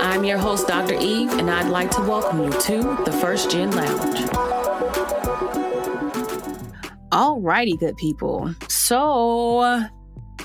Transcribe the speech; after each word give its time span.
I'm 0.00 0.22
your 0.22 0.38
host, 0.38 0.68
Dr. 0.68 0.94
Eve, 0.94 1.32
and 1.32 1.50
I'd 1.50 1.70
like 1.70 1.90
to 1.92 2.00
welcome 2.02 2.44
you 2.44 2.50
to 2.52 3.02
the 3.04 3.12
First 3.20 3.50
Gen 3.50 3.72
Lounge. 3.72 4.18
Alrighty, 7.10 7.78
good 7.80 7.96
people. 7.96 8.54
So, 8.68 9.82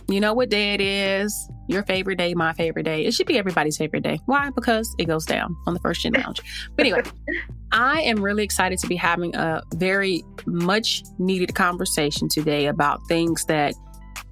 you 0.08 0.20
know 0.20 0.34
what 0.34 0.50
day 0.50 0.74
it 0.74 0.82
is? 0.82 1.50
Your 1.68 1.84
favorite 1.84 2.18
day, 2.18 2.34
my 2.34 2.54
favorite 2.54 2.84
day. 2.84 3.06
It 3.06 3.14
should 3.14 3.28
be 3.28 3.38
everybody's 3.38 3.78
favorite 3.78 4.04
day. 4.04 4.20
Why? 4.26 4.50
Because 4.50 4.94
it 4.98 5.06
goes 5.06 5.26
down 5.26 5.56
on 5.68 5.76
the 5.76 5.80
First 5.82 6.02
Gen 6.02 6.14
Lounge. 6.14 6.42
But 6.76 6.88
anyway, 6.88 7.04
I 7.72 8.02
am 8.02 8.24
really 8.24 8.44
excited 8.44 8.80
to 8.80 8.88
be 8.88 8.96
having 8.96 9.36
a 9.36 9.62
very 9.76 10.24
much 10.48 11.04
needed 11.20 11.54
conversation 11.54 12.28
today 12.28 12.66
about 12.66 13.02
things 13.08 13.46
that 13.46 13.76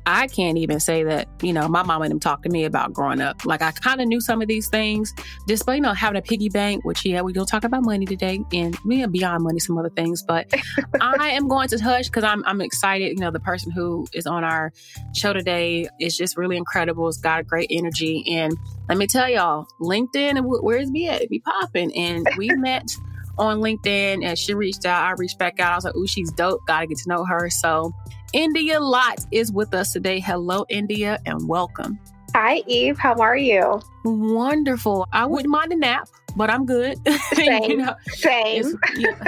I 0.06 0.28
can't 0.28 0.58
even 0.58 0.80
say 0.80 1.04
that, 1.04 1.28
you 1.44 1.54
know, 1.54 1.68
my 1.68 1.84
mom 1.84 2.02
and 2.02 2.12
them 2.12 2.20
talked 2.20 2.44
to 2.44 2.50
me 2.50 2.66
about 2.66 2.94
growing 2.94 3.22
up. 3.22 3.46
Like 3.46 3.62
I 3.62 3.72
kind 3.72 4.02
of 4.02 4.08
knew 4.08 4.20
some 4.20 4.42
of 4.42 4.48
these 4.48 4.68
things, 4.68 5.14
just 5.48 5.66
by, 5.66 5.76
you 5.76 5.82
know, 5.82 5.94
having 5.94 6.18
a 6.18 6.22
piggy 6.22 6.50
bank, 6.50 6.84
which 6.86 7.06
yeah, 7.06 7.22
we 7.22 7.34
don't 7.34 7.46
talk 7.46 7.64
about 7.64 7.84
money 7.84 8.06
today 8.06 8.44
and 8.52 8.76
we 8.84 9.04
are 9.04 9.08
beyond 9.08 9.44
money, 9.44 9.60
some 9.60 9.78
other 9.78 9.90
things. 9.90 10.24
But 10.24 10.52
I 11.02 11.30
am 11.30 11.48
going 11.48 11.68
to 11.70 11.78
hush 11.78 12.08
because 12.08 12.24
I'm 12.24 12.44
I'm 12.46 12.62
excited. 12.62 13.10
You 13.10 13.20
know, 13.20 13.32
the 13.32 13.40
person 13.40 13.72
who 13.72 14.08
is 14.14 14.26
on 14.26 14.44
our 14.44 14.72
show 15.14 15.34
today 15.34 15.88
is 16.00 16.18
just 16.18 16.36
really 16.36 16.58
incredible. 16.58 17.08
It's 17.08 17.18
got 17.18 17.40
a 17.40 17.44
great 17.44 17.68
energy. 17.72 18.24
And 18.28 18.58
let 18.90 18.98
me 18.98 19.08
tell 19.08 19.30
y'all, 19.30 19.68
LinkedIn 19.80 20.38
and 20.38 20.46
where's 20.46 20.90
me 20.90 21.10
at? 21.10 21.22
It 21.22 21.30
be 21.30 21.40
popping. 21.40 21.96
And 21.96 22.28
we 22.38 22.50
met 22.56 22.90
on 23.38 23.60
LinkedIn 23.60 24.24
and 24.24 24.38
she 24.38 24.54
reached 24.54 24.86
out. 24.86 25.04
I 25.04 25.12
reached 25.12 25.38
back 25.38 25.60
out. 25.60 25.74
I 25.74 25.76
was 25.76 25.86
like, 25.86 25.96
ooh, 25.96 26.08
she's 26.08 26.32
dope. 26.32 26.62
Gotta 26.68 26.88
get 26.88 26.98
to 27.00 27.10
know 27.10 27.24
her. 27.26 27.50
So 27.50 27.94
India 28.34 28.80
Lott 28.80 29.26
is 29.32 29.52
with 29.52 29.74
us 29.74 29.92
today. 29.92 30.20
Hello, 30.20 30.66
India, 30.70 31.20
and 31.26 31.48
welcome. 31.50 32.00
Hi, 32.34 32.64
Eve. 32.66 32.98
How 32.98 33.16
are 33.16 33.36
you? 33.36 33.82
Wonderful. 34.06 35.06
I 35.12 35.26
wouldn't 35.26 35.50
mind 35.50 35.74
a 35.74 35.76
nap, 35.76 36.08
but 36.38 36.50
I'm 36.50 36.66
good. 36.66 36.98
Same. 37.34 37.64
you 37.64 37.78
know, 37.78 37.94
Same. 38.08 38.80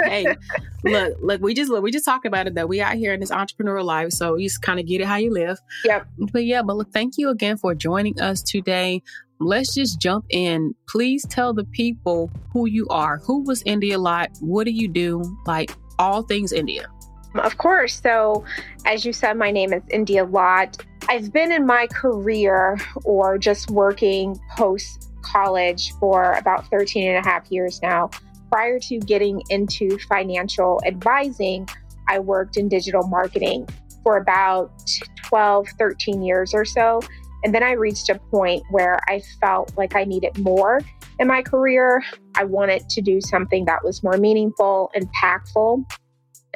hey, 0.04 0.34
look, 0.84 1.18
look. 1.20 1.42
We 1.42 1.52
just 1.52 1.70
look. 1.70 1.82
We 1.82 1.90
just 1.92 2.06
talked 2.06 2.24
about 2.24 2.46
it 2.46 2.54
that 2.54 2.66
we 2.66 2.80
out 2.80 2.94
here 2.94 3.12
in 3.12 3.20
this 3.20 3.30
entrepreneurial 3.30 3.84
life, 3.84 4.12
so 4.12 4.36
you 4.36 4.48
just 4.48 4.62
kind 4.62 4.80
of 4.80 4.86
get 4.86 5.02
it 5.02 5.06
how 5.06 5.16
you 5.16 5.30
live. 5.30 5.58
Yep. 5.84 6.06
But 6.32 6.46
yeah, 6.46 6.62
but 6.62 6.76
look, 6.76 6.90
thank 6.92 7.18
you 7.18 7.28
again 7.28 7.58
for 7.58 7.74
joining 7.74 8.18
us 8.20 8.42
today. 8.42 9.02
Let's 9.38 9.74
just 9.74 10.00
jump 10.00 10.24
in. 10.30 10.74
Please 10.88 11.26
tell 11.28 11.52
the 11.52 11.64
people 11.64 12.30
who 12.52 12.66
you 12.66 12.86
are. 12.88 13.18
Who 13.18 13.42
was 13.42 13.62
India 13.66 13.98
Lott? 13.98 14.30
What 14.40 14.64
do 14.64 14.70
you 14.70 14.88
do? 14.88 15.22
Like 15.44 15.76
all 15.98 16.22
things 16.22 16.52
India. 16.52 16.86
Of 17.36 17.58
course. 17.58 18.00
So, 18.00 18.44
as 18.86 19.04
you 19.04 19.12
said, 19.12 19.36
my 19.36 19.50
name 19.50 19.72
is 19.72 19.82
India 19.90 20.24
Lott. 20.24 20.84
I've 21.08 21.32
been 21.32 21.50
in 21.50 21.66
my 21.66 21.86
career 21.88 22.78
or 23.04 23.38
just 23.38 23.70
working 23.70 24.38
post 24.56 25.10
college 25.22 25.92
for 25.98 26.32
about 26.34 26.68
13 26.70 27.08
and 27.08 27.24
a 27.24 27.28
half 27.28 27.50
years 27.50 27.80
now. 27.82 28.10
Prior 28.50 28.78
to 28.78 28.98
getting 29.00 29.42
into 29.50 29.98
financial 30.08 30.80
advising, 30.86 31.68
I 32.08 32.20
worked 32.20 32.56
in 32.56 32.68
digital 32.68 33.06
marketing 33.08 33.68
for 34.04 34.16
about 34.16 34.70
12, 35.26 35.68
13 35.78 36.22
years 36.22 36.54
or 36.54 36.64
so. 36.64 37.00
And 37.42 37.54
then 37.54 37.62
I 37.62 37.72
reached 37.72 38.08
a 38.08 38.18
point 38.30 38.62
where 38.70 38.98
I 39.08 39.22
felt 39.40 39.76
like 39.76 39.96
I 39.96 40.04
needed 40.04 40.38
more 40.38 40.80
in 41.18 41.26
my 41.26 41.42
career. 41.42 42.02
I 42.36 42.44
wanted 42.44 42.88
to 42.90 43.02
do 43.02 43.20
something 43.20 43.64
that 43.64 43.82
was 43.82 44.02
more 44.02 44.16
meaningful, 44.16 44.90
impactful, 44.96 45.84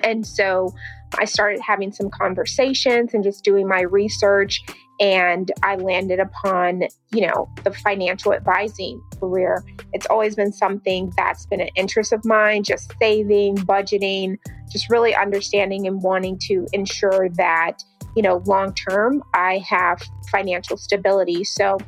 and 0.03 0.27
so 0.27 0.75
I 1.19 1.25
started 1.25 1.61
having 1.61 1.93
some 1.93 2.11
conversations 2.11 3.15
and 3.15 3.25
just 3.25 3.45
doing 3.45 3.67
my 3.67 3.83
research. 3.83 4.63
And 5.01 5.51
I 5.63 5.77
landed 5.77 6.19
upon, 6.19 6.83
you 7.13 7.27
know, 7.27 7.49
the 7.63 7.71
financial 7.71 8.35
advising 8.35 9.01
career. 9.21 9.65
It's 9.93 10.07
always 10.07 10.35
been 10.35 10.53
something 10.53 11.13
that's 11.17 11.47
been 11.47 11.61
an 11.61 11.71
interest 11.77 12.13
of 12.13 12.25
mine, 12.25 12.65
just 12.65 12.93
saving, 13.01 13.59
budgeting, 13.59 14.39
just 14.71 14.91
really 14.91 15.15
understanding 15.15 15.87
and 15.87 16.03
wanting 16.03 16.39
to 16.49 16.67
ensure 16.73 17.29
that, 17.37 17.79
you 18.17 18.23
know, 18.23 18.43
long 18.47 18.75
term, 18.75 19.23
I 19.35 19.59
have 19.59 20.03
financial 20.33 20.77
stability. 20.77 21.45
So 21.45 21.79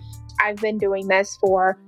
I've 0.40 0.56
been 0.56 0.78
doing 0.78 1.08
this 1.08 1.36
for 1.40 1.78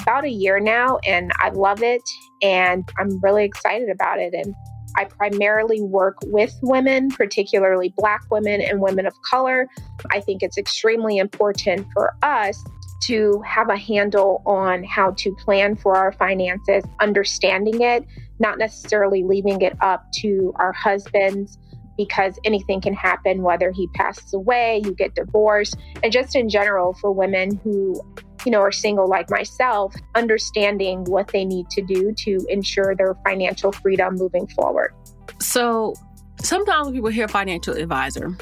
about 0.00 0.24
a 0.24 0.30
year 0.30 0.58
now 0.58 0.98
and 1.06 1.32
I 1.38 1.50
love 1.50 1.82
it 1.82 2.02
and 2.42 2.88
I'm 2.98 3.20
really 3.20 3.44
excited 3.44 3.88
about 3.88 4.18
it. 4.18 4.34
And 4.34 4.54
I 4.96 5.04
primarily 5.04 5.80
work 5.80 6.16
with 6.24 6.54
women, 6.62 7.10
particularly 7.10 7.92
Black 7.96 8.22
women 8.30 8.60
and 8.60 8.80
women 8.80 9.06
of 9.06 9.14
color. 9.22 9.68
I 10.10 10.20
think 10.20 10.42
it's 10.42 10.58
extremely 10.58 11.18
important 11.18 11.86
for 11.92 12.14
us 12.22 12.62
to 13.04 13.42
have 13.42 13.68
a 13.68 13.76
handle 13.76 14.42
on 14.46 14.84
how 14.84 15.10
to 15.18 15.34
plan 15.44 15.76
for 15.76 15.96
our 15.96 16.12
finances, 16.12 16.84
understanding 17.00 17.82
it, 17.82 18.04
not 18.38 18.58
necessarily 18.58 19.22
leaving 19.22 19.60
it 19.60 19.76
up 19.80 20.10
to 20.20 20.52
our 20.56 20.72
husbands 20.72 21.58
because 21.96 22.38
anything 22.44 22.80
can 22.80 22.94
happen, 22.94 23.42
whether 23.42 23.70
he 23.70 23.86
passes 23.88 24.32
away, 24.34 24.82
you 24.84 24.94
get 24.94 25.14
divorced, 25.14 25.76
and 26.02 26.12
just 26.12 26.34
in 26.34 26.48
general 26.48 26.94
for 26.94 27.12
women 27.12 27.60
who 27.62 28.00
you 28.44 28.50
know, 28.50 28.60
are 28.60 28.72
single 28.72 29.08
like 29.08 29.30
myself, 29.30 29.94
understanding 30.14 31.04
what 31.04 31.28
they 31.28 31.44
need 31.44 31.68
to 31.70 31.82
do 31.82 32.12
to 32.18 32.46
ensure 32.48 32.94
their 32.94 33.14
financial 33.26 33.72
freedom 33.72 34.16
moving 34.16 34.46
forward. 34.48 34.94
So 35.40 35.94
sometimes 36.42 36.86
when 36.86 36.94
people 36.94 37.10
hear 37.10 37.28
financial 37.28 37.74
advisor, 37.74 38.36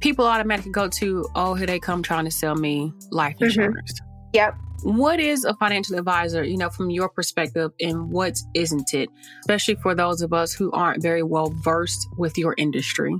people 0.00 0.26
automatically 0.26 0.72
go 0.72 0.88
to, 0.88 1.26
oh, 1.34 1.54
here 1.54 1.66
they 1.66 1.78
come 1.78 2.02
trying 2.02 2.24
to 2.24 2.30
sell 2.30 2.54
me 2.54 2.92
life 3.10 3.34
mm-hmm. 3.34 3.44
insurance. 3.44 4.00
Mm-hmm. 4.00 4.08
Yep. 4.34 4.54
What 4.82 5.18
is 5.18 5.44
a 5.44 5.54
financial 5.54 5.98
advisor, 5.98 6.44
you 6.44 6.56
know, 6.56 6.70
from 6.70 6.90
your 6.90 7.08
perspective, 7.08 7.72
and 7.80 8.12
what 8.12 8.38
isn't 8.54 8.94
it, 8.94 9.08
especially 9.40 9.74
for 9.76 9.92
those 9.92 10.22
of 10.22 10.32
us 10.32 10.52
who 10.52 10.70
aren't 10.70 11.02
very 11.02 11.24
well 11.24 11.50
versed 11.50 12.08
with 12.16 12.38
your 12.38 12.54
industry? 12.56 13.16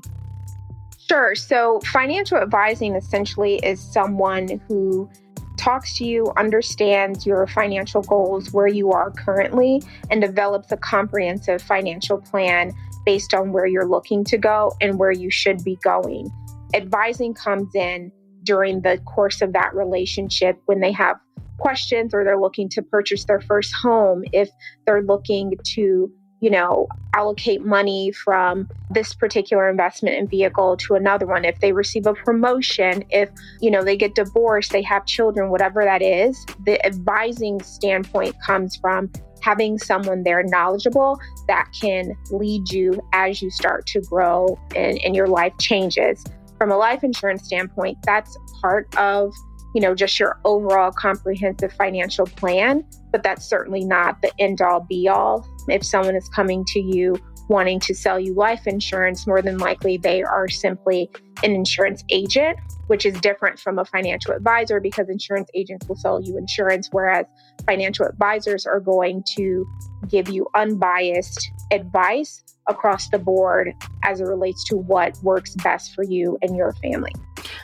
Sure. 1.09 1.35
So, 1.35 1.81
financial 1.81 2.37
advising 2.39 2.95
essentially 2.95 3.57
is 3.57 3.81
someone 3.81 4.61
who 4.69 5.11
talks 5.59 5.95
to 5.99 6.05
you, 6.05 6.33
understands 6.37 7.27
your 7.27 7.47
financial 7.47 8.03
goals, 8.03 8.53
where 8.53 8.69
you 8.69 8.93
are 8.93 9.11
currently, 9.11 9.83
and 10.11 10.23
develops 10.23 10.73
a 10.73 10.77
comprehensive 10.77 11.61
financial 11.61 12.19
plan 12.19 12.73
based 13.05 13.35
on 13.35 13.53
where 13.53 13.67
you're 13.67 13.89
looking 13.89 14.25
to 14.25 14.39
go 14.39 14.73
and 14.81 14.99
where 14.99 15.13
you 15.13 15.31
should 15.31 15.63
be 15.65 15.77
going. 15.83 16.31
Advising 16.75 17.35
comes 17.35 17.75
in 17.75 18.13
during 18.45 18.81
the 18.83 18.99
course 18.99 19.43
of 19.43 19.53
that 19.53 19.75
relationship 19.75 20.61
when 20.67 20.81
they 20.81 20.93
have 20.93 21.17
questions 21.59 22.15
or 22.15 22.25
they're 22.25 22.41
looking 22.41 22.69
to 22.69 22.83
purchase 22.83 23.25
their 23.25 23.41
first 23.41 23.75
home, 23.75 24.25
if 24.33 24.49
they're 24.87 25.03
looking 25.03 25.53
to 25.65 26.11
you 26.41 26.51
know, 26.51 26.89
allocate 27.15 27.65
money 27.65 28.13
from 28.13 28.69
this 28.91 29.13
particular 29.15 29.69
investment 29.69 30.17
and 30.17 30.31
vehicle 30.31 30.77
to 30.77 30.95
another 30.95 31.27
one. 31.27 31.45
If 31.45 31.61
they 31.61 31.73
receive 31.73 32.07
a 32.07 32.15
promotion, 32.15 33.05
if, 33.11 33.29
you 33.61 33.71
know, 33.71 33.83
they 33.83 33.97
get 33.97 34.15
divorced, 34.15 34.71
they 34.71 34.83
have 34.83 35.05
children, 35.07 35.51
whatever 35.51 35.85
that 35.85 36.03
is, 36.03 36.45
the 36.65 36.85
advising 36.87 37.61
standpoint 37.63 38.37
comes 38.45 38.77
from 38.77 39.11
having 39.41 39.79
someone 39.79 40.23
there 40.25 40.43
knowledgeable 40.43 41.19
that 41.47 41.69
can 41.81 42.13
lead 42.31 42.71
you 42.71 43.01
as 43.13 43.41
you 43.41 43.51
start 43.51 43.87
to 43.87 44.01
grow 44.03 44.59
and, 44.75 44.99
and 45.05 45.15
your 45.15 45.29
life 45.29 45.53
changes. 45.59 46.25
From 46.57 46.71
a 46.73 46.77
life 46.77 47.05
insurance 47.05 47.45
standpoint, 47.45 47.99
that's 48.05 48.37
part 48.61 48.95
of 48.97 49.33
you 49.75 49.83
know, 49.83 49.95
just 49.95 50.19
your 50.19 50.41
overall 50.45 50.91
comprehensive 50.91 51.73
financial 51.73 52.27
plan, 52.27 52.85
but 53.13 53.23
that's 53.23 53.49
certainly 53.49 53.85
not 53.85 54.21
the 54.23 54.33
end 54.39 54.61
all 54.63 54.81
be 54.81 55.09
all. 55.09 55.47
If 55.71 55.85
someone 55.85 56.17
is 56.17 56.29
coming 56.29 56.65
to 56.67 56.81
you 56.81 57.17
wanting 57.49 57.81
to 57.81 57.95
sell 57.95 58.21
you 58.21 58.35
life 58.35 58.67
insurance, 58.67 59.27
more 59.27 59.43
than 59.43 59.59
likely 59.59 59.97
they 59.97 60.23
are 60.23 60.49
simply 60.49 61.11
an 61.43 61.53
insurance 61.53 62.05
agent, 62.11 62.59
which 62.89 63.07
is 63.07 63.19
different 63.21 63.59
from 63.59 63.79
a 63.79 63.85
financial 63.85 64.35
advisor 64.35 64.81
because 64.81 65.09
insurance 65.09 65.49
agents 65.55 65.89
will 65.89 65.97
sell 65.97 66.21
you 66.23 66.37
insurance, 66.37 66.89
whereas 66.93 67.27
financial 67.67 68.07
advisors 68.07 68.67
are 68.67 68.81
going 68.81 69.23
to 69.37 69.67
give 70.09 70.29
you 70.29 70.47
unbiased 70.55 71.51
advice 71.71 72.43
across 72.69 73.09
the 73.09 73.19
board 73.19 73.73
as 74.05 74.21
it 74.21 74.25
relates 74.25 74.63
to 74.65 74.77
what 74.77 75.17
works 75.23 75.55
best 75.57 75.95
for 75.95 76.05
you 76.05 76.39
and 76.43 76.55
your 76.55 76.73
family. 76.75 77.13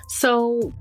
So, 0.08 0.72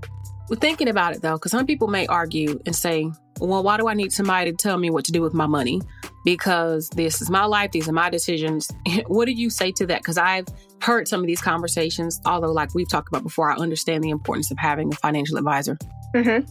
thinking 0.55 0.87
about 0.87 1.15
it 1.15 1.21
though, 1.21 1.33
because 1.33 1.51
some 1.51 1.65
people 1.65 1.87
may 1.87 2.07
argue 2.07 2.59
and 2.65 2.75
say, 2.75 3.11
well, 3.39 3.63
why 3.63 3.77
do 3.77 3.87
I 3.87 3.93
need 3.93 4.13
somebody 4.13 4.51
to 4.51 4.57
tell 4.57 4.77
me 4.77 4.89
what 4.89 5.05
to 5.05 5.11
do 5.11 5.21
with 5.21 5.33
my 5.33 5.47
money? 5.47 5.81
Because 6.23 6.89
this 6.89 7.21
is 7.21 7.29
my 7.29 7.45
life, 7.45 7.71
these 7.71 7.89
are 7.89 7.93
my 7.93 8.09
decisions. 8.09 8.71
what 9.07 9.25
do 9.25 9.31
you 9.31 9.49
say 9.49 9.71
to 9.73 9.85
that? 9.87 9.99
Because 9.99 10.17
I've 10.17 10.47
heard 10.81 11.07
some 11.07 11.19
of 11.21 11.27
these 11.27 11.41
conversations, 11.41 12.21
although, 12.25 12.51
like 12.51 12.73
we've 12.73 12.89
talked 12.89 13.09
about 13.09 13.23
before, 13.23 13.51
I 13.51 13.55
understand 13.55 14.03
the 14.03 14.09
importance 14.09 14.51
of 14.51 14.57
having 14.57 14.93
a 14.93 14.95
financial 14.97 15.37
advisor. 15.37 15.77
Mm-hmm. 16.15 16.49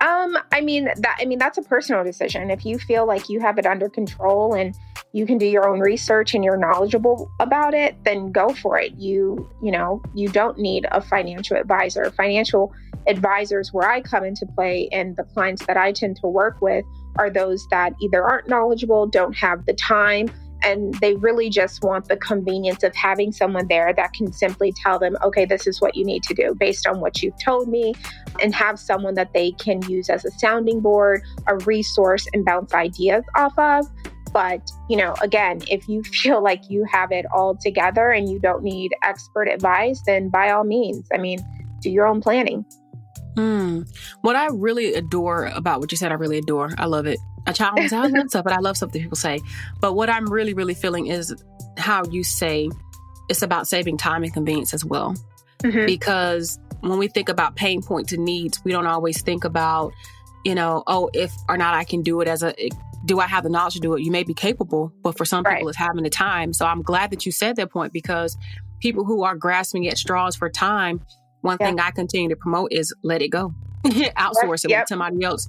Um, 0.00 0.36
I 0.52 0.60
mean 0.60 0.84
that 0.84 1.16
I 1.18 1.24
mean 1.24 1.38
that's 1.38 1.56
a 1.56 1.62
personal 1.62 2.04
decision. 2.04 2.50
If 2.50 2.66
you 2.66 2.78
feel 2.78 3.06
like 3.06 3.30
you 3.30 3.40
have 3.40 3.56
it 3.58 3.64
under 3.64 3.88
control 3.88 4.52
and 4.54 4.74
you 5.16 5.24
can 5.24 5.38
do 5.38 5.46
your 5.46 5.66
own 5.66 5.80
research 5.80 6.34
and 6.34 6.44
you're 6.44 6.58
knowledgeable 6.58 7.32
about 7.40 7.72
it, 7.72 7.96
then 8.04 8.30
go 8.30 8.50
for 8.50 8.78
it. 8.78 8.92
You, 8.98 9.48
you 9.62 9.72
know, 9.72 10.02
you 10.14 10.28
don't 10.28 10.58
need 10.58 10.86
a 10.92 11.00
financial 11.00 11.56
advisor. 11.56 12.10
Financial 12.10 12.70
advisors 13.06 13.72
where 13.72 13.88
I 13.88 14.02
come 14.02 14.24
into 14.24 14.44
play 14.44 14.90
and 14.92 15.16
the 15.16 15.22
clients 15.22 15.64
that 15.64 15.78
I 15.78 15.92
tend 15.92 16.16
to 16.16 16.26
work 16.26 16.60
with 16.60 16.84
are 17.18 17.30
those 17.30 17.66
that 17.70 17.94
either 18.02 18.22
aren't 18.22 18.46
knowledgeable, 18.46 19.06
don't 19.06 19.34
have 19.34 19.64
the 19.64 19.72
time, 19.72 20.28
and 20.62 20.92
they 21.00 21.14
really 21.14 21.48
just 21.48 21.82
want 21.82 22.08
the 22.08 22.18
convenience 22.18 22.82
of 22.82 22.94
having 22.94 23.32
someone 23.32 23.68
there 23.68 23.94
that 23.94 24.12
can 24.12 24.30
simply 24.34 24.70
tell 24.82 24.98
them, 24.98 25.16
okay, 25.24 25.46
this 25.46 25.66
is 25.66 25.80
what 25.80 25.96
you 25.96 26.04
need 26.04 26.24
to 26.24 26.34
do 26.34 26.54
based 26.54 26.86
on 26.86 27.00
what 27.00 27.22
you've 27.22 27.42
told 27.42 27.68
me, 27.68 27.94
and 28.42 28.54
have 28.54 28.78
someone 28.78 29.14
that 29.14 29.32
they 29.32 29.52
can 29.52 29.80
use 29.88 30.10
as 30.10 30.26
a 30.26 30.30
sounding 30.32 30.80
board, 30.80 31.22
a 31.46 31.56
resource, 31.64 32.26
and 32.34 32.44
bounce 32.44 32.74
ideas 32.74 33.24
off 33.34 33.58
of. 33.58 33.86
But, 34.36 34.70
you 34.90 34.98
know, 34.98 35.14
again, 35.22 35.62
if 35.66 35.88
you 35.88 36.02
feel 36.22 36.42
like 36.42 36.68
you 36.68 36.84
have 36.92 37.10
it 37.10 37.24
all 37.32 37.56
together 37.56 38.10
and 38.10 38.28
you 38.28 38.38
don't 38.38 38.62
need 38.62 38.92
expert 39.02 39.48
advice, 39.48 40.02
then 40.04 40.28
by 40.28 40.50
all 40.50 40.62
means, 40.62 41.08
I 41.10 41.16
mean, 41.16 41.38
do 41.80 41.88
your 41.88 42.06
own 42.06 42.20
planning. 42.20 42.66
Mm. 43.36 43.88
What 44.20 44.36
I 44.36 44.48
really 44.48 44.92
adore 44.92 45.46
about 45.46 45.80
what 45.80 45.90
you 45.90 45.96
said, 45.96 46.12
I 46.12 46.16
really 46.16 46.36
adore. 46.36 46.70
I 46.76 46.84
love 46.84 47.06
it. 47.06 47.18
A 47.46 47.54
child 47.54 47.78
I 47.78 48.08
love 48.08 48.28
stuff, 48.28 48.44
but 48.44 48.52
I 48.52 48.58
love 48.58 48.76
something 48.76 49.00
people 49.00 49.16
say. 49.16 49.40
But 49.80 49.94
what 49.94 50.10
I'm 50.10 50.26
really, 50.26 50.52
really 50.52 50.74
feeling 50.74 51.06
is 51.06 51.34
how 51.78 52.04
you 52.04 52.22
say 52.22 52.68
it's 53.30 53.40
about 53.40 53.66
saving 53.66 53.96
time 53.96 54.22
and 54.22 54.34
convenience 54.34 54.74
as 54.74 54.84
well. 54.84 55.14
Mm-hmm. 55.62 55.86
Because 55.86 56.58
when 56.80 56.98
we 56.98 57.08
think 57.08 57.30
about 57.30 57.56
pain 57.56 57.82
points 57.82 58.12
and 58.12 58.22
needs, 58.22 58.62
we 58.64 58.72
don't 58.72 58.86
always 58.86 59.22
think 59.22 59.44
about, 59.44 59.94
you 60.44 60.54
know, 60.54 60.82
oh, 60.86 61.08
if 61.14 61.32
or 61.48 61.56
not 61.56 61.74
I 61.74 61.84
can 61.84 62.02
do 62.02 62.20
it 62.20 62.28
as 62.28 62.42
a 62.42 62.54
do 63.04 63.20
I 63.20 63.26
have 63.26 63.44
the 63.44 63.50
knowledge 63.50 63.74
to 63.74 63.80
do 63.80 63.94
it? 63.94 64.02
You 64.02 64.10
may 64.10 64.24
be 64.24 64.34
capable, 64.34 64.92
but 65.02 65.16
for 65.16 65.24
some 65.24 65.44
right. 65.44 65.56
people, 65.56 65.68
it's 65.68 65.78
having 65.78 66.02
the 66.02 66.10
time. 66.10 66.52
So 66.52 66.66
I'm 66.66 66.82
glad 66.82 67.10
that 67.10 67.26
you 67.26 67.32
said 67.32 67.56
that 67.56 67.70
point 67.70 67.92
because 67.92 68.36
people 68.80 69.04
who 69.04 69.24
are 69.24 69.36
grasping 69.36 69.86
at 69.88 69.98
straws 69.98 70.36
for 70.36 70.48
time, 70.50 71.00
one 71.42 71.56
yeah. 71.60 71.66
thing 71.66 71.80
I 71.80 71.90
continue 71.90 72.28
to 72.28 72.36
promote 72.36 72.72
is 72.72 72.94
let 73.02 73.22
it 73.22 73.28
go, 73.28 73.54
outsource 73.84 74.64
it, 74.64 74.70
yep. 74.70 74.80
let 74.80 74.88
somebody 74.88 75.22
else 75.22 75.48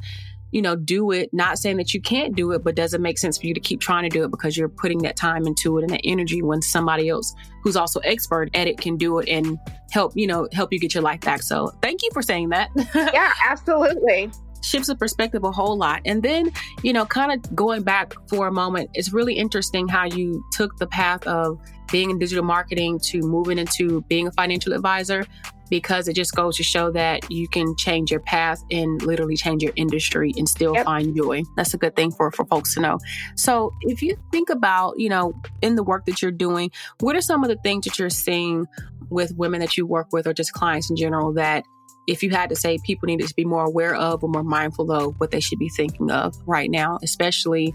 you 0.51 0.61
know, 0.61 0.75
do 0.75 1.11
it. 1.11 1.29
Not 1.33 1.57
saying 1.57 1.77
that 1.77 1.93
you 1.93 2.01
can't 2.01 2.35
do 2.35 2.51
it, 2.51 2.63
but 2.63 2.75
does 2.75 2.93
it 2.93 3.01
make 3.01 3.17
sense 3.17 3.37
for 3.37 3.47
you 3.47 3.53
to 3.53 3.59
keep 3.59 3.81
trying 3.81 4.03
to 4.03 4.09
do 4.09 4.23
it 4.23 4.31
because 4.31 4.57
you're 4.57 4.69
putting 4.69 4.99
that 4.99 5.15
time 5.15 5.45
into 5.45 5.77
it 5.77 5.81
and 5.83 5.89
that 5.91 6.01
energy 6.03 6.41
when 6.41 6.61
somebody 6.61 7.09
else 7.09 7.33
who's 7.63 7.75
also 7.75 7.99
expert 8.01 8.49
at 8.55 8.67
it 8.67 8.77
can 8.77 8.97
do 8.97 9.19
it 9.19 9.27
and 9.27 9.59
help, 9.91 10.13
you 10.15 10.27
know, 10.27 10.47
help 10.53 10.71
you 10.71 10.79
get 10.79 10.93
your 10.93 11.03
life 11.03 11.21
back. 11.21 11.43
So 11.43 11.73
thank 11.81 12.01
you 12.01 12.09
for 12.13 12.21
saying 12.21 12.49
that. 12.49 12.69
yeah, 12.95 13.33
absolutely. 13.45 14.31
Shifts 14.61 14.87
the 14.87 14.95
perspective 14.95 15.43
a 15.43 15.51
whole 15.51 15.77
lot. 15.77 16.01
And 16.05 16.23
then, 16.23 16.51
you 16.83 16.93
know, 16.93 17.05
kind 17.05 17.31
of 17.31 17.55
going 17.55 17.83
back 17.83 18.13
for 18.29 18.47
a 18.47 18.51
moment, 18.51 18.89
it's 18.93 19.13
really 19.13 19.33
interesting 19.33 19.87
how 19.87 20.05
you 20.05 20.43
took 20.53 20.77
the 20.77 20.87
path 20.87 21.25
of 21.27 21.59
being 21.91 22.09
in 22.09 22.19
digital 22.19 22.43
marketing 22.43 22.99
to 22.99 23.19
moving 23.21 23.57
into 23.57 24.01
being 24.09 24.27
a 24.27 24.31
financial 24.31 24.73
advisor 24.73 25.25
because 25.69 26.07
it 26.07 26.13
just 26.13 26.33
goes 26.35 26.55
to 26.57 26.63
show 26.63 26.91
that 26.91 27.29
you 27.29 27.47
can 27.47 27.75
change 27.75 28.11
your 28.11 28.19
path 28.19 28.63
and 28.71 29.01
literally 29.01 29.35
change 29.35 29.61
your 29.61 29.73
industry 29.75 30.33
and 30.37 30.47
still 30.47 30.73
yep. 30.73 30.85
find 30.85 31.15
joy. 31.15 31.43
That's 31.55 31.73
a 31.73 31.77
good 31.77 31.95
thing 31.95 32.11
for, 32.11 32.31
for 32.31 32.45
folks 32.45 32.73
to 32.75 32.81
know. 32.81 32.99
So 33.35 33.73
if 33.81 34.01
you 34.01 34.17
think 34.31 34.49
about, 34.49 34.99
you 34.99 35.09
know, 35.09 35.33
in 35.61 35.75
the 35.75 35.83
work 35.83 36.05
that 36.05 36.21
you're 36.21 36.31
doing, 36.31 36.71
what 36.99 37.15
are 37.15 37.21
some 37.21 37.43
of 37.43 37.49
the 37.49 37.57
things 37.57 37.85
that 37.85 37.99
you're 37.99 38.09
seeing 38.09 38.65
with 39.09 39.33
women 39.35 39.59
that 39.61 39.77
you 39.77 39.85
work 39.85 40.07
with 40.11 40.27
or 40.27 40.33
just 40.33 40.53
clients 40.53 40.89
in 40.89 40.95
general 40.95 41.33
that 41.33 41.63
if 42.07 42.23
you 42.23 42.29
had 42.29 42.49
to 42.49 42.55
say 42.55 42.77
people 42.83 43.07
needed 43.07 43.27
to 43.27 43.35
be 43.35 43.45
more 43.45 43.65
aware 43.65 43.95
of 43.95 44.23
or 44.23 44.29
more 44.29 44.43
mindful 44.43 44.91
of 44.91 45.19
what 45.19 45.31
they 45.31 45.39
should 45.39 45.59
be 45.59 45.69
thinking 45.69 46.09
of 46.09 46.35
right 46.45 46.71
now, 46.71 46.97
especially, 47.03 47.73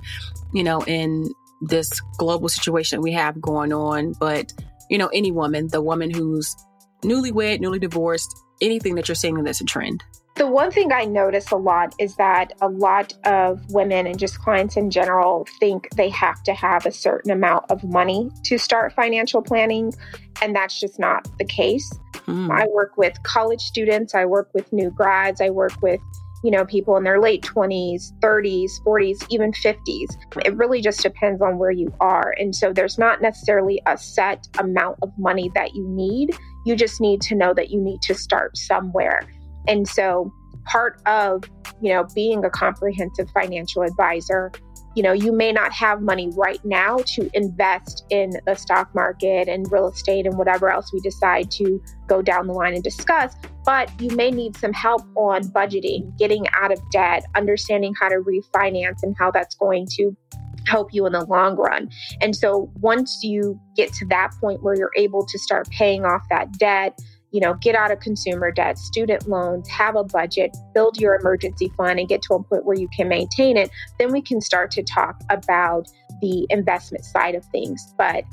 you 0.53 0.65
know, 0.65 0.83
in 0.85 1.31
this 1.61 2.01
global 2.19 2.49
situation 2.49 3.03
we 3.03 3.13
have 3.13 3.41
going 3.41 3.73
on, 3.73 4.15
but 4.19 4.53
you 4.91 4.99
know, 4.99 5.09
any 5.09 5.31
woman, 5.31 5.69
the 5.69 5.81
woman 5.81 6.11
who's 6.11 6.55
newlywed, 7.03 7.61
newly 7.61 7.79
divorced, 7.79 8.35
anything 8.61 8.95
that 8.95 9.09
you're 9.09 9.15
seeing 9.15 9.43
that's 9.43 9.61
a 9.61 9.65
trend? 9.65 10.03
The 10.37 10.47
one 10.47 10.71
thing 10.71 10.93
I 10.93 11.05
notice 11.05 11.51
a 11.51 11.57
lot 11.57 11.95
is 11.99 12.17
that 12.17 12.55
a 12.63 12.69
lot 12.69 13.13
of 13.25 13.61
women 13.71 14.07
and 14.07 14.19
just 14.19 14.39
clients 14.39 14.77
in 14.77 14.91
general 14.91 15.47
think 15.61 15.91
they 15.91 16.09
have 16.09 16.43
to 16.45 16.55
have 16.55 16.87
a 16.87 16.91
certain 16.91 17.31
amount 17.31 17.71
of 17.71 17.85
money 17.85 18.31
to 18.45 18.59
start 18.59 18.95
financial 18.95 19.43
planning. 19.43 19.93
And 20.41 20.57
that's 20.57 20.81
just 20.81 20.99
not 20.99 21.29
the 21.39 21.45
case. 21.45 21.93
Mm. 22.27 22.51
I 22.51 22.67
work 22.69 22.97
with 22.97 23.23
college 23.23 23.61
students, 23.61 24.15
I 24.15 24.25
work 24.25 24.51
with 24.55 24.73
new 24.73 24.91
grads, 24.91 25.41
I 25.41 25.51
work 25.51 25.81
with 25.83 26.01
you 26.43 26.51
know, 26.51 26.65
people 26.65 26.97
in 26.97 27.05
their 27.05 27.21
late 27.21 27.43
20s, 27.43 28.13
30s, 28.21 28.83
40s, 28.85 29.25
even 29.31 29.53
50s. 29.53 30.17
It 30.45 30.57
really 30.57 30.81
just 30.81 31.01
depends 31.01 31.41
on 31.41 31.57
where 31.57 31.71
you 31.71 31.93
are. 32.01 32.35
And 32.39 32.55
so 32.55 32.73
there's 32.73 32.99
not 32.99 33.23
necessarily 33.23 33.81
a 33.87 33.97
set 33.97 34.49
amount 34.59 34.99
of 35.03 35.11
money 35.17 35.51
that 35.55 35.75
you 35.75 35.87
need. 35.87 36.37
You 36.67 36.75
just 36.75 37.01
need 37.01 37.21
to 37.23 37.37
know 37.37 37.55
that 37.55 37.71
you 37.71 37.81
need 37.81 38.03
to 38.03 38.15
start 38.15 38.57
somewhere. 38.57 39.23
And 39.69 39.87
so 39.87 40.33
part 40.65 41.01
of, 41.07 41.45
you 41.81 41.93
know, 41.93 42.07
being 42.13 42.45
a 42.45 42.51
comprehensive 42.51 43.31
financial 43.31 43.83
advisor 43.83 44.51
you 44.95 45.03
know, 45.03 45.13
you 45.13 45.33
may 45.33 45.53
not 45.53 45.73
have 45.73 46.03
money 46.03 46.31
right 46.37 46.63
now 46.65 46.99
to 47.07 47.31
invest 47.35 48.05
in 48.11 48.33
the 48.47 48.55
stock 48.55 48.95
market 48.95 49.49
and 49.49 49.71
real 49.73 49.89
estate 49.89 50.27
and 50.27 50.37
whatever 50.37 50.71
else 50.71 50.93
we 50.93 51.01
decide 51.01 51.51
to 51.53 51.83
go 52.07 52.21
down 52.21 52.47
the 52.47 52.53
line 52.53 52.75
and 52.75 52.85
discuss, 52.85 53.35
but 53.65 53.91
you 54.01 54.15
may 54.17 54.31
need 54.31 54.57
some 54.57 54.73
help 54.73 55.03
on 55.17 55.43
budgeting, 55.45 56.17
getting 56.19 56.47
out 56.55 56.73
of 56.73 56.79
debt, 56.91 57.25
understanding 57.35 57.95
how 57.99 58.09
to 58.09 58.17
refinance 58.17 59.03
and 59.03 59.15
how 59.19 59.31
that's 59.31 59.55
going 59.55 59.87
to 59.97 60.15
help 60.67 60.93
you 60.93 61.07
in 61.07 61.13
the 61.13 61.25
long 61.25 61.57
run. 61.57 61.91
And 62.21 62.37
so 62.37 62.71
once 62.81 63.21
you 63.23 63.59
get 63.77 63.93
to 63.95 64.07
that 64.07 64.33
point 64.41 64.63
where 64.63 64.77
you're 64.77 64.93
able 64.97 65.27
to 65.27 65.39
start 65.39 65.69
paying 65.71 66.05
off 66.05 66.23
that 66.31 66.53
debt, 66.59 66.99
you 67.33 67.41
know, 67.41 67.55
get 67.55 67.75
out 67.75 67.91
of 67.91 67.99
consumer 68.01 68.51
debt, 68.51 68.79
student 68.79 69.27
loans, 69.27 69.69
have 69.69 69.97
a 69.97 70.05
budget, 70.05 70.55
build 70.75 71.01
your 71.01 71.15
emergency 71.17 71.73
fund, 71.77 71.99
and 71.99 72.09
get 72.09 72.23
to 72.23 72.35
a 72.35 72.43
point 72.43 72.65
where 72.65 72.77
you 72.77 72.89
can 72.95 73.09
maintain 73.09 73.57
it, 73.57 73.71
then 73.99 74.13
we 74.13 74.21
can 74.21 74.41
start 74.41 74.71
to 74.71 74.83
talk 74.83 75.19
about 75.31 75.87
the 76.21 76.47
investment 76.51 77.05
side 77.05 77.35
of 77.35 77.45
things. 77.47 77.95
But, 77.97 78.25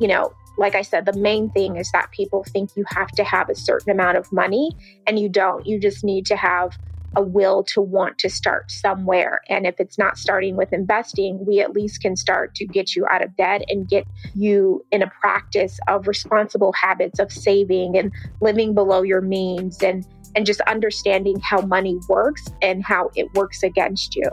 you 0.00 0.08
know, 0.08 0.32
like 0.58 0.74
I 0.74 0.82
said, 0.82 1.06
the 1.06 1.16
main 1.16 1.50
thing 1.50 1.76
is 1.76 1.88
that 1.92 2.10
people 2.10 2.44
think 2.52 2.70
you 2.76 2.84
have 2.88 3.12
to 3.12 3.22
have 3.22 3.48
a 3.48 3.54
certain 3.54 3.92
amount 3.92 4.18
of 4.18 4.30
money, 4.32 4.72
and 5.06 5.18
you 5.18 5.28
don't. 5.28 5.64
You 5.64 5.78
just 5.78 6.02
need 6.02 6.26
to 6.26 6.36
have 6.36 6.76
a 7.18 7.22
will 7.22 7.64
to 7.64 7.82
want 7.82 8.16
to 8.16 8.30
start 8.30 8.70
somewhere. 8.70 9.40
And 9.48 9.66
if 9.66 9.80
it's 9.80 9.98
not 9.98 10.16
starting 10.16 10.56
with 10.56 10.72
investing, 10.72 11.44
we 11.44 11.60
at 11.60 11.72
least 11.72 12.00
can 12.00 12.14
start 12.14 12.54
to 12.54 12.64
get 12.64 12.94
you 12.94 13.06
out 13.10 13.24
of 13.24 13.36
debt 13.36 13.62
and 13.68 13.88
get 13.88 14.06
you 14.36 14.86
in 14.92 15.02
a 15.02 15.10
practice 15.20 15.80
of 15.88 16.06
responsible 16.06 16.72
habits 16.80 17.18
of 17.18 17.32
saving 17.32 17.98
and 17.98 18.12
living 18.40 18.72
below 18.72 19.02
your 19.02 19.20
means 19.20 19.82
and 19.82 20.06
and 20.36 20.46
just 20.46 20.60
understanding 20.62 21.40
how 21.40 21.60
money 21.62 21.98
works 22.08 22.44
and 22.62 22.84
how 22.84 23.10
it 23.16 23.26
works 23.34 23.62
against 23.62 24.14
you. 24.14 24.30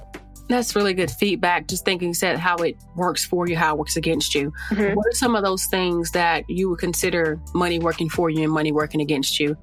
That's 0.49 0.75
really 0.75 0.93
good 0.93 1.09
feedback. 1.09 1.67
Just 1.67 1.85
thinking 1.85 2.13
said 2.13 2.37
how 2.37 2.57
it 2.57 2.75
works 2.95 3.25
for 3.25 3.47
you, 3.47 3.55
how 3.55 3.73
it 3.73 3.79
works 3.79 3.95
against 3.95 4.35
you. 4.35 4.53
Mm-hmm. 4.69 4.93
What 4.93 5.07
are 5.07 5.13
some 5.13 5.35
of 5.35 5.43
those 5.43 5.65
things 5.65 6.11
that 6.11 6.43
you 6.47 6.69
would 6.69 6.79
consider 6.79 7.41
money 7.55 7.79
working 7.79 8.09
for 8.09 8.29
you 8.29 8.43
and 8.43 8.51
money 8.51 8.71
working 8.71 9.01
against 9.01 9.39
you? 9.39 9.57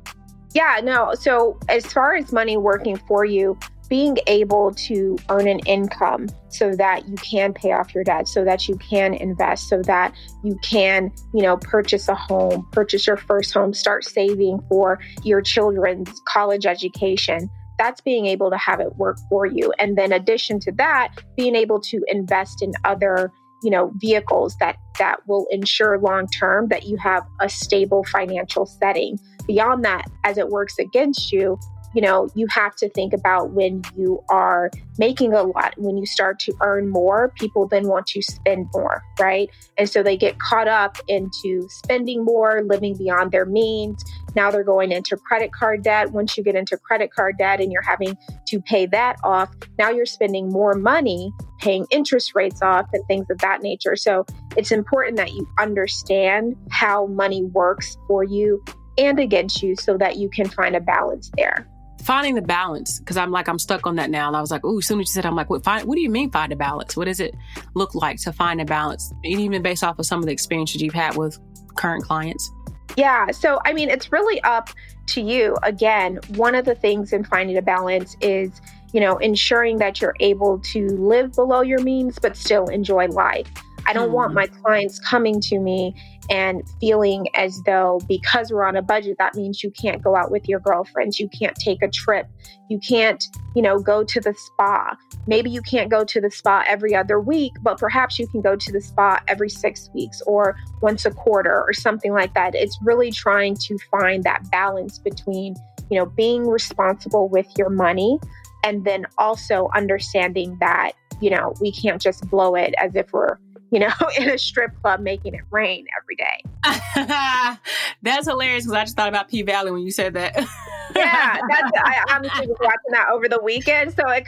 Yeah, 0.54 0.80
no. 0.82 1.14
So, 1.14 1.58
as 1.68 1.86
far 1.92 2.14
as 2.14 2.32
money 2.32 2.56
working 2.56 2.96
for 2.96 3.24
you, 3.24 3.58
being 3.88 4.16
able 4.26 4.72
to 4.72 5.18
earn 5.28 5.46
an 5.46 5.58
income 5.60 6.26
so 6.48 6.74
that 6.76 7.06
you 7.08 7.14
can 7.16 7.52
pay 7.52 7.72
off 7.72 7.94
your 7.94 8.04
debt, 8.04 8.26
so 8.26 8.44
that 8.44 8.66
you 8.68 8.76
can 8.76 9.12
invest, 9.14 9.68
so 9.68 9.82
that 9.82 10.14
you 10.42 10.56
can, 10.62 11.10
you 11.34 11.42
know, 11.42 11.56
purchase 11.58 12.08
a 12.08 12.14
home, 12.14 12.66
purchase 12.72 13.06
your 13.06 13.16
first 13.16 13.52
home, 13.52 13.74
start 13.74 14.04
saving 14.04 14.60
for 14.68 14.98
your 15.24 15.42
children's 15.42 16.22
college 16.26 16.66
education. 16.66 17.50
That's 17.78 18.00
being 18.00 18.26
able 18.26 18.50
to 18.50 18.56
have 18.56 18.80
it 18.80 18.96
work 18.96 19.18
for 19.28 19.46
you. 19.46 19.72
And 19.78 19.96
then, 19.96 20.12
addition 20.12 20.60
to 20.60 20.72
that, 20.72 21.14
being 21.36 21.56
able 21.56 21.80
to 21.80 22.02
invest 22.08 22.62
in 22.62 22.72
other 22.84 23.32
you 23.62 23.70
know, 23.70 23.92
vehicles 23.96 24.56
that 24.56 24.76
that 24.98 25.26
will 25.26 25.46
ensure 25.50 25.98
long 25.98 26.26
term 26.26 26.68
that 26.68 26.84
you 26.84 26.96
have 26.96 27.24
a 27.40 27.48
stable 27.48 28.04
financial 28.04 28.66
setting. 28.66 29.18
Beyond 29.46 29.84
that, 29.84 30.04
as 30.24 30.38
it 30.38 30.48
works 30.48 30.78
against 30.78 31.32
you, 31.32 31.58
you 31.94 32.00
know, 32.00 32.28
you 32.34 32.46
have 32.48 32.74
to 32.76 32.88
think 32.88 33.12
about 33.12 33.50
when 33.50 33.82
you 33.96 34.22
are 34.30 34.70
making 34.98 35.34
a 35.34 35.42
lot, 35.42 35.74
when 35.76 35.96
you 35.96 36.06
start 36.06 36.38
to 36.40 36.54
earn 36.62 36.88
more, 36.88 37.32
people 37.38 37.68
then 37.68 37.86
want 37.86 38.06
to 38.08 38.22
spend 38.22 38.68
more, 38.72 39.02
right? 39.20 39.50
And 39.76 39.88
so 39.88 40.02
they 40.02 40.16
get 40.16 40.38
caught 40.38 40.68
up 40.68 40.96
into 41.08 41.66
spending 41.68 42.24
more, 42.24 42.62
living 42.62 42.96
beyond 42.96 43.30
their 43.30 43.44
means. 43.44 44.02
Now 44.34 44.50
they're 44.50 44.64
going 44.64 44.92
into 44.92 45.16
credit 45.16 45.52
card 45.52 45.82
debt. 45.82 46.12
Once 46.12 46.36
you 46.38 46.42
get 46.42 46.54
into 46.54 46.78
credit 46.78 47.12
card 47.12 47.36
debt 47.38 47.60
and 47.60 47.70
you're 47.70 47.82
having 47.82 48.16
to 48.46 48.60
pay 48.62 48.86
that 48.86 49.16
off, 49.22 49.50
now 49.78 49.90
you're 49.90 50.06
spending 50.06 50.48
more 50.48 50.74
money 50.74 51.30
paying 51.60 51.86
interest 51.90 52.34
rates 52.34 52.62
off 52.62 52.86
and 52.94 53.04
things 53.06 53.26
of 53.30 53.38
that 53.38 53.62
nature. 53.62 53.96
So 53.96 54.24
it's 54.56 54.72
important 54.72 55.16
that 55.18 55.32
you 55.32 55.46
understand 55.58 56.56
how 56.70 57.06
money 57.06 57.44
works 57.44 57.98
for 58.08 58.24
you 58.24 58.64
and 58.98 59.18
against 59.18 59.62
you 59.62 59.76
so 59.76 59.96
that 59.98 60.16
you 60.16 60.28
can 60.28 60.48
find 60.48 60.76
a 60.76 60.80
balance 60.80 61.30
there 61.36 61.66
finding 62.02 62.34
the 62.34 62.42
balance 62.42 62.98
because 62.98 63.16
I'm 63.16 63.30
like 63.30 63.48
I'm 63.48 63.58
stuck 63.58 63.86
on 63.86 63.96
that 63.96 64.10
now, 64.10 64.26
and 64.26 64.36
I 64.36 64.40
was 64.40 64.50
like, 64.50 64.62
oh, 64.64 64.78
as 64.78 64.86
soon 64.86 65.00
as 65.00 65.08
you 65.08 65.12
said, 65.12 65.24
I'm 65.24 65.36
like, 65.36 65.48
what? 65.48 65.64
Find, 65.64 65.86
what 65.86 65.94
do 65.94 66.02
you 66.02 66.10
mean 66.10 66.30
find 66.30 66.52
a 66.52 66.56
balance? 66.56 66.96
What 66.96 67.06
does 67.06 67.20
it 67.20 67.34
look 67.74 67.94
like 67.94 68.18
to 68.22 68.32
find 68.32 68.60
a 68.60 68.64
balance? 68.64 69.12
And 69.24 69.40
even 69.40 69.62
based 69.62 69.84
off 69.84 69.98
of 69.98 70.06
some 70.06 70.18
of 70.20 70.26
the 70.26 70.32
experiences 70.32 70.82
you've 70.82 70.94
had 70.94 71.16
with 71.16 71.38
current 71.76 72.04
clients. 72.04 72.50
Yeah, 72.96 73.30
so 73.30 73.60
I 73.64 73.72
mean, 73.72 73.88
it's 73.88 74.12
really 74.12 74.40
up 74.42 74.70
to 75.08 75.20
you. 75.20 75.56
Again, 75.62 76.18
one 76.28 76.54
of 76.54 76.64
the 76.64 76.74
things 76.74 77.12
in 77.12 77.24
finding 77.24 77.56
a 77.56 77.62
balance 77.62 78.16
is, 78.20 78.60
you 78.92 79.00
know, 79.00 79.16
ensuring 79.18 79.78
that 79.78 80.00
you're 80.00 80.16
able 80.20 80.58
to 80.58 80.88
live 80.88 81.32
below 81.32 81.62
your 81.62 81.80
means 81.80 82.18
but 82.18 82.36
still 82.36 82.66
enjoy 82.66 83.06
life. 83.06 83.48
I 83.86 83.92
don't 83.92 84.10
mm. 84.10 84.14
want 84.14 84.34
my 84.34 84.46
clients 84.46 84.98
coming 84.98 85.40
to 85.40 85.58
me 85.58 85.94
and 86.30 86.62
feeling 86.80 87.26
as 87.34 87.62
though 87.62 88.00
because 88.08 88.50
we're 88.50 88.64
on 88.64 88.76
a 88.76 88.82
budget, 88.82 89.16
that 89.18 89.34
means 89.34 89.62
you 89.62 89.70
can't 89.70 90.02
go 90.02 90.16
out 90.16 90.30
with 90.30 90.48
your 90.48 90.60
girlfriends, 90.60 91.18
you 91.18 91.28
can't 91.28 91.56
take 91.56 91.82
a 91.82 91.88
trip, 91.88 92.26
you 92.68 92.78
can't, 92.78 93.24
you 93.54 93.62
know, 93.62 93.78
go 93.78 94.04
to 94.04 94.20
the 94.20 94.34
spa. 94.34 94.96
Maybe 95.26 95.50
you 95.50 95.62
can't 95.62 95.90
go 95.90 96.04
to 96.04 96.20
the 96.20 96.30
spa 96.30 96.64
every 96.66 96.94
other 96.94 97.20
week, 97.20 97.52
but 97.62 97.78
perhaps 97.78 98.18
you 98.18 98.26
can 98.26 98.40
go 98.40 98.56
to 98.56 98.72
the 98.72 98.80
spa 98.80 99.20
every 99.28 99.50
six 99.50 99.90
weeks 99.94 100.22
or 100.26 100.56
once 100.80 101.04
a 101.04 101.10
quarter 101.10 101.62
or 101.66 101.72
something 101.72 102.12
like 102.12 102.34
that. 102.34 102.54
It's 102.54 102.78
really 102.82 103.10
trying 103.10 103.56
to 103.56 103.78
find 103.90 104.24
that 104.24 104.50
balance 104.50 104.98
between, 104.98 105.54
you 105.90 105.98
know, 105.98 106.06
being 106.06 106.46
responsible 106.48 107.28
with 107.28 107.46
your 107.56 107.70
money 107.70 108.18
and 108.64 108.84
then 108.84 109.06
also 109.18 109.68
understanding 109.74 110.56
that, 110.60 110.92
you 111.20 111.30
know, 111.30 111.52
we 111.60 111.72
can't 111.72 112.00
just 112.00 112.28
blow 112.30 112.54
it 112.54 112.74
as 112.78 112.94
if 112.94 113.12
we're 113.12 113.38
you 113.72 113.80
know, 113.80 113.92
in 114.18 114.30
a 114.30 114.38
strip 114.38 114.70
club 114.82 115.00
making 115.00 115.34
it 115.34 115.40
rain 115.50 115.86
every 116.00 116.14
day. 116.14 116.44
that's 118.02 118.28
hilarious 118.28 118.64
because 118.64 118.76
I 118.76 118.84
just 118.84 118.96
thought 118.96 119.08
about 119.08 119.28
P 119.28 119.42
Valley 119.42 119.72
when 119.72 119.82
you 119.82 119.90
said 119.90 120.14
that. 120.14 120.36
yeah, 120.94 121.40
that's 121.48 121.72
I 121.76 122.04
honestly 122.10 122.46
was 122.46 122.58
watching 122.60 122.90
that 122.90 123.08
over 123.12 123.28
the 123.28 123.40
weekend, 123.42 123.94
so 123.94 124.08
it 124.10 124.26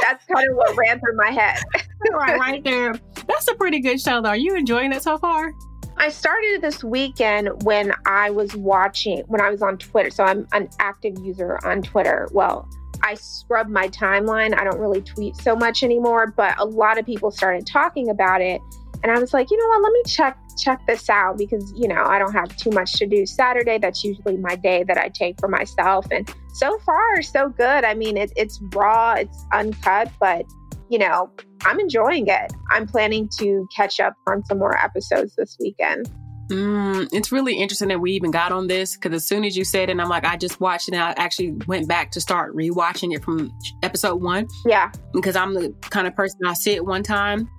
that's 0.00 0.24
kind 0.24 0.48
of 0.50 0.56
what 0.56 0.76
ran 0.76 0.98
through 0.98 1.16
my 1.16 1.30
head. 1.30 1.62
right, 2.12 2.38
right 2.38 2.64
there. 2.64 2.94
That's 3.28 3.48
a 3.48 3.54
pretty 3.54 3.80
good 3.80 4.00
show, 4.00 4.20
though. 4.22 4.30
Are 4.30 4.36
you 4.36 4.56
enjoying 4.56 4.92
it 4.92 5.02
so 5.02 5.18
far? 5.18 5.52
I 5.98 6.08
started 6.10 6.62
this 6.62 6.82
weekend 6.82 7.62
when 7.64 7.92
I 8.06 8.30
was 8.30 8.56
watching 8.56 9.20
when 9.26 9.40
I 9.40 9.50
was 9.50 9.62
on 9.62 9.78
Twitter. 9.78 10.10
So 10.10 10.24
I'm 10.24 10.48
an 10.52 10.68
active 10.78 11.14
user 11.22 11.58
on 11.64 11.82
Twitter. 11.82 12.28
Well, 12.32 12.68
I 13.02 13.14
scrub 13.14 13.68
my 13.68 13.88
timeline. 13.88 14.58
I 14.58 14.64
don't 14.64 14.78
really 14.78 15.02
tweet 15.02 15.36
so 15.36 15.54
much 15.54 15.82
anymore, 15.82 16.32
but 16.36 16.58
a 16.58 16.64
lot 16.64 16.98
of 16.98 17.06
people 17.06 17.30
started 17.30 17.66
talking 17.66 18.10
about 18.10 18.40
it. 18.40 18.60
And 19.02 19.12
I 19.12 19.18
was 19.18 19.32
like, 19.32 19.50
you 19.50 19.56
know 19.56 19.66
what, 19.68 19.82
let 19.82 19.92
me 19.92 20.02
check 20.06 20.38
check 20.58 20.84
this 20.86 21.08
out 21.08 21.38
because, 21.38 21.72
you 21.76 21.86
know, 21.86 22.02
I 22.04 22.18
don't 22.18 22.32
have 22.32 22.56
too 22.56 22.70
much 22.70 22.94
to 22.94 23.06
do 23.06 23.24
Saturday. 23.26 23.78
That's 23.78 24.02
usually 24.02 24.36
my 24.38 24.56
day 24.56 24.84
that 24.88 24.98
I 24.98 25.08
take 25.08 25.38
for 25.38 25.48
myself. 25.48 26.06
And 26.10 26.28
so 26.54 26.78
far, 26.78 27.22
so 27.22 27.48
good. 27.48 27.84
I 27.84 27.94
mean, 27.94 28.16
it, 28.16 28.32
it's 28.36 28.60
raw, 28.74 29.14
it's 29.14 29.44
uncut, 29.52 30.10
but, 30.18 30.44
you 30.90 30.98
know, 30.98 31.30
I'm 31.64 31.78
enjoying 31.78 32.26
it. 32.26 32.52
I'm 32.70 32.86
planning 32.86 33.28
to 33.38 33.68
catch 33.74 34.00
up 34.00 34.14
on 34.26 34.44
some 34.46 34.58
more 34.58 34.76
episodes 34.76 35.36
this 35.36 35.56
weekend. 35.60 36.10
Mm, 36.48 37.08
it's 37.12 37.30
really 37.30 37.54
interesting 37.54 37.88
that 37.88 38.00
we 38.00 38.12
even 38.12 38.30
got 38.30 38.52
on 38.52 38.68
this 38.68 38.96
because 38.96 39.14
as 39.14 39.26
soon 39.26 39.44
as 39.44 39.54
you 39.54 39.64
said 39.64 39.90
it, 39.90 40.00
I'm 40.00 40.08
like, 40.08 40.24
I 40.24 40.36
just 40.36 40.60
watched 40.60 40.88
it. 40.88 40.94
And 40.94 41.02
I 41.02 41.10
actually 41.22 41.50
went 41.66 41.88
back 41.88 42.10
to 42.12 42.20
start 42.20 42.56
rewatching 42.56 43.14
it 43.14 43.22
from 43.22 43.52
episode 43.82 44.22
one. 44.22 44.48
Yeah. 44.64 44.90
Because 45.12 45.36
I'm 45.36 45.52
the 45.52 45.74
kind 45.90 46.06
of 46.06 46.16
person 46.16 46.40
I 46.46 46.54
see 46.54 46.72
it 46.72 46.84
one 46.84 47.02
time, 47.02 47.50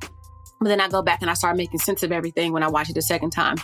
but 0.59 0.67
then 0.67 0.81
I 0.81 0.89
go 0.89 1.01
back 1.01 1.21
and 1.21 1.29
I 1.29 1.33
start 1.33 1.57
making 1.57 1.79
sense 1.79 2.03
of 2.03 2.11
everything 2.11 2.51
when 2.51 2.63
I 2.63 2.69
watch 2.69 2.89
it 2.89 2.93
the 2.93 3.01
second 3.01 3.31
time. 3.31 3.57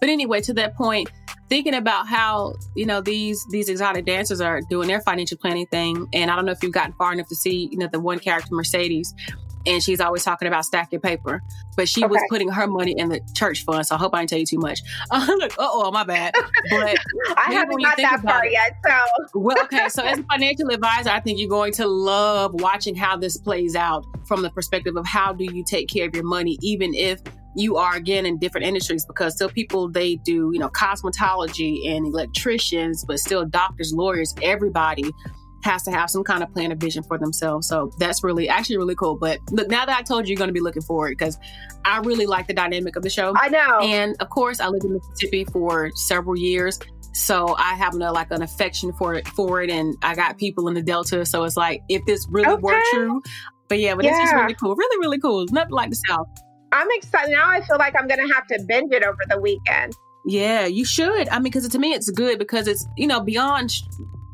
But 0.00 0.08
anyway, 0.08 0.40
to 0.42 0.54
that 0.54 0.74
point, 0.76 1.10
thinking 1.48 1.74
about 1.74 2.06
how 2.06 2.54
you 2.76 2.86
know 2.86 3.00
these 3.00 3.44
these 3.50 3.68
exotic 3.68 4.04
dancers 4.04 4.40
are 4.40 4.60
doing 4.68 4.88
their 4.88 5.00
financial 5.00 5.38
planning 5.38 5.66
thing, 5.66 6.06
and 6.12 6.30
I 6.30 6.36
don't 6.36 6.44
know 6.44 6.52
if 6.52 6.62
you've 6.62 6.72
gotten 6.72 6.92
far 6.94 7.12
enough 7.12 7.28
to 7.28 7.36
see 7.36 7.68
you 7.70 7.78
know 7.78 7.88
the 7.90 8.00
one 8.00 8.18
character 8.18 8.54
Mercedes 8.54 9.14
and 9.66 9.82
she's 9.82 10.00
always 10.00 10.24
talking 10.24 10.48
about 10.48 10.64
stacking 10.64 11.00
paper. 11.00 11.42
But 11.76 11.88
she 11.88 12.04
okay. 12.04 12.10
was 12.10 12.20
putting 12.28 12.48
her 12.48 12.66
money 12.66 12.94
in 12.96 13.08
the 13.08 13.20
church 13.34 13.64
fund, 13.64 13.86
so 13.86 13.94
I 13.94 13.98
hope 13.98 14.14
I 14.14 14.20
didn't 14.20 14.30
tell 14.30 14.38
you 14.40 14.46
too 14.46 14.58
much. 14.58 14.80
Uh, 15.10 15.26
look, 15.38 15.52
oh, 15.58 15.90
my 15.90 16.04
bad. 16.04 16.34
But 16.70 16.98
I 17.36 17.52
haven't 17.52 17.82
got 17.82 17.96
that 17.96 18.20
far 18.20 18.44
it, 18.44 18.52
yet. 18.52 18.76
So 18.86 19.40
well, 19.40 19.56
okay. 19.64 19.88
So 19.88 20.02
as 20.04 20.18
a 20.18 20.22
financial 20.30 20.70
advisor, 20.70 21.10
I 21.10 21.20
think 21.20 21.38
you're 21.38 21.48
going 21.48 21.72
to 21.74 21.86
love 21.86 22.54
watching 22.54 22.94
how 22.94 23.16
this 23.16 23.36
plays 23.38 23.74
out 23.74 24.04
from 24.26 24.42
the 24.42 24.50
perspective 24.50 24.96
of 24.96 25.06
how 25.06 25.32
do 25.32 25.44
you 25.44 25.64
take 25.64 25.88
care 25.88 26.06
of 26.06 26.14
your 26.14 26.24
money, 26.24 26.58
even 26.62 26.94
if 26.94 27.22
you 27.54 27.76
are 27.76 27.96
again 27.96 28.24
in 28.24 28.38
different 28.38 28.66
industries 28.66 29.04
because 29.04 29.34
still 29.34 29.48
people 29.48 29.88
they 29.88 30.16
do 30.16 30.50
you 30.52 30.58
know 30.58 30.70
cosmetology 30.70 31.86
and 31.86 32.06
electricians 32.06 33.04
but 33.04 33.18
still 33.18 33.44
doctors 33.44 33.92
lawyers 33.92 34.34
everybody 34.42 35.04
has 35.62 35.82
to 35.84 35.90
have 35.90 36.10
some 36.10 36.24
kind 36.24 36.42
of 36.42 36.52
plan 36.52 36.72
of 36.72 36.78
vision 36.78 37.02
for 37.02 37.18
themselves. 37.18 37.68
So 37.68 37.90
that's 37.98 38.22
really 38.22 38.48
actually 38.48 38.78
really 38.78 38.94
cool. 38.94 39.16
But 39.16 39.38
look, 39.50 39.68
now 39.68 39.86
that 39.86 39.96
I 39.96 40.02
told 40.02 40.26
you, 40.26 40.32
you're 40.32 40.38
going 40.38 40.48
to 40.48 40.54
be 40.54 40.60
looking 40.60 40.82
forward 40.82 41.16
because 41.16 41.38
I 41.84 41.98
really 41.98 42.26
like 42.26 42.46
the 42.46 42.54
dynamic 42.54 42.96
of 42.96 43.02
the 43.02 43.10
show. 43.10 43.32
I 43.36 43.48
know. 43.48 43.80
And 43.80 44.16
of 44.20 44.30
course, 44.30 44.60
I 44.60 44.68
lived 44.68 44.84
in 44.84 44.94
Mississippi 44.94 45.44
for 45.44 45.90
several 45.94 46.36
years. 46.36 46.78
So 47.14 47.54
I 47.58 47.74
have 47.74 47.94
a, 47.94 47.98
like 48.12 48.30
an 48.30 48.42
affection 48.42 48.92
for 48.94 49.14
it, 49.14 49.28
for 49.28 49.62
it, 49.62 49.70
and 49.70 49.94
I 50.02 50.14
got 50.14 50.38
people 50.38 50.68
in 50.68 50.74
the 50.74 50.82
Delta. 50.82 51.26
So 51.26 51.44
it's 51.44 51.56
like 51.56 51.82
if 51.88 52.04
this 52.06 52.26
really 52.30 52.48
okay. 52.48 52.62
were 52.62 52.80
true, 52.90 53.22
but 53.68 53.78
yeah, 53.78 53.94
but 53.94 54.04
yeah. 54.04 54.12
it's 54.12 54.20
just 54.20 54.34
really 54.34 54.54
cool, 54.54 54.74
really, 54.74 54.98
really 54.98 55.18
cool. 55.18 55.42
It's 55.42 55.52
nothing 55.52 55.72
like 55.72 55.90
the 55.90 56.00
South. 56.08 56.26
I'm 56.72 56.88
excited 56.92 57.32
now. 57.32 57.50
I 57.50 57.60
feel 57.60 57.76
like 57.76 57.94
I'm 57.98 58.08
going 58.08 58.26
to 58.26 58.34
have 58.34 58.46
to 58.46 58.62
binge 58.66 58.92
it 58.92 59.04
over 59.04 59.18
the 59.28 59.38
weekend. 59.38 59.92
Yeah, 60.24 60.66
you 60.66 60.86
should. 60.86 61.28
I 61.28 61.34
mean, 61.34 61.44
because 61.44 61.68
to 61.68 61.78
me, 61.78 61.92
it's 61.92 62.10
good 62.10 62.38
because 62.38 62.66
it's 62.66 62.86
you 62.96 63.06
know 63.06 63.20
beyond 63.20 63.74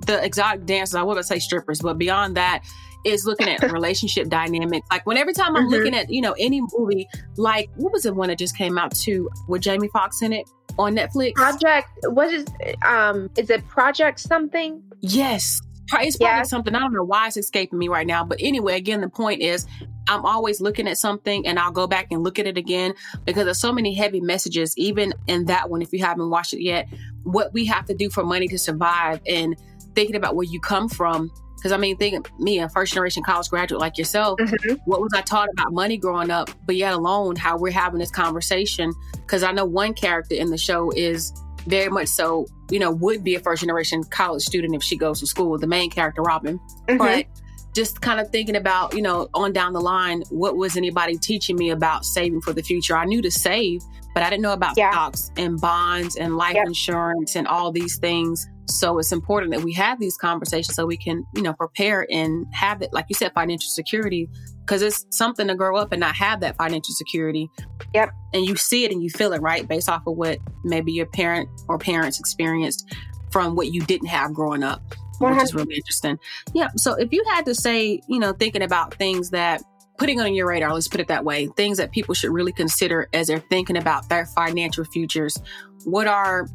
the 0.09 0.25
exotic 0.25 0.65
dancers, 0.65 0.97
I 0.97 1.03
wouldn't 1.03 1.27
say 1.27 1.38
strippers, 1.38 1.81
but 1.81 1.99
beyond 1.99 2.37
that, 2.37 2.65
is 3.05 3.25
looking 3.25 3.49
at 3.49 3.62
relationship 3.73 4.29
dynamics. 4.29 4.87
Like 4.91 5.07
when 5.07 5.17
every 5.17 5.35
time 5.35 5.55
I'm 5.55 5.65
mm-hmm. 5.65 5.73
looking 5.73 5.95
at, 5.95 6.11
you 6.11 6.21
know, 6.21 6.35
any 6.38 6.61
movie, 6.77 7.07
like 7.37 7.71
what 7.77 7.93
was 7.93 8.03
the 8.03 8.12
one 8.12 8.29
that 8.29 8.38
just 8.38 8.57
came 8.57 8.77
out 8.79 8.95
too 8.95 9.31
with 9.47 9.62
Jamie 9.62 9.88
Foxx 9.93 10.23
in 10.23 10.33
it 10.33 10.49
on 10.79 10.97
Netflix? 10.97 11.35
Project 11.35 11.88
what 12.07 12.33
is 12.33 12.47
um 12.85 13.31
is 13.37 13.50
it 13.50 13.67
Project 13.69 14.19
something? 14.19 14.83
Yes. 15.00 15.61
It's 15.91 16.19
probably 16.19 16.45
something 16.45 16.75
I 16.75 16.81
don't 16.81 16.93
know 16.93 17.05
why 17.05 17.29
it's 17.29 17.38
escaping 17.38 17.79
me 17.79 17.88
right 17.88 18.07
now. 18.07 18.23
But 18.23 18.38
anyway, 18.43 18.77
again, 18.77 19.00
the 19.00 19.09
point 19.09 19.41
is 19.41 19.67
I'm 20.07 20.25
always 20.25 20.61
looking 20.61 20.88
at 20.88 20.99
something 20.99 21.47
and 21.47 21.59
I'll 21.59 21.71
go 21.71 21.87
back 21.87 22.09
and 22.11 22.23
look 22.23 22.38
at 22.38 22.47
it 22.47 22.59
again 22.59 22.95
because 23.25 23.45
there's 23.45 23.61
so 23.61 23.73
many 23.73 23.95
heavy 23.95 24.21
messages, 24.21 24.77
even 24.77 25.15
in 25.27 25.47
that 25.47 25.71
one, 25.71 25.83
if 25.83 25.93
you 25.93 26.05
haven't 26.05 26.29
watched 26.29 26.53
it 26.53 26.62
yet, 26.62 26.88
what 27.23 27.53
we 27.53 27.65
have 27.67 27.87
to 27.87 27.95
do 27.95 28.11
for 28.11 28.25
money 28.25 28.49
to 28.49 28.59
survive 28.59 29.21
and 29.27 29.57
thinking 29.99 30.14
about 30.14 30.37
where 30.37 30.47
you 30.47 30.61
come 30.61 30.88
from. 30.88 31.28
Because 31.57 31.73
I 31.73 31.76
mean, 31.76 31.97
thinking 31.97 32.25
me, 32.38 32.61
a 32.61 32.69
first 32.69 32.93
generation 32.93 33.25
college 33.25 33.49
graduate 33.49 33.81
like 33.81 33.99
yourself, 33.99 34.38
mm-hmm. 34.38 34.76
what 34.85 35.00
was 35.00 35.12
I 35.12 35.23
taught 35.23 35.49
about 35.50 35.73
money 35.73 35.97
growing 35.97 36.31
up? 36.31 36.50
But 36.67 36.76
yet 36.76 36.93
alone, 36.93 37.35
how 37.35 37.59
we're 37.59 37.73
having 37.73 37.99
this 37.99 38.12
conversation. 38.12 38.93
Because 39.14 39.43
I 39.43 39.50
know 39.50 39.64
one 39.64 39.95
character 39.95 40.37
in 40.37 40.50
the 40.50 40.57
show 40.57 40.93
is 40.93 41.33
very 41.67 41.88
much 41.88 42.07
so, 42.07 42.47
you 42.71 42.78
know, 42.78 42.93
would 42.93 43.25
be 43.25 43.35
a 43.35 43.40
first 43.40 43.62
generation 43.62 44.05
college 44.05 44.45
student 44.45 44.73
if 44.76 44.85
she 44.85 44.97
goes 44.97 45.19
to 45.19 45.26
school. 45.26 45.59
The 45.59 45.67
main 45.67 45.90
character, 45.90 46.23
Robin, 46.23 46.61
mm-hmm. 46.87 46.97
but 46.97 47.26
just 47.75 48.00
kind 48.00 48.21
of 48.21 48.31
thinking 48.31 48.55
about, 48.55 48.95
you 48.95 49.02
know, 49.02 49.28
on 49.35 49.52
down 49.52 49.73
the 49.73 49.81
line, 49.81 50.23
what 50.31 50.57
was 50.57 50.76
anybody 50.76 51.19
teaching 51.19 51.57
me 51.57 51.71
about 51.71 52.05
saving 52.05 52.40
for 52.43 52.52
the 52.52 52.62
future? 52.62 52.97
I 52.97 53.05
knew 53.05 53.21
to 53.21 53.33
save, 53.33 53.83
but 54.14 54.23
I 54.23 54.31
didn't 54.31 54.43
know 54.43 54.52
about 54.52 54.76
yeah. 54.76 54.93
stocks 54.93 55.33
and 55.37 55.61
bonds 55.61 56.14
and 56.14 56.37
life 56.37 56.55
yep. 56.55 56.69
insurance 56.69 57.35
and 57.35 57.49
all 57.49 57.73
these 57.73 57.99
things 57.99 58.49
so 58.71 58.99
it's 58.99 59.13
important 59.13 59.53
that 59.53 59.63
we 59.63 59.73
have 59.73 59.99
these 59.99 60.17
conversations 60.17 60.75
so 60.75 60.87
we 60.87 60.97
can, 60.97 61.25
you 61.35 61.43
know, 61.43 61.53
prepare 61.55 62.07
and 62.11 62.47
have 62.53 62.83
it, 62.83 62.93
like 62.93 63.07
you 63.09 63.15
said, 63.15 63.33
financial 63.33 63.71
security, 63.71 64.29
because 64.61 64.83
it's 64.83 65.07
something 65.11 65.49
to 65.49 65.55
grow 65.55 65.77
up 65.77 65.93
and 65.93 66.01
not 66.01 66.15
have 66.15 66.41
that 66.41 66.57
financial 66.57 66.95
security. 66.95 67.49
Yep. 67.95 68.11
And 68.35 68.45
you 68.45 68.57
see 68.57 68.85
it 68.85 68.93
and 68.93 69.03
you 69.03 69.11
feel 69.11 69.33
it, 69.33 69.41
right? 69.41 69.67
Based 69.67 69.89
off 69.89 70.07
of 70.07 70.17
what 70.17 70.39
maybe 70.65 70.93
your 70.93 71.07
parent 71.07 71.49
or 71.69 71.79
parents 71.79 72.21
experienced 72.21 72.95
from 73.31 73.57
what 73.57 73.73
you 73.73 73.81
didn't 73.81 74.09
have 74.09 74.35
growing 74.35 74.63
up, 74.63 74.83
which 75.19 75.43
is 75.43 75.55
really 75.55 75.77
interesting. 75.77 76.19
Yeah. 76.53 76.69
So 76.77 76.95
if 76.95 77.13
you 77.13 77.25
had 77.33 77.47
to 77.47 77.55
say, 77.55 78.01
you 78.09 78.19
know, 78.19 78.33
thinking 78.33 78.63
about 78.63 78.95
things 78.95 79.31
that 79.31 79.63
putting 79.99 80.21
on 80.21 80.35
your 80.35 80.47
radar, 80.47 80.73
let's 80.73 80.89
put 80.89 81.01
it 81.01 81.09
that 81.09 81.25
way, 81.25 81.49
things 81.57 81.79
that 81.79 81.91
people 81.91 82.15
should 82.15 82.31
really 82.31 82.53
consider 82.53 83.09
as 83.13 83.27
they're 83.27 83.41
thinking 83.51 83.77
about 83.77 84.09
their 84.09 84.27
financial 84.27 84.85
futures. 84.85 85.37
What 85.85 86.07
are 86.07 86.47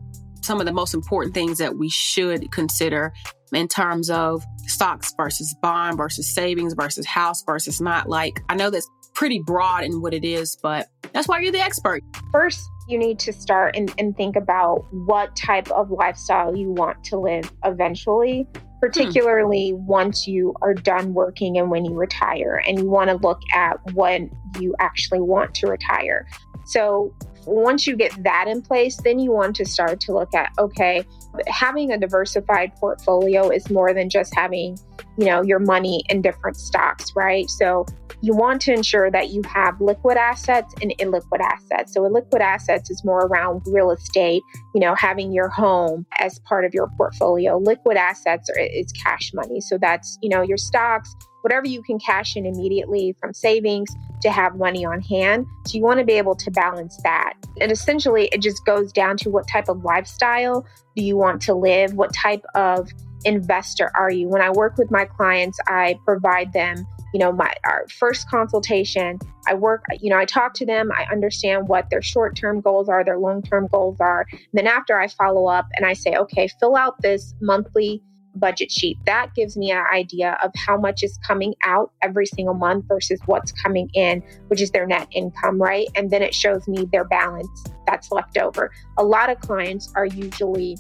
some 0.44 0.60
of 0.60 0.66
the 0.66 0.72
most 0.72 0.94
important 0.94 1.34
things 1.34 1.58
that 1.58 1.78
we 1.78 1.90
should 1.90 2.52
consider 2.52 3.14
in 3.52 3.68
terms 3.68 4.10
of 4.10 4.44
stocks 4.66 5.14
versus 5.18 5.56
bond 5.62 5.98
versus 5.98 6.34
savings 6.34 6.74
versus 6.74 7.06
house 7.06 7.44
versus 7.46 7.80
not? 7.82 8.10
Like, 8.10 8.40
I 8.50 8.56
know 8.56 8.70
that's 8.70 8.90
pretty 9.14 9.42
broad 9.46 9.84
in 9.84 10.02
what 10.02 10.14
it 10.14 10.26
is, 10.26 10.58
but 10.62 10.88
that's 11.14 11.28
why 11.28 11.40
you're 11.40 11.52
the 11.52 11.62
expert. 11.62 12.04
First, 12.32 12.62
you 12.88 12.98
need 12.98 13.20
to 13.20 13.32
start 13.32 13.76
and, 13.76 13.94
and 13.98 14.16
think 14.18 14.36
about 14.36 14.86
what 14.92 15.36
type 15.36 15.70
of 15.72 15.92
lifestyle 15.92 16.56
you 16.56 16.72
want 16.72 17.04
to 17.06 17.18
live 17.18 17.52
eventually 17.64 18.48
particularly 18.84 19.70
hmm. 19.70 19.86
once 19.86 20.28
you 20.28 20.54
are 20.62 20.74
done 20.74 21.14
working 21.14 21.58
and 21.58 21.72
when 21.72 21.86
you 21.86 21.94
retire 21.94 22.62
and 22.68 22.78
you 22.78 22.90
want 22.90 23.10
to 23.10 23.16
look 23.16 23.40
at 23.54 23.78
when 23.94 24.30
you 24.60 24.76
actually 24.82 25.22
want 25.22 25.56
to 25.56 25.68
retire. 25.68 26.28
So 26.66 27.16
once 27.46 27.88
you 27.88 27.96
get 27.96 28.12
that 28.24 28.48
in 28.48 28.62
place, 28.62 28.98
then 29.04 29.20
you 29.20 29.32
want 29.32 29.56
to 29.58 29.66
start 29.66 30.00
to 30.02 30.14
look 30.14 30.34
at 30.34 30.52
okay, 30.58 31.06
having 31.48 31.92
a 31.92 31.98
diversified 31.98 32.76
portfolio 32.76 33.50
is 33.50 33.70
more 33.70 33.94
than 33.94 34.10
just 34.10 34.34
having, 34.36 34.78
you 35.18 35.26
know, 35.26 35.42
your 35.42 35.60
money 35.60 36.04
in 36.10 36.22
different 36.22 36.58
stocks, 36.58 37.12
right? 37.16 37.50
So 37.50 37.86
you 38.24 38.34
want 38.34 38.62
to 38.62 38.74
ensure 38.74 39.12
that 39.12 39.32
you 39.32 39.42
have 39.44 39.82
liquid 39.82 40.16
assets 40.16 40.74
and 40.82 40.94
illiquid 40.98 41.42
assets. 41.42 41.94
So, 41.94 42.02
liquid 42.04 42.42
assets 42.42 42.90
is 42.90 43.04
more 43.04 43.26
around 43.26 43.64
real 43.66 43.92
estate, 43.92 44.44
you 44.74 44.80
know, 44.80 44.96
having 44.96 45.34
your 45.34 45.50
home 45.50 46.06
as 46.20 46.40
part 46.40 46.64
of 46.64 46.74
your 46.74 46.90
portfolio. 46.96 47.58
Liquid 47.58 47.98
assets 47.98 48.50
are, 48.50 48.62
is 48.62 48.94
cash 48.94 49.32
money. 49.34 49.60
So, 49.60 49.78
that's, 49.78 50.18
you 50.22 50.30
know, 50.30 50.42
your 50.42 50.56
stocks, 50.56 51.14
whatever 51.44 51.68
you 51.68 51.84
can 51.84 52.00
cash 52.00 52.36
in 52.36 52.46
immediately 52.46 53.16
from 53.20 53.34
savings 53.34 53.90
to 54.22 54.32
have 54.32 54.56
money 54.56 54.86
on 54.86 55.02
hand. 55.02 55.46
So, 55.68 55.78
you 55.78 55.84
want 55.84 56.00
to 56.00 56.06
be 56.06 56.14
able 56.14 56.36
to 56.36 56.52
balance 56.52 56.98
that. 57.04 57.34
And 57.62 57.72
essentially, 57.72 58.30
it 58.32 58.42
just 58.42 58.66
goes 58.66 58.92
down 58.92 59.18
to 59.18 59.30
what 59.30 59.48
type 59.48 59.70
of 59.70 59.84
lifestyle 59.84 60.66
do 60.96 61.04
you 61.04 61.18
want 61.18 61.42
to 61.44 61.54
live? 61.54 61.94
What 61.94 62.14
type 62.14 62.44
of 62.56 62.90
investor 63.26 63.92
are 63.96 64.12
you? 64.12 64.28
When 64.28 64.42
I 64.42 64.52
work 64.52 64.78
with 64.78 64.92
my 64.92 65.06
clients, 65.06 65.60
I 65.68 66.00
provide 66.06 66.54
them 66.54 66.88
you 67.14 67.20
know 67.20 67.32
my 67.32 67.54
our 67.64 67.86
first 67.90 68.28
consultation 68.30 69.20
i 69.48 69.54
work 69.54 69.86
you 70.02 70.10
know 70.10 70.18
i 70.18 70.26
talk 70.26 70.54
to 70.54 70.66
them 70.66 70.92
i 70.92 71.06
understand 71.12 71.68
what 71.68 71.90
their 71.90 72.02
short-term 72.02 72.60
goals 72.60 72.90
are 72.90 73.06
their 73.06 73.20
long-term 73.20 73.68
goals 73.72 73.98
are 74.02 74.26
and 74.32 74.50
then 74.54 74.68
after 74.68 75.00
i 75.00 75.08
follow 75.08 75.46
up 75.46 75.68
and 75.76 75.86
i 75.86 75.94
say 75.94 76.16
okay 76.16 76.48
fill 76.60 76.76
out 76.76 77.00
this 77.02 77.34
monthly 77.40 78.02
budget 78.36 78.72
sheet. 78.72 78.98
That 79.06 79.34
gives 79.36 79.58
me 79.58 79.72
an 79.72 79.84
idea 79.94 80.38
of 80.44 80.52
how 80.56 80.78
much 80.78 81.04
is 81.04 81.18
coming 81.26 81.54
out 81.64 81.92
every 82.02 82.26
single 82.26 82.54
month 82.54 82.86
versus 82.88 83.20
what's 83.26 83.52
coming 83.52 83.90
in 83.94 84.24
which 84.48 84.62
is 84.62 84.72
their 84.72 84.86
net 84.86 85.08
income 85.12 85.62
right? 85.62 85.88
And 85.96 86.10
then 86.12 86.22
it 86.22 86.34
shows 86.34 86.68
me 86.68 86.88
their 86.92 87.06
balance 87.06 87.64
that's 87.88 88.12
left 88.12 88.38
over. 88.38 88.72
A 88.98 89.04
lot 89.04 89.30
of 89.30 89.40
clients 89.40 89.92
are 89.96 90.06
usually 90.06 90.78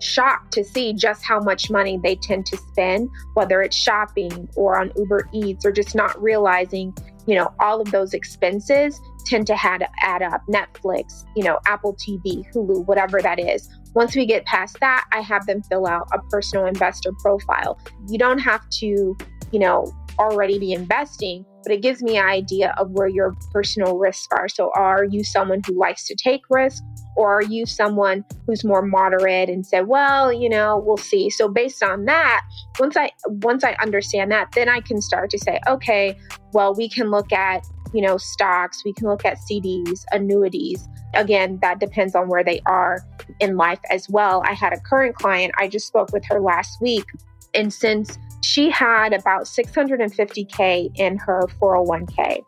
shocked 0.00 0.52
to 0.52 0.64
see 0.64 0.92
just 0.92 1.24
how 1.24 1.40
much 1.40 1.70
money 1.70 1.98
they 2.02 2.16
tend 2.16 2.46
to 2.46 2.56
spend, 2.56 3.08
whether 3.34 3.60
it's 3.62 3.76
shopping 3.76 4.48
or 4.56 4.78
on 4.78 4.92
Uber 4.96 5.28
Eats 5.32 5.64
or 5.64 5.72
just 5.72 5.94
not 5.94 6.20
realizing, 6.22 6.94
you 7.26 7.34
know, 7.34 7.52
all 7.60 7.80
of 7.80 7.90
those 7.90 8.14
expenses 8.14 9.00
tend 9.28 9.46
to 9.48 9.54
add, 9.64 9.86
add 10.02 10.22
up. 10.22 10.42
Netflix, 10.48 11.24
you 11.36 11.44
know, 11.44 11.58
Apple 11.66 11.94
TV, 11.94 12.50
Hulu, 12.52 12.86
whatever 12.86 13.20
that 13.20 13.38
is. 13.38 13.68
Once 13.94 14.14
we 14.16 14.26
get 14.26 14.44
past 14.44 14.78
that, 14.80 15.06
I 15.12 15.20
have 15.20 15.46
them 15.46 15.62
fill 15.62 15.86
out 15.86 16.08
a 16.12 16.18
personal 16.30 16.66
investor 16.66 17.12
profile. 17.20 17.78
You 18.08 18.18
don't 18.18 18.38
have 18.38 18.68
to, 18.80 19.16
you 19.50 19.58
know, 19.58 19.92
already 20.18 20.58
be 20.58 20.72
investing, 20.72 21.44
but 21.68 21.74
it 21.74 21.82
gives 21.82 22.02
me 22.02 22.16
an 22.16 22.24
idea 22.24 22.74
of 22.78 22.90
where 22.92 23.08
your 23.08 23.36
personal 23.52 23.98
risks 23.98 24.26
are. 24.30 24.48
So, 24.48 24.70
are 24.74 25.04
you 25.04 25.22
someone 25.22 25.60
who 25.66 25.78
likes 25.78 26.06
to 26.06 26.14
take 26.14 26.40
risks? 26.48 26.80
Or 27.14 27.40
are 27.40 27.42
you 27.42 27.66
someone 27.66 28.24
who's 28.46 28.64
more 28.64 28.80
moderate 28.80 29.50
and 29.50 29.66
say, 29.66 29.82
well, 29.82 30.32
you 30.32 30.48
know, 30.48 30.82
we'll 30.82 30.96
see. 30.96 31.28
So 31.28 31.48
based 31.48 31.82
on 31.82 32.06
that, 32.06 32.42
once 32.78 32.96
I 32.96 33.10
once 33.26 33.64
I 33.64 33.72
understand 33.82 34.30
that, 34.32 34.52
then 34.52 34.68
I 34.68 34.80
can 34.80 35.02
start 35.02 35.28
to 35.30 35.38
say, 35.38 35.60
okay, 35.68 36.16
well, 36.52 36.74
we 36.74 36.88
can 36.88 37.10
look 37.10 37.32
at, 37.32 37.66
you 37.92 38.00
know, 38.00 38.16
stocks, 38.16 38.82
we 38.84 38.94
can 38.94 39.08
look 39.08 39.26
at 39.26 39.36
CDs, 39.50 40.04
annuities. 40.12 40.88
Again, 41.14 41.58
that 41.60 41.80
depends 41.80 42.14
on 42.14 42.28
where 42.28 42.44
they 42.44 42.62
are 42.64 43.00
in 43.40 43.56
life 43.56 43.80
as 43.90 44.08
well. 44.08 44.42
I 44.46 44.54
had 44.54 44.72
a 44.72 44.80
current 44.80 45.16
client, 45.16 45.52
I 45.58 45.68
just 45.68 45.86
spoke 45.86 46.12
with 46.12 46.24
her 46.30 46.40
last 46.40 46.80
week. 46.80 47.04
And 47.52 47.74
since 47.74 48.16
she 48.42 48.70
had 48.70 49.12
about 49.12 49.44
650K 49.44 50.90
in 50.94 51.16
her 51.18 51.42
401k, 51.60 52.42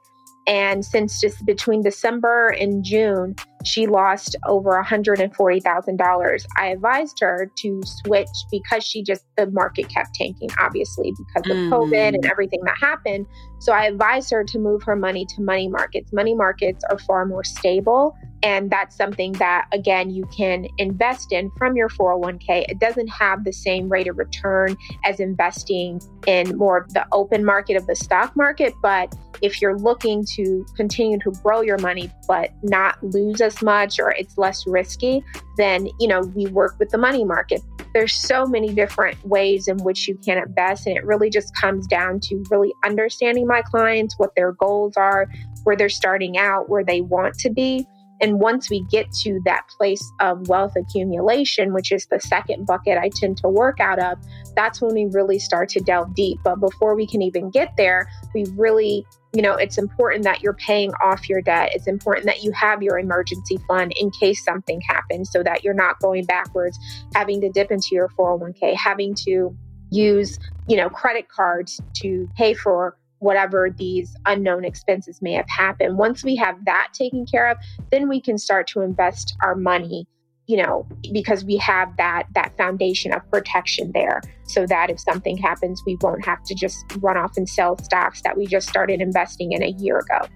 and 0.46 0.85
since 0.85 1.20
just 1.20 1.44
between 1.44 1.83
December 1.83 2.48
and 2.48 2.85
June, 2.85 3.35
she 3.64 3.87
lost 3.87 4.37
over 4.46 4.70
$140,000. 4.83 6.46
I 6.59 6.66
advised 6.66 7.18
her 7.20 7.51
to 7.59 7.81
switch 7.85 8.29
because 8.51 8.85
she 8.85 9.03
just, 9.03 9.25
the 9.37 9.51
market 9.51 9.88
kept 9.88 10.14
tanking, 10.14 10.51
obviously, 10.59 11.12
because 11.12 11.51
of 11.51 11.57
mm. 11.57 11.70
COVID 11.70 12.14
and 12.14 12.27
everything 12.27 12.61
that 12.64 12.77
happened. 12.79 13.27
So 13.59 13.73
I 13.73 13.85
advised 13.85 14.31
her 14.31 14.44
to 14.44 14.59
move 14.59 14.83
her 14.85 14.96
money 14.96 15.27
to 15.27 15.42
money 15.42 15.68
markets. 15.68 16.12
Money 16.12 16.35
markets 16.35 16.83
are 16.90 16.99
far 16.99 17.27
more 17.27 17.44
stable. 17.44 18.16
And 18.42 18.70
that's 18.70 18.96
something 18.96 19.33
that, 19.33 19.66
again, 19.73 20.09
you 20.09 20.25
can 20.35 20.66
invest 20.79 21.31
in 21.31 21.51
from 21.59 21.77
your 21.77 21.90
401k. 21.90 22.64
It 22.70 22.79
doesn't 22.79 23.09
have 23.09 23.44
the 23.44 23.53
same 23.53 23.90
rate 23.90 24.09
of 24.09 24.16
return 24.16 24.77
as 25.05 25.20
investing 25.20 26.01
in 26.27 26.57
more 26.57 26.79
of 26.79 26.94
the 26.94 27.07
open 27.12 27.44
market 27.44 27.77
of 27.77 27.87
the 27.87 27.94
stock 27.94 28.35
market. 28.37 28.73
But 28.81 29.14
if 29.42 29.61
you're 29.61 29.77
looking 29.77 30.25
to 30.37 30.64
continue 30.77 31.18
to 31.20 31.33
grow 31.42 31.61
your 31.61 31.79
money, 31.79 32.11
but 32.27 32.51
not 32.62 33.03
lose 33.03 33.40
as 33.40 33.49
much 33.62 33.98
or 33.98 34.10
it's 34.10 34.36
less 34.38 34.66
risky, 34.66 35.24
then, 35.56 35.88
you 35.98 36.08
know, 36.08 36.20
we 36.34 36.46
work 36.46 36.76
with 36.78 36.90
the 36.90 36.98
money 36.98 37.24
market. 37.24 37.60
There's 37.92 38.14
so 38.14 38.46
many 38.46 38.72
different 38.72 39.22
ways 39.24 39.66
in 39.66 39.78
which 39.78 40.06
you 40.06 40.16
can 40.24 40.38
invest. 40.38 40.86
And 40.86 40.96
it 40.96 41.04
really 41.04 41.28
just 41.28 41.54
comes 41.56 41.86
down 41.86 42.20
to 42.20 42.42
really 42.50 42.72
understanding 42.84 43.46
my 43.46 43.62
clients, 43.62 44.14
what 44.16 44.34
their 44.36 44.52
goals 44.52 44.96
are, 44.96 45.26
where 45.64 45.76
they're 45.76 45.88
starting 45.88 46.38
out, 46.38 46.68
where 46.68 46.84
they 46.84 47.00
want 47.00 47.34
to 47.40 47.50
be. 47.50 47.86
And 48.22 48.38
once 48.38 48.68
we 48.68 48.84
get 48.90 49.10
to 49.22 49.40
that 49.46 49.62
place 49.76 50.02
of 50.20 50.46
wealth 50.48 50.74
accumulation, 50.76 51.72
which 51.72 51.90
is 51.90 52.06
the 52.06 52.20
second 52.20 52.66
bucket 52.66 52.98
I 52.98 53.10
tend 53.14 53.38
to 53.38 53.48
work 53.48 53.80
out 53.80 53.98
of, 53.98 54.18
that's 54.54 54.82
when 54.82 54.94
we 54.94 55.06
really 55.06 55.38
start 55.38 55.70
to 55.70 55.80
delve 55.80 56.14
deep. 56.14 56.38
But 56.44 56.60
before 56.60 56.94
we 56.94 57.06
can 57.06 57.22
even 57.22 57.50
get 57.50 57.76
there, 57.78 58.10
we 58.34 58.44
really 58.56 59.06
you 59.32 59.42
know, 59.42 59.54
it's 59.54 59.78
important 59.78 60.24
that 60.24 60.42
you're 60.42 60.54
paying 60.54 60.92
off 61.02 61.28
your 61.28 61.40
debt. 61.40 61.70
It's 61.74 61.86
important 61.86 62.26
that 62.26 62.42
you 62.42 62.50
have 62.52 62.82
your 62.82 62.98
emergency 62.98 63.58
fund 63.68 63.92
in 64.00 64.10
case 64.10 64.44
something 64.44 64.80
happens 64.88 65.30
so 65.30 65.42
that 65.42 65.62
you're 65.62 65.74
not 65.74 66.00
going 66.00 66.24
backwards, 66.24 66.78
having 67.14 67.40
to 67.42 67.50
dip 67.50 67.70
into 67.70 67.88
your 67.92 68.08
401k, 68.08 68.74
having 68.74 69.14
to 69.26 69.56
use, 69.90 70.38
you 70.66 70.76
know, 70.76 70.88
credit 70.88 71.28
cards 71.28 71.80
to 72.02 72.28
pay 72.36 72.54
for 72.54 72.96
whatever 73.20 73.70
these 73.70 74.16
unknown 74.26 74.64
expenses 74.64 75.20
may 75.22 75.32
have 75.34 75.48
happened. 75.48 75.96
Once 75.96 76.24
we 76.24 76.34
have 76.36 76.64
that 76.64 76.88
taken 76.92 77.24
care 77.26 77.50
of, 77.50 77.58
then 77.92 78.08
we 78.08 78.20
can 78.20 78.38
start 78.38 78.66
to 78.66 78.80
invest 78.80 79.36
our 79.42 79.54
money 79.54 80.06
you 80.46 80.57
know 80.57 80.87
because 81.12 81.44
we 81.44 81.57
have 81.57 81.96
that 81.96 82.24
that 82.35 82.57
foundation 82.57 83.12
of 83.12 83.29
protection 83.31 83.90
there. 83.92 84.20
So 84.44 84.66
that 84.66 84.90
if 84.90 84.98
something 85.00 85.37
happens 85.37 85.83
we 85.87 85.96
won't 86.00 86.24
have 86.24 86.42
to 86.44 86.55
just 86.55 86.76
run 86.98 87.16
off 87.16 87.37
and 87.37 87.48
sell 87.48 87.79
stocks 87.79 88.22
that 88.22 88.37
we 88.37 88.46
just 88.46 88.68
started 88.68 89.00
investing 89.00 89.53
in 89.53 89.62
a 89.62 89.70
year 89.70 89.98
ago. 89.98 90.26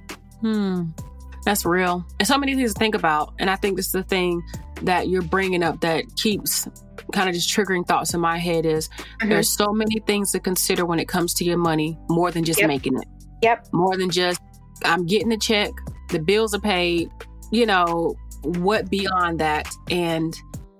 Hmm. 0.41 0.85
That's 1.45 1.67
real. 1.67 2.07
And 2.19 2.27
so 2.27 2.39
many 2.39 2.55
things 2.55 2.73
to 2.73 2.79
think 2.79 2.95
about. 2.95 3.35
And 3.39 3.51
i 3.51 3.57
think 3.57 3.77
this 3.77 3.87
is 3.87 3.93
the 3.93 4.03
thing 4.05 4.43
that 4.83 5.09
you're 5.09 5.23
bringing 5.23 5.63
up 5.63 5.81
that 5.81 6.05
keeps 6.17 6.69
kind 7.13 7.29
of 7.29 7.35
just 7.35 7.49
triggering 7.49 7.87
thoughts 7.87 8.15
in 8.15 8.21
my 8.21 8.39
head 8.39 8.67
is 8.67 8.89
mm-hmm. 8.89 9.29
there's 9.29 9.51
so 9.51 9.73
many 9.73 10.01
things 10.01 10.33
to 10.33 10.41
consider 10.41 10.85
when 10.85 10.99
it 10.99 11.09
comes 11.09 11.35
to 11.35 11.45
your 11.45 11.59
money 11.59 11.99
more 12.09 12.31
than 12.31 12.45
just 12.45 12.61
yep. 12.61 12.69
making 12.69 12.97
it. 12.97 13.07
Yep. 13.43 13.69
More 13.73 13.97
than 13.97 14.11
just 14.11 14.41
i'm 14.85 15.07
getting 15.07 15.33
a 15.33 15.39
check 15.39 15.71
the 16.11 16.19
bills 16.19 16.55
are 16.55 16.61
paid 16.61 17.11
you 17.51 17.67
know 17.67 18.15
what 18.45 18.91
beyond 18.91 19.41
that 19.41 19.69
and 19.91 20.35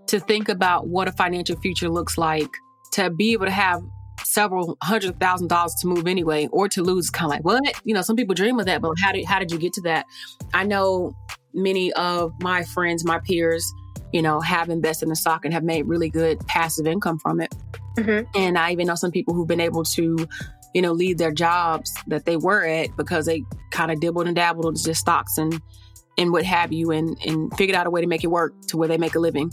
to 0.07 0.21
think 0.21 0.49
about 0.49 0.89
what 0.89 1.09
a 1.09 1.13
financial 1.13 1.57
future 1.57 1.89
looks 1.89 2.19
like 2.19 2.51
to 2.93 3.11
be 3.11 3.33
able 3.33 3.47
to 3.47 3.53
have 3.53 3.83
several 4.23 4.77
hundred 4.83 5.19
thousand 5.19 5.49
dollars 5.49 5.75
to 5.81 5.87
move 5.87 6.07
anyway 6.07 6.49
or 6.53 6.69
to 6.69 6.83
lose 6.83 7.11
kind 7.11 7.27
of 7.27 7.31
like 7.31 7.45
what? 7.45 7.81
You 7.85 7.95
know 7.95 8.03
some 8.03 8.17
people 8.17 8.35
dream 8.35 8.59
of 8.61 8.67
that 8.67 8.81
but 8.81 8.95
how 9.03 9.13
did 9.13 9.25
how 9.25 9.39
did 9.39 9.51
you 9.51 9.59
get 9.59 9.73
to 9.75 9.81
that? 9.83 10.07
I 10.53 10.65
know 10.65 11.17
many 11.53 11.93
of 11.95 12.33
my 12.43 12.63
friends 12.63 13.05
my 13.05 13.19
peers 13.21 13.73
you 14.13 14.23
know 14.23 14.41
have 14.41 14.69
invested 14.71 15.07
in 15.07 15.13
a 15.13 15.17
stock 15.17 15.45
and 15.45 15.53
have 15.53 15.65
made 15.65 15.87
really 15.87 16.09
good 16.09 16.39
passive 16.47 16.87
income 16.87 17.19
from 17.19 17.41
it. 17.41 17.55
Mm-hmm. 17.97 18.29
and 18.35 18.59
i 18.59 18.73
even 18.73 18.89
know 18.89 18.97
some 18.97 19.13
people 19.13 19.35
who've 19.35 19.47
been 19.47 19.61
able 19.61 19.85
to 19.85 20.27
you 20.75 20.83
know 20.83 20.91
leave 20.91 21.17
their 21.17 21.31
jobs 21.31 21.95
that 22.09 22.25
they 22.25 22.37
were 22.37 22.65
at 22.65 22.89
because 22.97 23.27
they 23.27 23.45
kind 23.71 23.93
of 23.93 24.01
dibbled 24.01 24.27
and 24.27 24.35
dabbled 24.35 24.65
with 24.65 24.85
just 24.85 25.01
stocks 25.01 25.39
and 25.39 25.61
and 26.19 26.33
what 26.33 26.45
have 26.45 26.73
you 26.73 26.91
and 26.91 27.17
and 27.25 27.55
figured 27.57 27.77
out 27.77 27.87
a 27.87 27.91
way 27.91 28.01
to 28.01 28.07
make 28.07 28.25
it 28.25 28.29
work 28.29 28.55
to 28.69 28.77
where 28.77 28.89
they 28.89 28.99
make 28.99 29.15
a 29.15 29.19
living 29.19 29.51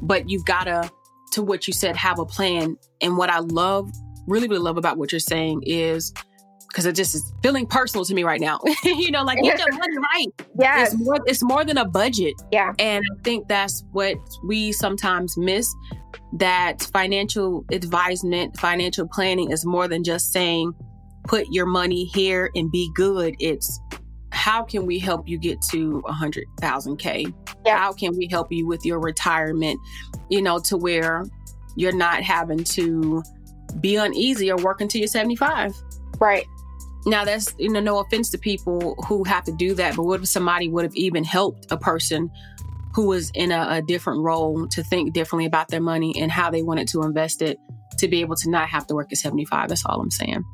but 0.00 0.28
you've 0.28 0.44
got 0.44 0.64
to 0.64 0.90
to 1.32 1.42
what 1.42 1.66
you 1.66 1.72
said 1.72 1.96
have 1.96 2.18
a 2.18 2.26
plan 2.26 2.76
and 3.00 3.16
what 3.16 3.30
i 3.30 3.38
love 3.38 3.90
really 4.26 4.48
really 4.48 4.62
love 4.62 4.76
about 4.76 4.98
what 4.98 5.12
you're 5.12 5.18
saying 5.18 5.62
is 5.64 6.12
because 6.72 6.86
it 6.86 6.94
just 6.94 7.14
is 7.14 7.32
feeling 7.42 7.66
personal 7.66 8.02
to 8.02 8.14
me 8.14 8.24
right 8.24 8.40
now. 8.40 8.58
you 8.84 9.10
know, 9.10 9.22
like 9.24 9.38
get 9.42 9.58
your 9.58 9.72
money 9.78 9.98
right. 9.98 10.46
Yes. 10.58 10.94
It's 10.94 11.02
more, 11.02 11.16
it's 11.26 11.42
more 11.42 11.64
than 11.64 11.76
a 11.76 11.84
budget. 11.84 12.32
Yeah. 12.50 12.72
And 12.78 13.04
I 13.12 13.22
think 13.22 13.46
that's 13.46 13.84
what 13.92 14.16
we 14.46 14.72
sometimes 14.72 15.36
miss 15.36 15.66
that 16.34 16.82
financial 16.92 17.64
advisement, 17.70 18.58
financial 18.58 19.06
planning 19.06 19.50
is 19.50 19.66
more 19.66 19.86
than 19.86 20.02
just 20.02 20.32
saying, 20.32 20.72
put 21.24 21.46
your 21.50 21.66
money 21.66 22.06
here 22.06 22.50
and 22.54 22.70
be 22.70 22.90
good. 22.94 23.34
It's 23.38 23.78
how 24.32 24.64
can 24.64 24.86
we 24.86 24.98
help 24.98 25.28
you 25.28 25.38
get 25.38 25.60
to 25.70 26.02
a 26.06 26.12
hundred 26.12 26.44
thousand 26.60 26.96
K? 26.96 27.26
Yeah. 27.64 27.78
How 27.78 27.92
can 27.92 28.16
we 28.16 28.26
help 28.30 28.50
you 28.50 28.66
with 28.66 28.84
your 28.84 28.98
retirement, 28.98 29.78
you 30.28 30.42
know, 30.42 30.58
to 30.60 30.76
where 30.76 31.24
you're 31.76 31.96
not 31.96 32.22
having 32.22 32.64
to 32.64 33.22
be 33.80 33.96
uneasy 33.96 34.50
or 34.50 34.56
work 34.56 34.80
until 34.80 35.00
you're 35.00 35.08
75. 35.08 35.74
Right. 36.18 36.46
Now 37.04 37.24
that's 37.24 37.54
you 37.58 37.68
know 37.68 37.80
no 37.80 37.98
offense 37.98 38.30
to 38.30 38.38
people 38.38 38.94
who 39.08 39.24
have 39.24 39.44
to 39.44 39.52
do 39.52 39.74
that, 39.74 39.96
but 39.96 40.04
what 40.04 40.20
if 40.20 40.28
somebody 40.28 40.68
would 40.68 40.84
have 40.84 40.94
even 40.94 41.24
helped 41.24 41.70
a 41.70 41.76
person 41.76 42.30
who 42.94 43.06
was 43.06 43.30
in 43.34 43.50
a, 43.50 43.66
a, 43.70 43.82
different 43.82 44.20
role 44.20 44.68
to 44.68 44.82
think 44.84 45.14
differently 45.14 45.46
about 45.46 45.68
their 45.68 45.80
money 45.80 46.14
and 46.20 46.30
how 46.30 46.50
they 46.50 46.62
wanted 46.62 46.86
to 46.86 47.00
invest 47.02 47.40
it 47.40 47.58
to 47.98 48.06
be 48.06 48.20
able 48.20 48.36
to 48.36 48.50
not 48.50 48.68
have 48.68 48.86
to 48.86 48.94
work 48.94 49.10
at 49.10 49.16
75. 49.16 49.70
That's 49.70 49.84
all 49.86 50.00
I'm 50.00 50.10
saying. 50.10 50.44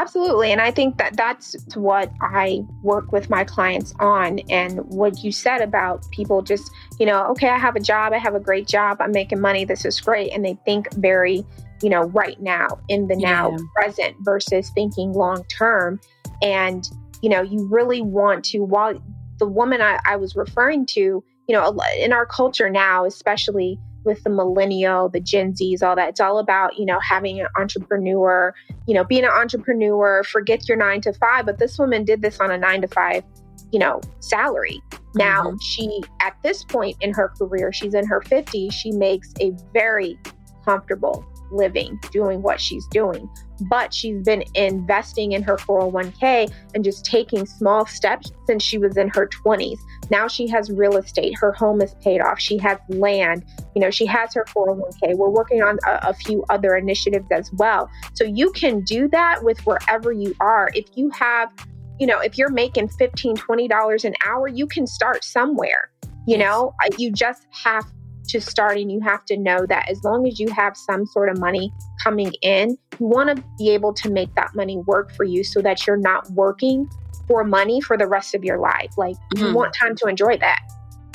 Absolutely. 0.00 0.50
And 0.50 0.62
I 0.62 0.70
think 0.70 0.96
that 0.96 1.14
that's 1.14 1.54
what 1.74 2.10
I 2.22 2.62
work 2.82 3.12
with 3.12 3.28
my 3.28 3.44
clients 3.44 3.92
on. 4.00 4.38
And 4.48 4.78
what 4.86 5.22
you 5.22 5.30
said 5.30 5.60
about 5.60 6.10
people 6.10 6.40
just, 6.40 6.72
you 6.98 7.04
know, 7.04 7.26
okay, 7.32 7.50
I 7.50 7.58
have 7.58 7.76
a 7.76 7.80
job, 7.80 8.14
I 8.14 8.18
have 8.18 8.34
a 8.34 8.40
great 8.40 8.66
job, 8.66 8.96
I'm 9.00 9.12
making 9.12 9.42
money, 9.42 9.66
this 9.66 9.84
is 9.84 10.00
great. 10.00 10.32
And 10.32 10.42
they 10.42 10.56
think 10.64 10.90
very, 10.94 11.44
you 11.82 11.90
know, 11.90 12.04
right 12.04 12.40
now, 12.40 12.80
in 12.88 13.08
the 13.08 13.16
now, 13.16 13.50
yeah. 13.50 13.58
present 13.74 14.16
versus 14.20 14.70
thinking 14.74 15.12
long 15.12 15.44
term. 15.44 16.00
And, 16.40 16.88
you 17.20 17.28
know, 17.28 17.42
you 17.42 17.68
really 17.70 18.00
want 18.00 18.42
to, 18.46 18.60
while 18.60 18.94
the 19.38 19.46
woman 19.46 19.82
I, 19.82 19.98
I 20.06 20.16
was 20.16 20.34
referring 20.34 20.86
to, 20.94 21.00
you 21.00 21.22
know, 21.54 21.78
in 21.98 22.14
our 22.14 22.24
culture 22.24 22.70
now, 22.70 23.04
especially 23.04 23.78
with 24.04 24.22
the 24.22 24.30
millennial, 24.30 25.08
the 25.08 25.20
Gen 25.20 25.52
Zs, 25.52 25.82
all 25.82 25.96
that. 25.96 26.10
It's 26.10 26.20
all 26.20 26.38
about, 26.38 26.78
you 26.78 26.86
know, 26.86 26.98
having 27.00 27.40
an 27.40 27.46
entrepreneur, 27.58 28.54
you 28.86 28.94
know, 28.94 29.04
being 29.04 29.24
an 29.24 29.30
entrepreneur, 29.30 30.22
forget 30.24 30.68
your 30.68 30.76
nine 30.76 31.00
to 31.02 31.12
five. 31.12 31.46
But 31.46 31.58
this 31.58 31.78
woman 31.78 32.04
did 32.04 32.22
this 32.22 32.40
on 32.40 32.50
a 32.50 32.58
nine 32.58 32.82
to 32.82 32.88
five, 32.88 33.24
you 33.72 33.78
know, 33.78 34.00
salary. 34.20 34.80
Now, 35.14 35.44
mm-hmm. 35.44 35.58
she, 35.58 36.02
at 36.20 36.36
this 36.42 36.64
point 36.64 36.96
in 37.00 37.12
her 37.12 37.28
career, 37.28 37.72
she's 37.72 37.94
in 37.94 38.06
her 38.06 38.20
50s, 38.20 38.72
she 38.72 38.92
makes 38.92 39.32
a 39.40 39.52
very 39.72 40.18
comfortable 40.64 41.24
living 41.50 41.98
doing 42.12 42.42
what 42.42 42.60
she's 42.60 42.86
doing. 42.86 43.28
But 43.68 43.92
she's 43.92 44.22
been 44.22 44.42
investing 44.54 45.32
in 45.32 45.42
her 45.42 45.56
401k 45.56 46.50
and 46.74 46.82
just 46.82 47.04
taking 47.04 47.44
small 47.44 47.84
steps 47.84 48.32
since 48.46 48.62
she 48.62 48.78
was 48.78 48.96
in 48.96 49.08
her 49.08 49.28
20s. 49.28 49.78
Now 50.10 50.28
she 50.28 50.48
has 50.48 50.70
real 50.70 50.96
estate. 50.96 51.36
Her 51.38 51.52
home 51.52 51.82
is 51.82 51.94
paid 52.02 52.20
off. 52.20 52.40
She 52.40 52.56
has 52.58 52.78
land. 52.88 53.44
You 53.74 53.82
know, 53.82 53.90
she 53.90 54.06
has 54.06 54.32
her 54.34 54.44
401k. 54.44 55.16
We're 55.16 55.28
working 55.28 55.62
on 55.62 55.78
a, 55.86 56.08
a 56.08 56.14
few 56.14 56.44
other 56.48 56.74
initiatives 56.74 57.26
as 57.30 57.50
well. 57.52 57.90
So 58.14 58.24
you 58.24 58.50
can 58.52 58.80
do 58.82 59.08
that 59.08 59.44
with 59.44 59.58
wherever 59.66 60.10
you 60.10 60.34
are. 60.40 60.70
If 60.74 60.86
you 60.94 61.10
have, 61.10 61.50
you 61.98 62.06
know, 62.06 62.18
if 62.20 62.38
you're 62.38 62.50
making 62.50 62.88
15 62.88 63.36
$20 63.36 64.04
an 64.04 64.14
hour, 64.26 64.48
you 64.48 64.66
can 64.66 64.86
start 64.86 65.22
somewhere. 65.22 65.90
You 66.26 66.38
know, 66.38 66.74
you 66.96 67.10
just 67.10 67.46
have 67.64 67.84
to 68.30 68.40
starting, 68.40 68.90
you 68.90 69.00
have 69.00 69.24
to 69.26 69.36
know 69.36 69.66
that 69.66 69.88
as 69.88 70.02
long 70.04 70.26
as 70.26 70.38
you 70.38 70.48
have 70.50 70.76
some 70.76 71.06
sort 71.06 71.28
of 71.28 71.38
money 71.38 71.72
coming 72.02 72.32
in, 72.42 72.76
you 72.98 73.06
want 73.06 73.36
to 73.36 73.44
be 73.58 73.70
able 73.70 73.92
to 73.94 74.10
make 74.10 74.34
that 74.34 74.54
money 74.54 74.78
work 74.78 75.12
for 75.14 75.24
you 75.24 75.44
so 75.44 75.60
that 75.62 75.86
you're 75.86 75.96
not 75.96 76.30
working 76.30 76.88
for 77.26 77.44
money 77.44 77.80
for 77.80 77.96
the 77.96 78.06
rest 78.06 78.34
of 78.34 78.44
your 78.44 78.58
life. 78.58 78.90
Like 78.96 79.16
mm. 79.34 79.48
you 79.48 79.54
want 79.54 79.74
time 79.74 79.94
to 79.96 80.06
enjoy 80.06 80.36
that. 80.38 80.60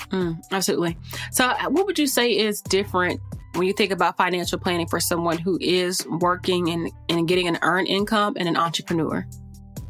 Mm, 0.10 0.42
absolutely. 0.52 0.98
So, 1.32 1.46
uh, 1.46 1.70
what 1.70 1.86
would 1.86 2.00
you 2.00 2.08
say 2.08 2.30
is 2.30 2.62
different 2.62 3.20
when 3.56 3.68
you 3.68 3.74
think 3.74 3.92
about 3.92 4.18
financial 4.18 4.60
planning 4.60 4.88
for 4.88 5.00
someone 5.00 5.38
who 5.38 5.58
is 5.60 6.06
working 6.08 6.70
and, 6.70 6.92
and 7.10 7.28
getting 7.28 7.48
an 7.48 7.58
earned 7.62 7.88
income 7.88 8.36
and 8.38 8.48
an 8.48 8.56
entrepreneur? 8.56 9.26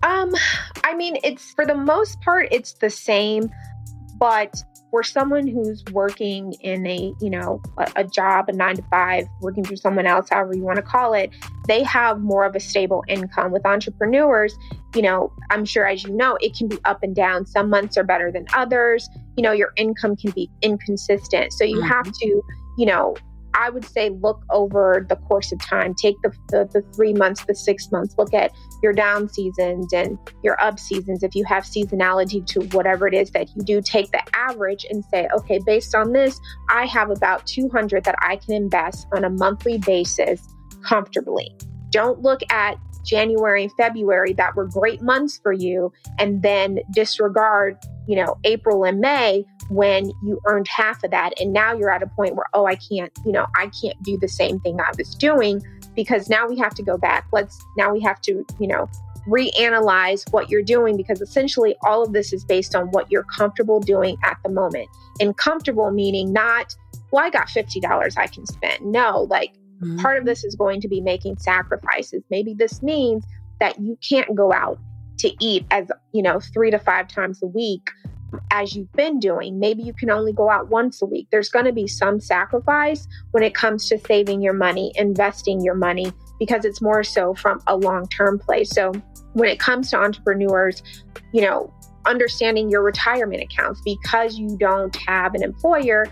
Um, 0.04 0.34
I 0.84 0.96
mean, 0.96 1.18
it's 1.24 1.52
for 1.54 1.66
the 1.66 1.76
most 1.76 2.22
part, 2.22 2.48
it's 2.52 2.74
the 2.74 2.90
same, 2.90 3.50
but 4.18 4.64
for 4.96 5.04
someone 5.04 5.46
who's 5.46 5.84
working 5.92 6.54
in 6.62 6.88
a 6.88 7.14
you 7.20 7.30
know 7.30 7.62
a, 7.78 7.92
a, 7.98 8.04
job 8.06 8.48
a 8.48 8.54
nine 8.54 8.78
to 8.78 8.82
five 8.84 9.28
working 9.42 9.62
for 9.62 9.76
someone 9.76 10.06
else 10.06 10.30
however 10.30 10.56
you 10.56 10.62
want 10.62 10.78
to 10.78 10.82
call 10.82 11.14
it 11.14 11.30
they 11.68 11.84
have 11.84 12.22
more 12.22 12.46
of 12.46 12.56
a 12.56 12.62
stable 12.62 13.04
income. 13.10 13.52
With 13.52 13.66
entrepreneurs 13.66 14.58
you 14.96 15.02
know 15.02 15.34
i'm 15.50 15.66
sure 15.66 15.86
as 15.86 16.06
you 16.06 16.12
know 16.12 16.38
it 16.40 16.56
can 16.56 16.70
be 16.70 16.78
up 16.86 17.04
and 17.04 17.14
down. 17.14 17.46
Some 17.46 17.70
months 17.70 17.98
are 17.98 18.06
better 18.06 18.32
than 18.32 18.46
others. 18.54 19.10
You 19.36 19.44
know 19.44 19.52
your 19.52 19.74
income 19.76 20.16
can 20.16 20.32
be 20.32 20.50
inconsistent. 20.62 21.52
So 21.52 21.66
you 21.66 21.80
mm-hmm. 21.80 21.88
have 21.88 22.10
to 22.14 22.42
you 22.78 22.86
know 22.86 23.16
I 23.58 23.70
would 23.70 23.86
say 23.86 24.10
look 24.10 24.44
over 24.50 25.06
the 25.08 25.16
course 25.16 25.52
of 25.52 25.60
time. 25.60 25.96
Take 25.96 26.16
the, 26.22 26.32
the, 26.50 26.70
the, 26.72 26.82
three 26.94 27.14
months, 27.14 27.46
the 27.46 27.56
six 27.56 27.92
months, 27.92 28.16
look 28.18 28.34
at 28.34 28.52
your 28.84 28.94
down 28.94 29.30
seasons 29.30 29.92
and 29.94 30.18
your 30.44 30.62
up 30.62 30.80
seasons. 30.80 31.24
If 31.24 31.36
you 31.36 31.46
have 31.46 31.64
seasonality 31.64 32.46
to 32.48 32.62
whatever 32.76 33.08
it 33.08 33.14
is 33.14 33.32
that 33.32 33.48
you 33.56 33.64
do, 33.64 33.82
take 33.82 34.12
the 34.12 34.22
average 34.36 34.86
and 34.90 35.04
say, 35.06 35.28
okay, 35.36 35.60
based 35.66 35.96
on 35.96 36.12
this, 36.12 36.40
I 36.70 36.86
have 36.86 37.10
about 37.10 37.46
200 37.48 38.04
that 38.04 38.16
I 38.20 38.36
can 38.36 38.54
invest 38.54 39.08
on 39.14 39.24
a 39.24 39.30
monthly 39.30 39.78
basis 39.78 40.42
comfortably. 40.82 41.56
Don't 41.92 42.22
look 42.22 42.42
at 42.52 42.78
January 43.06 43.64
and 43.64 43.72
February 43.74 44.34
that 44.34 44.56
were 44.56 44.66
great 44.66 45.02
months 45.02 45.40
for 45.42 45.54
you 45.54 45.92
and 46.20 46.42
then 46.42 46.80
disregard, 46.92 47.78
you 48.08 48.16
know, 48.16 48.38
April 48.44 48.84
and 48.84 49.00
May 49.00 49.46
when 49.70 50.12
you 50.24 50.40
earned 50.46 50.68
half 50.68 51.04
of 51.04 51.12
that 51.12 51.34
and 51.40 51.52
now 51.52 51.74
you're 51.74 51.90
at 51.90 52.04
a 52.04 52.08
point 52.08 52.36
where 52.36 52.46
oh 52.54 52.66
I 52.66 52.76
can't, 52.76 53.12
you 53.26 53.32
know, 53.32 53.48
I 53.56 53.72
can't 53.82 54.02
do 54.04 54.18
the 54.18 54.28
same 54.28 54.60
thing 54.60 54.80
I 54.80 54.92
was 54.98 55.16
doing 55.16 55.62
because 55.96 56.30
now 56.30 56.48
we 56.48 56.58
have 56.60 56.76
to 56.76 56.84
go 56.84 56.98
back. 56.98 57.26
Let's 57.32 57.60
now 57.78 57.92
we 57.92 58.02
have 58.02 58.22
to, 58.22 58.46
you 58.60 58.68
know, 58.68 58.90
reanalyze 59.28 60.32
what 60.32 60.50
you're 60.50 60.62
doing 60.62 60.98
because 60.98 61.22
essentially 61.22 61.76
all 61.84 62.04
of 62.04 62.14
this 62.14 62.32
is 62.32 62.44
based 62.44 62.76
on 62.76 62.88
what 62.92 63.12
you're 63.12 63.24
comfortable 63.24 63.80
doing 63.80 64.18
at 64.24 64.38
the 64.44 64.50
moment. 64.50 64.88
And 65.20 65.36
comfortable 65.36 65.90
meaning 65.92 66.32
not, 66.32 66.76
well, 67.12 67.24
I 67.24 67.30
got 67.30 67.48
$50 67.48 68.18
I 68.18 68.28
can 68.28 68.46
spend. 68.46 68.86
No, 68.86 69.22
like 69.30 69.54
mm-hmm. 69.82 70.00
part 70.00 70.18
of 70.18 70.26
this 70.26 70.44
is 70.44 70.56
going 70.56 70.82
to 70.82 70.88
be 70.88 71.02
making 71.02 71.38
sacrifices. 71.38 72.24
Maybe 72.30 72.54
this 72.54 72.82
means 72.82 73.26
that 73.60 73.80
you 73.80 73.98
can't 74.08 74.36
go 74.36 74.52
out 74.54 74.80
to 75.20 75.34
eat 75.40 75.66
as, 75.72 75.88
you 76.12 76.22
know, 76.22 76.40
three 76.40 76.72
to 76.72 76.80
five 76.80 77.08
times 77.08 77.42
a 77.42 77.48
week 77.48 77.90
as 78.52 78.76
you've 78.76 78.92
been 78.94 79.20
doing. 79.20 79.60
Maybe 79.60 79.84
you 79.84 79.94
can 79.94 80.10
only 80.10 80.34
go 80.34 80.50
out 80.50 80.70
once 80.70 81.02
a 81.02 81.06
week. 81.06 81.28
There's 81.32 81.50
going 81.50 81.66
to 81.66 81.72
be 81.72 81.88
some 81.88 82.20
sacrifice 82.20 83.08
when 83.32 83.44
it 83.44 83.56
comes 83.56 83.88
to 83.90 84.00
saving 84.00 84.42
your 84.42 84.54
money, 84.54 84.92
investing 84.96 85.62
your 85.62 85.76
money, 85.76 86.12
because 86.40 86.66
it's 86.66 86.82
more 86.82 87.04
so 87.04 87.34
from 87.34 87.62
a 87.68 87.78
long 87.78 88.08
term 88.08 88.40
place. 88.40 88.72
So 88.72 88.92
when 89.34 89.50
it 89.50 89.60
comes 89.60 89.90
to 89.92 89.98
entrepreneurs, 89.98 90.84
you 91.34 91.42
know, 91.42 91.74
understanding 92.06 92.70
your 92.70 92.84
retirement 92.84 93.42
accounts 93.42 93.82
because 93.84 94.38
you 94.38 94.58
don't 94.58 94.96
have 95.08 95.34
an 95.34 95.44
employer, 95.44 96.06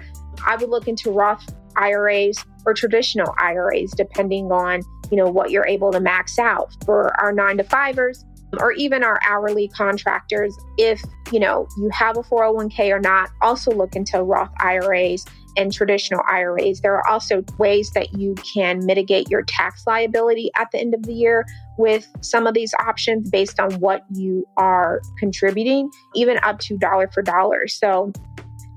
I 0.45 0.55
would 0.55 0.69
look 0.69 0.87
into 0.87 1.11
Roth 1.11 1.45
IRAs 1.75 2.43
or 2.65 2.73
traditional 2.73 3.33
IRAs, 3.39 3.91
depending 3.91 4.51
on 4.51 4.81
you 5.11 5.17
know 5.17 5.29
what 5.29 5.51
you're 5.51 5.67
able 5.67 5.91
to 5.91 5.99
max 5.99 6.39
out. 6.39 6.75
For 6.85 7.19
our 7.19 7.31
nine 7.31 7.57
to 7.57 7.63
fivers, 7.63 8.23
or 8.59 8.71
even 8.73 9.03
our 9.03 9.19
hourly 9.27 9.67
contractors, 9.67 10.55
if 10.77 11.01
you 11.31 11.39
know 11.39 11.67
you 11.77 11.89
have 11.91 12.17
a 12.17 12.21
401k 12.21 12.91
or 12.91 12.99
not, 12.99 13.29
also 13.41 13.71
look 13.71 13.95
into 13.95 14.21
Roth 14.21 14.51
IRAs 14.59 15.25
and 15.55 15.71
traditional 15.71 16.21
IRAs. 16.27 16.81
There 16.81 16.95
are 16.95 17.07
also 17.07 17.43
ways 17.57 17.91
that 17.91 18.17
you 18.17 18.35
can 18.53 18.85
mitigate 18.85 19.29
your 19.29 19.43
tax 19.43 19.83
liability 19.85 20.49
at 20.55 20.71
the 20.71 20.79
end 20.79 20.93
of 20.93 21.03
the 21.03 21.13
year 21.13 21.45
with 21.77 22.07
some 22.21 22.47
of 22.47 22.53
these 22.53 22.73
options 22.79 23.29
based 23.29 23.59
on 23.59 23.73
what 23.75 24.03
you 24.11 24.47
are 24.57 25.01
contributing, 25.19 25.89
even 26.15 26.39
up 26.43 26.59
to 26.59 26.77
dollar 26.77 27.09
for 27.13 27.21
dollar. 27.21 27.67
So 27.67 28.11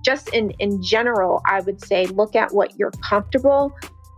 just 0.07 0.33
in 0.33 0.51
in 0.59 0.83
general, 0.83 1.43
I 1.45 1.61
would 1.61 1.85
say 1.85 2.07
look 2.07 2.37
at 2.37 2.55
what 2.55 2.79
you're 2.79 2.93
comfortable 3.03 3.75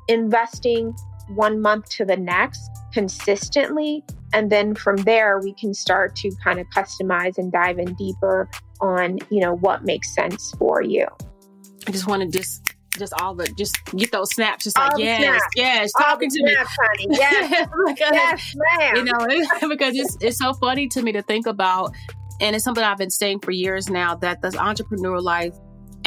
investing 0.09 0.95
one 1.29 1.61
month 1.61 1.89
to 1.91 2.05
the 2.05 2.17
next 2.17 2.71
consistently 2.93 4.03
and 4.33 4.51
then 4.51 4.75
from 4.75 4.97
there 4.97 5.39
we 5.41 5.53
can 5.55 5.75
start 5.75 6.17
to 6.17 6.31
kind 6.43 6.59
of 6.59 6.67
customize 6.75 7.37
and 7.37 7.53
dive 7.53 7.79
in 7.79 7.93
deeper 7.95 8.49
on 8.81 9.19
you 9.31 9.41
know 9.41 9.57
what 9.57 9.85
makes 9.85 10.15
sense 10.15 10.55
for 10.59 10.83
you 10.83 11.07
i 11.87 11.91
just 11.91 12.07
want 12.07 12.23
to 12.23 12.39
just 12.39 12.75
just 12.99 13.13
all 13.21 13.35
the 13.35 13.47
just 13.59 13.79
get 13.95 14.11
those 14.11 14.31
snaps 14.31 14.65
just 14.65 14.79
like 14.79 14.93
yes 14.97 15.21
snaps. 15.21 15.45
yes 15.55 15.93
talking 15.99 16.31
to 16.31 16.37
snaps, 16.39 16.71
me 16.71 16.87
honey. 16.89 17.07
yes 17.21 17.69
because, 17.87 18.11
yes 18.13 18.57
ma'am. 18.79 18.97
you 18.97 19.05
know 19.05 19.69
because 19.69 19.95
it's 19.95 20.17
it's 20.23 20.39
so 20.39 20.55
funny 20.55 20.89
to 20.89 21.03
me 21.03 21.13
to 21.13 21.21
think 21.23 21.47
about 21.47 21.95
and 22.41 22.57
it's 22.57 22.65
something 22.65 22.83
i've 22.83 22.99
been 22.99 23.11
saying 23.11 23.39
for 23.41 23.51
years 23.51 23.91
now 23.91 24.15
that 24.15 24.41
this 24.41 24.57
entrepreneur 24.57 25.21
life 25.21 25.55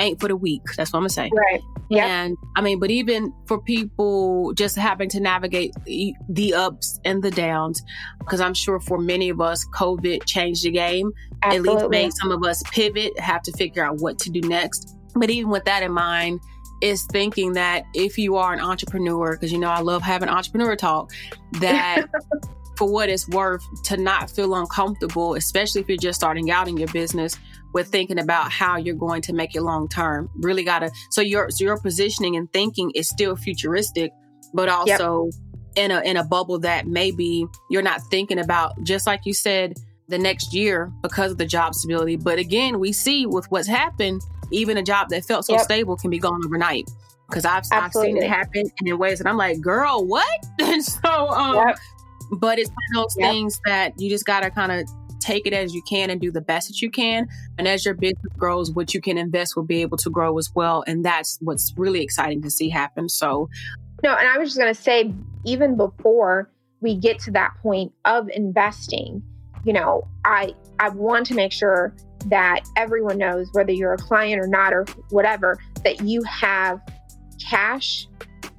ain't 0.01 0.19
for 0.19 0.27
the 0.27 0.35
weak 0.35 0.61
that's 0.75 0.91
what 0.91 0.97
i'm 0.97 1.03
gonna 1.03 1.09
say 1.09 1.29
right 1.33 1.61
Yep. 1.91 2.05
And 2.05 2.37
I 2.55 2.61
mean, 2.61 2.79
but 2.79 2.89
even 2.89 3.33
for 3.47 3.61
people 3.61 4.53
just 4.53 4.77
having 4.77 5.09
to 5.09 5.19
navigate 5.19 5.73
the, 5.83 6.15
the 6.29 6.53
ups 6.53 7.01
and 7.03 7.21
the 7.21 7.31
downs, 7.31 7.83
because 8.19 8.39
I'm 8.39 8.53
sure 8.53 8.79
for 8.79 8.97
many 8.97 9.27
of 9.27 9.41
us, 9.41 9.67
COVID 9.73 10.25
changed 10.25 10.63
the 10.63 10.71
game. 10.71 11.11
At 11.43 11.61
least 11.63 11.89
made 11.89 12.13
some 12.13 12.31
of 12.31 12.45
us 12.45 12.63
pivot, 12.71 13.19
have 13.19 13.41
to 13.41 13.51
figure 13.57 13.83
out 13.83 13.97
what 13.99 14.19
to 14.19 14.29
do 14.29 14.39
next. 14.39 14.95
But 15.15 15.29
even 15.31 15.51
with 15.51 15.65
that 15.65 15.83
in 15.83 15.91
mind, 15.91 16.39
is 16.79 17.05
thinking 17.11 17.53
that 17.53 17.83
if 17.93 18.17
you 18.17 18.37
are 18.37 18.53
an 18.53 18.61
entrepreneur, 18.61 19.33
because 19.33 19.51
you 19.51 19.59
know 19.59 19.69
I 19.69 19.81
love 19.81 20.01
having 20.01 20.29
entrepreneur 20.29 20.77
talk, 20.77 21.11
that 21.59 22.05
for 22.77 22.89
what 22.89 23.09
it's 23.09 23.27
worth, 23.27 23.63
to 23.83 23.97
not 23.97 24.31
feel 24.31 24.55
uncomfortable, 24.55 25.35
especially 25.35 25.81
if 25.81 25.89
you're 25.89 25.97
just 25.97 26.21
starting 26.21 26.51
out 26.51 26.69
in 26.69 26.77
your 26.77 26.87
business, 26.93 27.37
with 27.73 27.87
thinking 27.87 28.19
about 28.19 28.51
how 28.51 28.77
you're 28.77 28.95
going 28.95 29.21
to 29.23 29.33
make 29.33 29.55
it 29.55 29.61
long 29.61 29.87
term. 29.87 30.29
Really 30.37 30.63
gotta 30.63 30.91
so 31.09 31.21
your 31.21 31.49
so 31.51 31.63
your 31.63 31.79
positioning 31.79 32.35
and 32.35 32.51
thinking 32.51 32.91
is 32.95 33.07
still 33.07 33.35
futuristic, 33.35 34.11
but 34.53 34.69
also 34.69 35.29
in 35.75 35.91
a 35.91 36.01
in 36.01 36.17
a 36.17 36.23
bubble 36.23 36.59
that 36.59 36.87
maybe 36.87 37.45
you're 37.69 37.81
not 37.81 38.01
thinking 38.09 38.39
about, 38.39 38.73
just 38.83 39.07
like 39.07 39.21
you 39.25 39.33
said, 39.33 39.73
the 40.07 40.17
next 40.17 40.53
year 40.53 40.91
because 41.01 41.31
of 41.31 41.37
the 41.37 41.45
job 41.45 41.73
stability. 41.73 42.17
But 42.17 42.37
again, 42.39 42.79
we 42.79 42.91
see 42.91 43.25
with 43.25 43.49
what's 43.49 43.67
happened, 43.67 44.21
even 44.51 44.77
a 44.77 44.83
job 44.83 45.09
that 45.09 45.23
felt 45.25 45.45
so 45.45 45.53
Yep. 45.53 45.61
stable 45.63 45.95
can 45.95 46.09
be 46.09 46.19
gone 46.19 46.41
overnight. 46.45 46.89
Because 47.29 47.45
I've, 47.45 47.63
I've 47.71 47.93
seen 47.93 48.17
it 48.17 48.27
happen 48.27 48.63
in 48.83 48.97
ways 48.97 49.19
that 49.19 49.27
I'm 49.27 49.37
like, 49.37 49.61
girl, 49.61 50.05
what? 50.05 50.27
and 50.59 50.83
so, 50.85 51.29
um, 51.29 51.55
Yep. 51.55 51.77
but 52.31 52.59
it's 52.59 52.69
one 52.69 52.77
of 53.01 53.05
those 53.05 53.15
Yep. 53.17 53.31
things 53.31 53.59
that 53.63 53.93
you 53.97 54.09
just 54.09 54.25
got 54.25 54.41
to 54.41 54.51
kind 54.51 54.73
of 54.73 54.85
take 55.21 55.45
it 55.45 55.53
as 55.53 55.73
you 55.73 55.81
can 55.87 56.09
and 56.09 56.19
do 56.19 56.31
the 56.31 56.41
best 56.41 56.67
that 56.67 56.81
you 56.81 56.89
can. 56.89 57.27
And 57.57 57.67
as 57.67 57.85
your 57.85 57.93
business 57.93 58.33
grows, 58.37 58.71
what 58.71 58.93
you 58.93 59.01
can 59.01 59.17
invest 59.17 59.55
will 59.55 59.63
be 59.63 59.81
able 59.81 59.97
to 59.97 60.09
grow 60.09 60.37
as 60.37 60.51
well. 60.53 60.83
And 60.87 61.05
that's 61.05 61.37
what's 61.41 61.73
really 61.77 62.01
exciting 62.01 62.41
to 62.41 62.49
see 62.49 62.69
happen. 62.69 63.07
So, 63.09 63.49
No, 64.03 64.15
and 64.15 64.27
I 64.27 64.37
was 64.37 64.49
just 64.49 64.59
going 64.59 64.73
to 64.73 64.81
say, 64.81 65.13
even 65.45 65.77
before 65.77 66.49
we 66.81 66.95
get 66.95 67.19
to 67.19 67.31
that 67.31 67.53
point 67.61 67.93
of 68.05 68.29
investing, 68.29 69.23
you 69.63 69.73
know, 69.73 70.07
I 70.25 70.55
I 70.79 70.89
want 70.89 71.27
to 71.27 71.35
make 71.35 71.51
sure 71.51 71.93
that 72.27 72.61
everyone 72.75 73.17
knows 73.17 73.49
whether 73.53 73.71
you're 73.71 73.93
a 73.93 73.97
client 73.97 74.41
or 74.41 74.47
not 74.47 74.73
or 74.73 74.85
whatever 75.09 75.57
that 75.83 76.01
you 76.01 76.23
have 76.23 76.79
cash, 77.49 78.07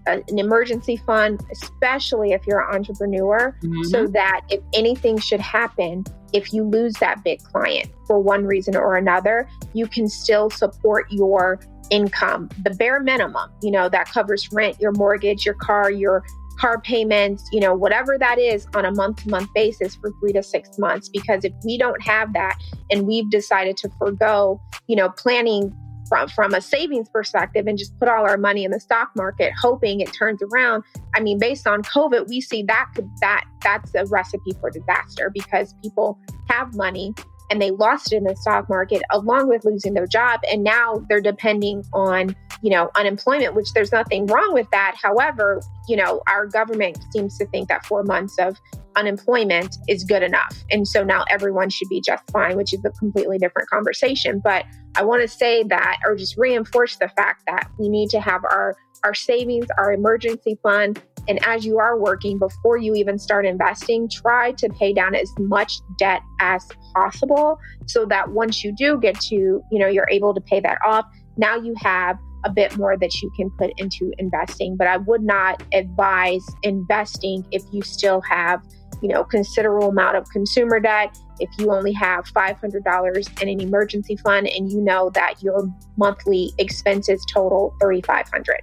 a- 0.07 0.23
an 0.29 0.39
emergency 0.39 0.97
fund, 1.07 1.41
especially 1.53 2.33
if 2.33 2.47
you're 2.47 2.61
an 2.61 2.75
entrepreneur, 2.75 3.57
mm-hmm. 3.63 3.83
so 3.85 4.07
that 4.09 4.43
if 4.51 4.61
anything 4.75 5.19
should 5.19 5.41
happen, 5.41 6.05
if 6.33 6.53
you 6.53 6.65
lose 6.65 6.95
that 6.95 7.23
big 7.25 7.43
client 7.43 7.91
for 8.07 8.19
one 8.19 8.45
reason 8.45 8.77
or 8.77 8.97
another, 8.97 9.49
you 9.73 9.87
can 9.87 10.09
still 10.09 10.51
support 10.51 11.07
your 11.11 11.61
income, 11.91 12.49
the 12.65 12.71
bare 12.71 13.01
minimum, 13.01 13.51
you 13.63 13.71
know, 13.71 13.89
that 13.89 14.09
covers 14.09 14.51
rent, 14.53 14.81
your 14.81 14.93
mortgage, 14.93 15.45
your 15.45 15.55
car, 15.55 15.91
your 15.91 16.25
car 16.59 16.81
payments, 16.81 17.49
you 17.53 17.61
know, 17.61 17.75
whatever 17.75 18.17
that 18.19 18.39
is 18.39 18.67
on 18.75 18.85
a 18.85 18.91
month 18.93 19.23
to 19.23 19.29
month 19.29 19.49
basis 19.55 19.97
for 19.97 20.13
three 20.21 20.33
to 20.33 20.43
six 20.43 20.79
months. 20.79 21.09
Because 21.09 21.45
if 21.45 21.53
we 21.65 21.77
don't 21.77 22.01
have 22.03 22.33
that 22.33 22.57
and 22.91 23.07
we've 23.07 23.29
decided 23.31 23.77
to 23.79 23.91
forego, 23.99 24.61
you 24.87 24.97
know, 24.97 25.11
planning 25.11 25.75
from, 26.13 26.29
from 26.29 26.53
a 26.53 26.61
savings 26.61 27.09
perspective 27.09 27.67
and 27.67 27.79
just 27.79 27.99
put 27.99 28.07
all 28.07 28.29
our 28.29 28.37
money 28.37 28.65
in 28.65 28.71
the 28.71 28.81
stock 28.81 29.11
market, 29.17 29.51
hoping 29.59 30.01
it 30.01 30.13
turns 30.13 30.43
around. 30.43 30.85
I 31.15 31.21
mean, 31.21 31.39
based 31.39 31.67
on 31.67 31.83
COVID, 31.83 32.29
we 32.29 32.43
see 32.43 32.63
that 32.65 32.91
could 32.95 33.09
that 33.23 33.45
that's 33.63 33.95
a 33.95 34.05
recipe 34.05 34.53
for 34.61 34.71
disaster 34.71 35.31
because 35.33 35.75
people 35.83 36.19
have 36.51 36.75
money 36.75 37.15
and 37.51 37.63
they 37.63 37.71
lost 37.71 38.13
it 38.13 38.17
in 38.17 38.25
the 38.25 38.37
stock 38.37 38.69
market 38.69 39.01
along 39.11 39.49
with 39.49 39.65
losing 39.65 39.95
their 39.95 40.07
job 40.07 40.41
and 40.51 40.63
now 40.63 41.03
they're 41.09 41.21
depending 41.21 41.83
on 41.93 42.37
you 42.63 42.71
know 42.71 42.91
unemployment 42.95 43.55
which 43.55 43.73
there's 43.73 43.93
nothing 43.93 44.27
wrong 44.27 44.55
with 44.55 44.67
that 44.71 44.97
however 45.01 45.61
you 45.87 45.97
know 45.97 46.23
our 46.29 46.47
government 46.47 46.99
seems 47.11 47.37
to 47.37 47.47
think 47.47 47.69
that 47.69 47.85
four 47.85 48.05
months 48.05 48.39
of 48.39 48.59
unemployment 48.97 49.77
is 49.89 50.05
good 50.05 50.23
enough. 50.23 50.57
And 50.71 50.87
so 50.87 51.03
now 51.03 51.25
everyone 51.31 51.71
should 51.71 51.89
be 51.89 52.01
just 52.01 52.23
fine 52.31 52.57
which 52.57 52.73
is 52.73 52.81
a 52.85 52.91
completely 52.91 53.39
different 53.39 53.69
conversation. 53.69 54.41
But 54.43 54.65
i 54.95 55.03
want 55.03 55.23
to 55.23 55.29
say 55.29 55.63
that 55.65 55.99
or 56.07 56.15
just 56.15 56.37
reinforce 56.37 56.97
the 56.97 57.09
fact 57.09 57.45
that 57.47 57.67
we 57.79 57.89
need 57.89 58.11
to 58.11 58.21
have 58.21 58.45
our 58.45 58.77
our 59.05 59.15
savings 59.15 59.67
our 59.79 59.93
emergency 59.93 60.59
fund. 60.63 61.03
And 61.29 61.39
as 61.47 61.65
you 61.65 61.79
are 61.79 61.99
working 61.99 62.39
before 62.39 62.79
you 62.79 62.95
even 62.95 63.19
start 63.19 63.47
investing 63.47 64.09
try 64.09 64.53
to 64.53 64.69
pay 64.69 64.93
down 64.93 65.15
as 65.15 65.33
much 65.39 65.75
debt 65.99 66.21
as 66.41 66.67
possible 66.95 67.59
so 67.87 68.05
that 68.07 68.31
once 68.31 68.65
you 68.65 68.75
do 68.77 68.99
get 68.99 69.19
to 69.21 69.35
you 69.71 69.79
know 69.79 69.87
you're 69.87 70.09
able 70.11 70.35
to 70.35 70.41
pay 70.41 70.61
that 70.61 70.79
off 70.85 71.07
now 71.37 71.57
you 71.57 71.75
have 71.81 72.19
a 72.45 72.51
bit 72.51 72.77
more 72.77 72.97
that 72.99 73.23
you 73.23 73.31
can 73.37 73.51
put 73.51 73.71
into 73.79 74.13
investing. 74.19 74.77
But 74.77 74.87
i 74.89 74.97
would 74.97 75.23
not 75.23 75.63
advise 75.73 76.45
investing 76.63 77.45
if 77.51 77.63
you 77.73 77.83
still 77.83 78.21
have 78.23 78.61
you 79.03 79.09
know 79.09 79.25
considerable 79.25 79.89
amount 79.89 80.17
of 80.17 80.29
consumer 80.31 80.81
debt 80.81 81.17
if 81.41 81.51
you 81.59 81.73
only 81.73 81.93
have 81.93 82.25
$500 82.27 83.43
in 83.43 83.49
an 83.49 83.61
emergency 83.61 84.17
fund 84.17 84.47
and 84.47 84.71
you 84.71 84.81
know 84.81 85.11
that 85.11 85.43
your 85.43 85.69
monthly 85.97 86.53
expenses 86.59 87.25
total 87.33 87.75
3500 87.81 88.61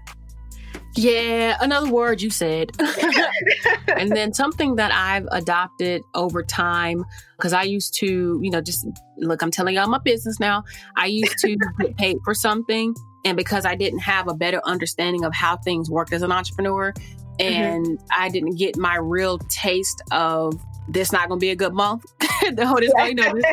Yeah, 0.95 1.57
another 1.59 1.89
word 1.91 2.21
you 2.21 2.29
said. 2.29 2.71
and 3.87 4.11
then 4.11 4.33
something 4.33 4.75
that 4.75 4.91
I've 4.93 5.27
adopted 5.31 6.03
over 6.15 6.41
time, 6.41 7.03
because 7.37 7.53
I 7.53 7.63
used 7.63 7.93
to, 7.95 8.39
you 8.41 8.49
know, 8.49 8.61
just 8.61 8.87
look, 9.17 9.41
I'm 9.41 9.51
telling 9.51 9.75
y'all 9.75 9.87
my 9.87 9.99
business 9.99 10.39
now. 10.39 10.63
I 10.95 11.07
used 11.07 11.37
to 11.39 11.57
get 11.79 11.97
paid 11.97 12.17
for 12.23 12.33
something. 12.33 12.95
And 13.25 13.35
because 13.35 13.65
I 13.65 13.75
didn't 13.75 13.99
have 13.99 14.29
a 14.29 14.33
better 14.33 14.61
understanding 14.63 15.25
of 15.25 15.33
how 15.33 15.57
things 15.57 15.89
work 15.89 16.13
as 16.13 16.21
an 16.21 16.31
entrepreneur, 16.31 16.93
Mm-hmm. 17.39 17.63
and 17.63 17.99
I 18.15 18.29
didn't 18.29 18.55
get 18.55 18.77
my 18.77 18.97
real 18.97 19.37
taste 19.37 20.01
of 20.11 20.59
this 20.89 21.11
not 21.11 21.27
going 21.27 21.39
to 21.39 21.43
be 21.43 21.51
a 21.51 21.55
good 21.55 21.73
month. 21.73 22.03
the 22.53 22.65
whole 22.65 22.79
this, 22.79 22.91
you 23.07 23.15
know, 23.15 23.33
this, 23.33 23.45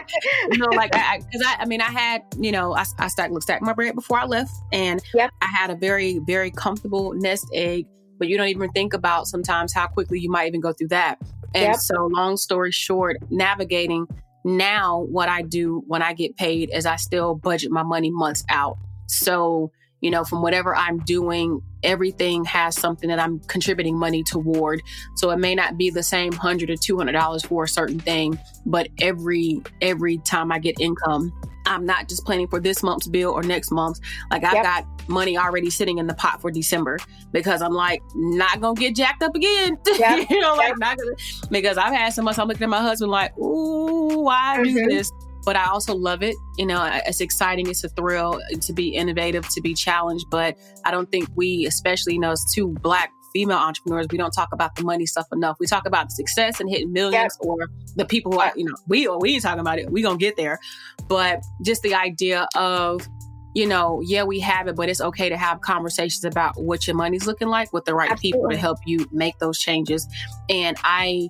you 0.50 0.58
know, 0.58 0.70
like 0.74 0.94
I, 0.94 1.18
because 1.18 1.42
I, 1.46 1.56
I, 1.60 1.66
mean, 1.66 1.80
I 1.80 1.90
had, 1.90 2.22
you 2.38 2.50
know, 2.50 2.74
I, 2.74 2.84
I 2.98 3.08
stacked, 3.08 3.32
look, 3.32 3.42
stacked 3.42 3.62
my 3.62 3.72
bread 3.72 3.94
before 3.94 4.18
I 4.18 4.24
left, 4.24 4.52
and 4.72 5.02
Yep. 5.14 5.30
I 5.42 5.46
had 5.46 5.70
a 5.70 5.76
very, 5.76 6.18
very 6.18 6.50
comfortable 6.50 7.12
nest 7.14 7.46
egg. 7.52 7.86
But 8.18 8.28
you 8.28 8.38
don't 8.38 8.48
even 8.48 8.70
think 8.70 8.94
about 8.94 9.26
sometimes 9.26 9.74
how 9.74 9.86
quickly 9.88 10.18
you 10.18 10.30
might 10.30 10.48
even 10.48 10.60
go 10.60 10.72
through 10.72 10.88
that. 10.88 11.18
And 11.54 11.64
Yep. 11.64 11.76
so, 11.76 12.06
long 12.06 12.38
story 12.38 12.72
short, 12.72 13.18
navigating 13.30 14.06
now, 14.46 15.00
what 15.10 15.28
I 15.28 15.42
do 15.42 15.82
when 15.88 16.02
I 16.02 16.12
get 16.12 16.36
paid 16.36 16.70
is 16.72 16.86
I 16.86 16.96
still 16.96 17.34
budget 17.34 17.72
my 17.72 17.82
money 17.82 18.10
months 18.10 18.44
out. 18.48 18.78
So, 19.06 19.72
you 20.00 20.10
know, 20.10 20.24
from 20.24 20.42
whatever 20.42 20.76
I'm 20.76 20.98
doing, 21.00 21.62
everything 21.82 22.44
has 22.44 22.76
something 22.78 23.08
that 23.08 23.18
I'm 23.18 23.38
contributing 23.40 23.98
money 23.98 24.22
toward. 24.22 24.82
So 25.16 25.30
it 25.30 25.38
may 25.38 25.54
not 25.54 25.76
be 25.78 25.90
the 25.90 26.02
same 26.02 26.32
hundred 26.32 26.70
or 26.70 26.76
two 26.76 26.96
hundred 26.98 27.12
dollars 27.12 27.44
for 27.44 27.64
a 27.64 27.68
certain 27.68 27.98
thing, 28.00 28.38
but 28.66 28.88
every 29.00 29.60
every 29.80 30.18
time 30.18 30.52
I 30.52 30.58
get 30.58 30.78
income, 30.80 31.32
I'm 31.66 31.84
not 31.84 32.08
just 32.08 32.24
planning 32.24 32.46
for 32.46 32.60
this 32.60 32.82
month's 32.82 33.08
bill 33.08 33.30
or 33.32 33.42
next 33.42 33.70
month's. 33.72 34.00
Like 34.30 34.44
I've 34.44 34.54
Yep. 34.54 34.62
got 34.62 34.84
money 35.08 35.38
already 35.38 35.70
sitting 35.70 35.98
in 35.98 36.06
the 36.08 36.14
pot 36.14 36.40
for 36.40 36.50
December 36.50 36.98
because 37.32 37.62
I'm 37.62 37.72
like 37.72 38.02
not 38.14 38.60
gonna 38.60 38.78
get 38.78 38.94
jacked 38.94 39.22
up 39.22 39.34
again. 39.34 39.78
Yep. 39.98 40.30
you 40.30 40.40
know, 40.40 40.54
like 40.54 40.68
Yep. 40.68 40.78
not 40.78 40.98
gonna 40.98 41.12
because 41.50 41.78
I've 41.78 41.94
had 41.94 42.10
so 42.12 42.22
much. 42.22 42.38
I'm 42.38 42.48
looking 42.48 42.64
at 42.64 42.68
my 42.68 42.80
husband 42.82 43.10
like, 43.10 43.36
ooh, 43.38 44.20
why 44.20 44.62
do 44.62 44.70
Mhm. 44.74 44.88
this? 44.88 45.10
But 45.46 45.56
I 45.56 45.66
also 45.68 45.94
love 45.94 46.22
it. 46.22 46.34
You 46.58 46.66
know, 46.66 46.84
it's 47.06 47.22
exciting. 47.22 47.70
It's 47.70 47.84
a 47.84 47.88
thrill 47.88 48.40
to 48.60 48.72
be 48.72 48.88
innovative, 48.88 49.48
to 49.50 49.62
be 49.62 49.72
challenged. 49.72 50.26
But 50.28 50.58
I 50.84 50.90
don't 50.90 51.10
think 51.10 51.28
we, 51.36 51.64
especially, 51.66 52.14
you 52.14 52.20
know, 52.20 52.32
as 52.32 52.44
two 52.52 52.74
black 52.82 53.12
female 53.32 53.58
entrepreneurs, 53.58 54.06
we 54.10 54.18
don't 54.18 54.32
talk 54.32 54.48
about 54.52 54.74
the 54.74 54.82
money 54.82 55.06
stuff 55.06 55.26
enough. 55.32 55.56
We 55.60 55.66
talk 55.66 55.86
about 55.86 56.08
the 56.08 56.14
success 56.14 56.58
and 56.58 56.68
hitting 56.68 56.92
millions 56.92 57.36
or 57.40 57.68
the 57.94 58.04
people 58.04 58.32
who 58.32 58.40
are, 58.40 58.52
you 58.56 58.64
know, 58.64 58.74
we 58.88 59.06
or 59.06 59.20
we 59.20 59.34
ain't 59.34 59.42
talking 59.42 59.60
about 59.60 59.78
it. 59.78 59.90
We 59.90 60.02
gonna 60.02 60.16
get 60.16 60.36
there. 60.36 60.58
But 61.06 61.44
just 61.62 61.82
the 61.82 61.94
idea 61.94 62.48
of, 62.56 63.06
you 63.54 63.66
know, 63.66 64.00
yeah, 64.04 64.24
we 64.24 64.40
have 64.40 64.66
it, 64.68 64.74
but 64.74 64.88
it's 64.88 65.00
okay 65.00 65.28
to 65.28 65.36
have 65.36 65.60
conversations 65.60 66.24
about 66.24 66.60
what 66.60 66.86
your 66.86 66.96
money's 66.96 67.26
looking 67.26 67.48
like 67.48 67.72
with 67.72 67.84
the 67.84 67.94
right 67.94 68.18
people 68.18 68.48
to 68.50 68.56
help 68.56 68.78
you 68.84 69.06
make 69.12 69.38
those 69.38 69.58
changes. 69.58 70.08
And 70.48 70.76
I 70.82 71.28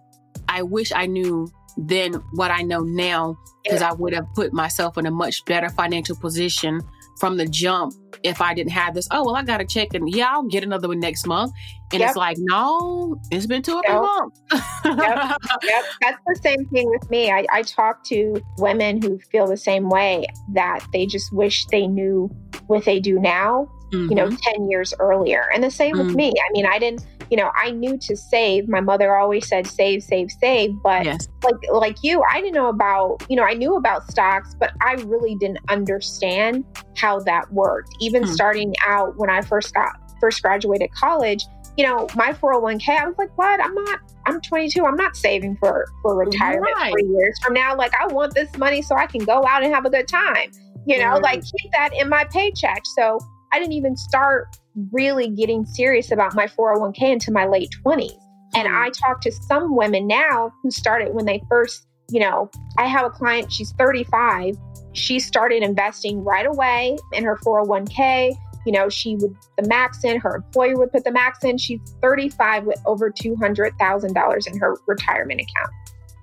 I 0.48 0.62
wish 0.62 0.92
I 0.92 1.06
knew 1.06 1.50
then 1.76 2.14
what 2.32 2.50
I 2.50 2.62
know 2.62 2.80
now 2.80 3.36
because 3.62 3.82
I 3.82 3.92
would 3.92 4.14
have 4.14 4.26
put 4.34 4.52
myself 4.52 4.96
in 4.96 5.06
a 5.06 5.10
much 5.10 5.44
better 5.44 5.68
financial 5.68 6.16
position 6.16 6.80
from 7.18 7.36
the 7.36 7.46
jump 7.46 7.94
if 8.22 8.40
I 8.40 8.54
didn't 8.54 8.72
have 8.72 8.94
this. 8.94 9.08
Oh, 9.10 9.24
well, 9.24 9.36
I 9.36 9.42
got 9.42 9.58
to 9.58 9.64
check 9.64 9.94
and 9.94 10.08
yeah, 10.14 10.28
I'll 10.30 10.42
get 10.42 10.62
another 10.62 10.88
one 10.88 11.00
next 11.00 11.26
month. 11.26 11.52
And 11.92 12.00
Yep. 12.00 12.08
it's 12.08 12.16
like, 12.16 12.36
no, 12.38 13.20
it's 13.30 13.46
been 13.46 13.62
two 13.62 13.74
or 13.74 13.82
three 13.86 13.94
months. 13.94 14.40
Yep. 14.84 15.36
Yep, 15.62 15.84
that's 16.00 16.18
the 16.26 16.38
same 16.42 16.64
thing 16.66 16.88
with 16.88 17.08
me. 17.10 17.30
I, 17.30 17.46
I 17.50 17.62
talk 17.62 18.04
to 18.04 18.40
women 18.58 19.00
who 19.00 19.18
feel 19.30 19.46
the 19.46 19.56
same 19.56 19.88
way 19.88 20.26
that 20.52 20.86
they 20.92 21.06
just 21.06 21.32
wish 21.32 21.66
they 21.66 21.86
knew 21.86 22.30
what 22.66 22.84
they 22.84 23.00
do 23.00 23.18
now 23.18 23.68
mm-hmm. 23.92 24.10
you 24.10 24.16
know, 24.16 24.26
mm-hmm. 24.26 24.36
10 24.36 24.70
years 24.70 24.94
earlier. 24.98 25.48
And 25.54 25.62
the 25.62 25.70
same 25.70 25.96
mm-hmm. 25.96 26.06
with 26.06 26.14
mm. 26.14 26.16
me. 26.16 26.32
I 26.38 26.52
mean, 26.52 26.66
I 26.66 26.78
didn't, 26.78 27.06
you 27.30 27.36
know, 27.36 27.50
I 27.54 27.70
knew 27.70 27.98
to 27.98 28.16
save. 28.16 28.68
My 28.68 28.80
mother 28.80 29.16
always 29.16 29.48
said 29.48 29.66
save, 29.66 30.02
save, 30.02 30.30
save. 30.30 30.70
But 30.82 31.04
yes. 31.04 31.28
like 31.42 31.56
like 31.72 31.96
you, 32.02 32.22
I 32.30 32.40
didn't 32.40 32.54
know 32.54 32.68
about, 32.68 33.24
you 33.28 33.36
know, 33.36 33.44
I 33.44 33.54
knew 33.54 33.76
about 33.76 34.10
stocks, 34.10 34.54
but 34.58 34.72
I 34.80 34.94
really 35.04 35.34
didn't 35.36 35.60
understand 35.68 36.64
how 36.96 37.20
that 37.20 37.52
worked. 37.52 37.94
Even 38.00 38.22
mm-hmm. 38.22 38.32
starting 38.32 38.74
out 38.86 39.16
when 39.16 39.30
I 39.30 39.42
first 39.42 39.74
got 39.74 39.96
first 40.20 40.42
graduated 40.42 40.90
college, 40.92 41.44
you 41.76 41.84
know, 41.84 42.08
my 42.14 42.32
401k, 42.32 42.88
I 42.88 43.06
was 43.06 43.16
like, 43.18 43.36
what? 43.36 43.62
I'm 43.62 43.74
not, 43.74 44.00
I'm 44.26 44.40
22. 44.40 44.84
I'm 44.84 44.96
not 44.96 45.14
saving 45.14 45.56
for, 45.56 45.86
for 46.02 46.16
retirement 46.16 46.74
right. 46.74 46.90
three 46.90 47.08
years 47.08 47.38
from 47.44 47.52
now. 47.52 47.76
Like, 47.76 47.92
I 48.00 48.06
want 48.06 48.34
this 48.34 48.56
money 48.56 48.80
so 48.80 48.96
I 48.96 49.06
can 49.06 49.24
go 49.24 49.44
out 49.46 49.62
and 49.62 49.74
have 49.74 49.84
a 49.84 49.90
good 49.90 50.08
time, 50.08 50.50
you 50.86 50.98
know, 50.98 51.18
like 51.18 51.42
keep 51.42 51.70
that 51.72 51.90
in 51.94 52.08
my 52.08 52.24
paycheck. 52.24 52.82
So 52.86 53.18
I 53.52 53.58
didn't 53.58 53.74
even 53.74 53.96
start 53.96 54.56
really 54.92 55.28
getting 55.28 55.64
serious 55.64 56.10
about 56.10 56.34
my 56.34 56.46
401k 56.46 57.02
into 57.02 57.32
my 57.32 57.46
late 57.46 57.70
20s. 57.84 58.18
And 58.54 58.68
I 58.68 58.90
talk 58.90 59.20
to 59.22 59.32
some 59.32 59.76
women 59.76 60.06
now 60.06 60.52
who 60.62 60.70
started 60.70 61.14
when 61.14 61.26
they 61.26 61.42
first, 61.48 61.86
you 62.10 62.20
know, 62.20 62.50
I 62.78 62.86
have 62.86 63.04
a 63.04 63.10
client, 63.10 63.52
she's 63.52 63.72
35. 63.72 64.56
She 64.92 65.18
started 65.18 65.62
investing 65.62 66.24
right 66.24 66.46
away 66.46 66.96
in 67.12 67.24
her 67.24 67.36
401k 67.44 68.34
you 68.66 68.72
know, 68.72 68.88
she 68.88 69.14
would 69.16 69.34
the 69.56 69.66
max 69.68 70.04
in, 70.04 70.18
her 70.18 70.36
employer 70.36 70.76
would 70.76 70.92
put 70.92 71.04
the 71.04 71.12
max 71.12 71.44
in. 71.44 71.56
She's 71.56 71.80
35 72.02 72.64
with 72.64 72.82
over 72.84 73.10
$200,000 73.12 74.46
in 74.46 74.58
her 74.58 74.76
retirement 74.86 75.40
account. 75.40 75.72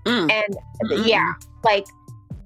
Mm. 0.05 0.31
And 0.31 0.57
mm-hmm. 0.91 1.07
yeah, 1.07 1.33
like, 1.63 1.85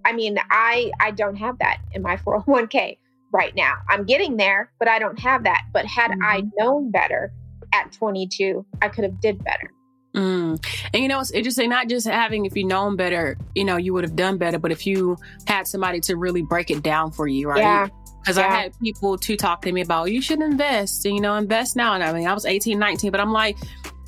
I 0.06 0.14
mean, 0.14 0.38
I 0.52 0.92
I 1.02 1.12
don't 1.12 1.36
have 1.36 1.58
that 1.58 1.80
in 1.94 2.04
my 2.04 2.16
401k 2.18 2.98
right 3.38 3.56
now. 3.56 3.76
I'm 3.88 4.04
getting 4.04 4.36
there, 4.36 4.72
but 4.80 4.90
I 4.90 4.98
don't 4.98 5.20
have 5.20 5.44
that. 5.44 5.62
But 5.72 5.86
had 5.86 6.12
mm-hmm. 6.12 6.24
I 6.24 6.42
known 6.58 6.90
better 6.92 7.32
at 7.74 7.92
22, 7.92 8.66
I 8.82 8.90
could 8.90 9.04
have 9.04 9.22
did 9.22 9.44
better. 9.44 9.72
Mm. 10.16 10.66
And 10.94 11.04
you 11.04 11.08
know, 11.08 11.20
it's 11.20 11.30
interesting, 11.32 11.70
not 11.70 11.88
just 11.88 12.08
having, 12.08 12.46
if 12.46 12.56
you 12.56 12.66
known 12.66 12.96
better, 12.96 13.38
you 13.54 13.64
know, 13.64 13.78
you 13.78 13.94
would 13.94 14.04
have 14.04 14.16
done 14.16 14.40
better, 14.40 14.58
but 14.58 14.72
if 14.72 14.88
you 14.88 15.16
had 15.46 15.68
somebody 15.68 16.00
to 16.02 16.16
really 16.16 16.42
break 16.42 16.72
it 16.72 16.82
down 16.82 17.12
for 17.12 17.28
you, 17.28 17.48
right? 17.48 17.60
Yeah. 17.60 17.88
Because 18.22 18.38
yeah. 18.38 18.48
I 18.48 18.56
had 18.56 18.80
people 18.80 19.18
to 19.20 19.38
talk 19.38 19.62
to 19.62 19.72
me 19.72 19.82
about, 19.82 20.12
you 20.12 20.22
should 20.22 20.42
invest, 20.42 21.06
you 21.06 21.22
know, 21.22 21.36
invest 21.36 21.76
now. 21.76 21.94
And 21.94 22.04
I 22.04 22.12
mean, 22.12 22.28
I 22.28 22.34
was 22.34 22.46
18, 22.46 22.80
19, 22.80 23.12
but 23.12 23.20
I'm 23.20 23.32
like, 23.32 23.58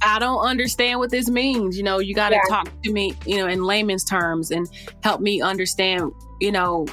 I 0.01 0.17
don't 0.17 0.41
understand 0.41 0.99
what 0.99 1.11
this 1.11 1.29
means. 1.29 1.77
You 1.77 1.83
know, 1.83 1.99
you 1.99 2.15
got 2.15 2.29
to 2.29 2.35
yeah. 2.35 2.49
talk 2.49 2.69
to 2.83 2.91
me, 2.91 3.13
you 3.27 3.37
know, 3.37 3.47
in 3.47 3.63
layman's 3.63 4.03
terms 4.03 4.49
and 4.49 4.67
help 5.03 5.21
me 5.21 5.41
understand, 5.41 6.11
you 6.41 6.51
know, 6.51 6.87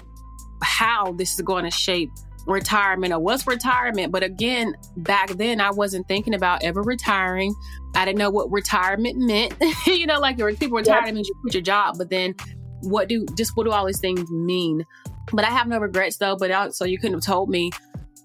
how 0.63 1.13
this 1.13 1.33
is 1.33 1.41
going 1.41 1.65
to 1.65 1.71
shape 1.71 2.11
retirement 2.47 3.13
or 3.13 3.19
what's 3.19 3.47
retirement. 3.47 4.13
But 4.13 4.23
again, 4.23 4.75
back 4.97 5.31
then 5.31 5.61
I 5.61 5.71
wasn't 5.71 6.09
thinking 6.09 6.35
about 6.35 6.63
ever 6.63 6.83
retiring. 6.83 7.55
I 7.95 8.05
didn't 8.05 8.19
know 8.19 8.31
what 8.31 8.51
retirement 8.51 9.19
meant. 9.19 9.55
you 9.87 10.07
know, 10.07 10.21
like 10.21 10.37
people 10.59 10.79
retire 10.79 11.13
means 11.13 11.29
you 11.29 11.35
quit 11.43 11.55
your 11.55 11.63
job, 11.63 11.97
but 11.99 12.11
then 12.11 12.35
what 12.83 13.09
do 13.09 13.27
just 13.37 13.57
what 13.57 13.65
do 13.65 13.73
all 13.73 13.87
these 13.87 14.01
things 14.01 14.31
mean? 14.31 14.85
But 15.33 15.45
I 15.45 15.51
have 15.51 15.67
no 15.67 15.79
regrets 15.79 16.19
though. 16.19 16.37
But 16.37 16.51
I, 16.51 16.69
so 16.71 16.85
you 16.85 16.99
couldn't 16.99 17.15
have 17.15 17.25
told 17.25 17.51
me 17.51 17.71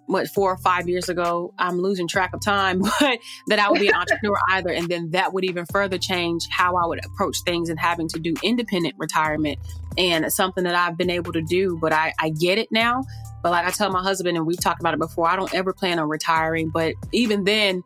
what 0.05 0.27
four 0.27 0.51
or 0.51 0.57
five 0.57 0.87
years 0.87 1.09
ago. 1.09 1.53
I'm 1.57 1.79
losing 1.79 2.07
track 2.07 2.31
of 2.33 2.41
time, 2.41 2.79
but 2.99 3.19
that 3.47 3.59
I 3.59 3.69
would 3.69 3.79
be 3.79 3.87
an 3.87 3.95
entrepreneur 3.95 4.37
either, 4.51 4.69
and 4.69 4.87
then 4.87 5.11
that 5.11 5.33
would 5.33 5.45
even 5.45 5.65
further 5.71 5.97
change 5.97 6.47
how 6.49 6.75
I 6.75 6.85
would 6.85 7.03
approach 7.03 7.37
things 7.45 7.69
and 7.69 7.79
having 7.79 8.07
to 8.09 8.19
do 8.19 8.35
independent 8.43 8.95
retirement 8.97 9.57
and 9.97 10.31
something 10.31 10.63
that 10.65 10.75
I've 10.75 10.97
been 10.97 11.09
able 11.09 11.33
to 11.33 11.41
do. 11.41 11.77
But 11.81 11.93
I, 11.93 12.13
I 12.19 12.29
get 12.29 12.57
it 12.57 12.71
now. 12.71 13.03
But 13.41 13.51
like 13.51 13.65
I 13.65 13.71
tell 13.71 13.91
my 13.91 14.01
husband, 14.01 14.37
and 14.37 14.45
we've 14.45 14.59
talked 14.59 14.79
about 14.79 14.93
it 14.93 14.99
before, 14.99 15.27
I 15.27 15.35
don't 15.35 15.53
ever 15.53 15.73
plan 15.73 15.99
on 15.99 16.09
retiring. 16.09 16.69
But 16.69 16.95
even 17.11 17.43
then, 17.43 17.83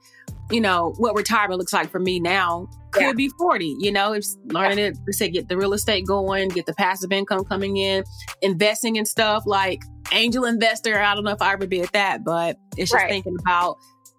you 0.51 0.61
know, 0.61 0.93
what 0.97 1.15
retirement 1.15 1.59
looks 1.59 1.73
like 1.73 1.89
for 1.89 1.99
me 1.99 2.19
now 2.19 2.67
could 2.91 3.03
yeah. 3.03 3.13
be 3.13 3.29
40. 3.29 3.77
You 3.79 3.91
know, 3.91 4.13
it's 4.13 4.37
learning 4.45 4.79
yeah. 4.79 4.91
it, 5.07 5.13
say, 5.13 5.29
get 5.29 5.49
the 5.49 5.57
real 5.57 5.73
estate 5.73 6.05
going, 6.05 6.49
get 6.49 6.65
the 6.65 6.73
passive 6.73 7.11
income 7.11 7.43
coming 7.45 7.77
in, 7.77 8.03
investing 8.41 8.95
in 8.95 9.05
stuff 9.05 9.43
like 9.45 9.81
angel 10.11 10.45
investor. 10.45 10.99
I 10.99 11.15
don't 11.15 11.23
know 11.23 11.31
if 11.31 11.41
I 11.41 11.53
ever 11.53 11.67
be 11.67 11.81
at 11.81 11.93
that, 11.93 12.23
but 12.23 12.57
it's 12.77 12.91
just 12.91 12.93
right. 12.93 13.09
thinking 13.09 13.35
about 13.39 13.77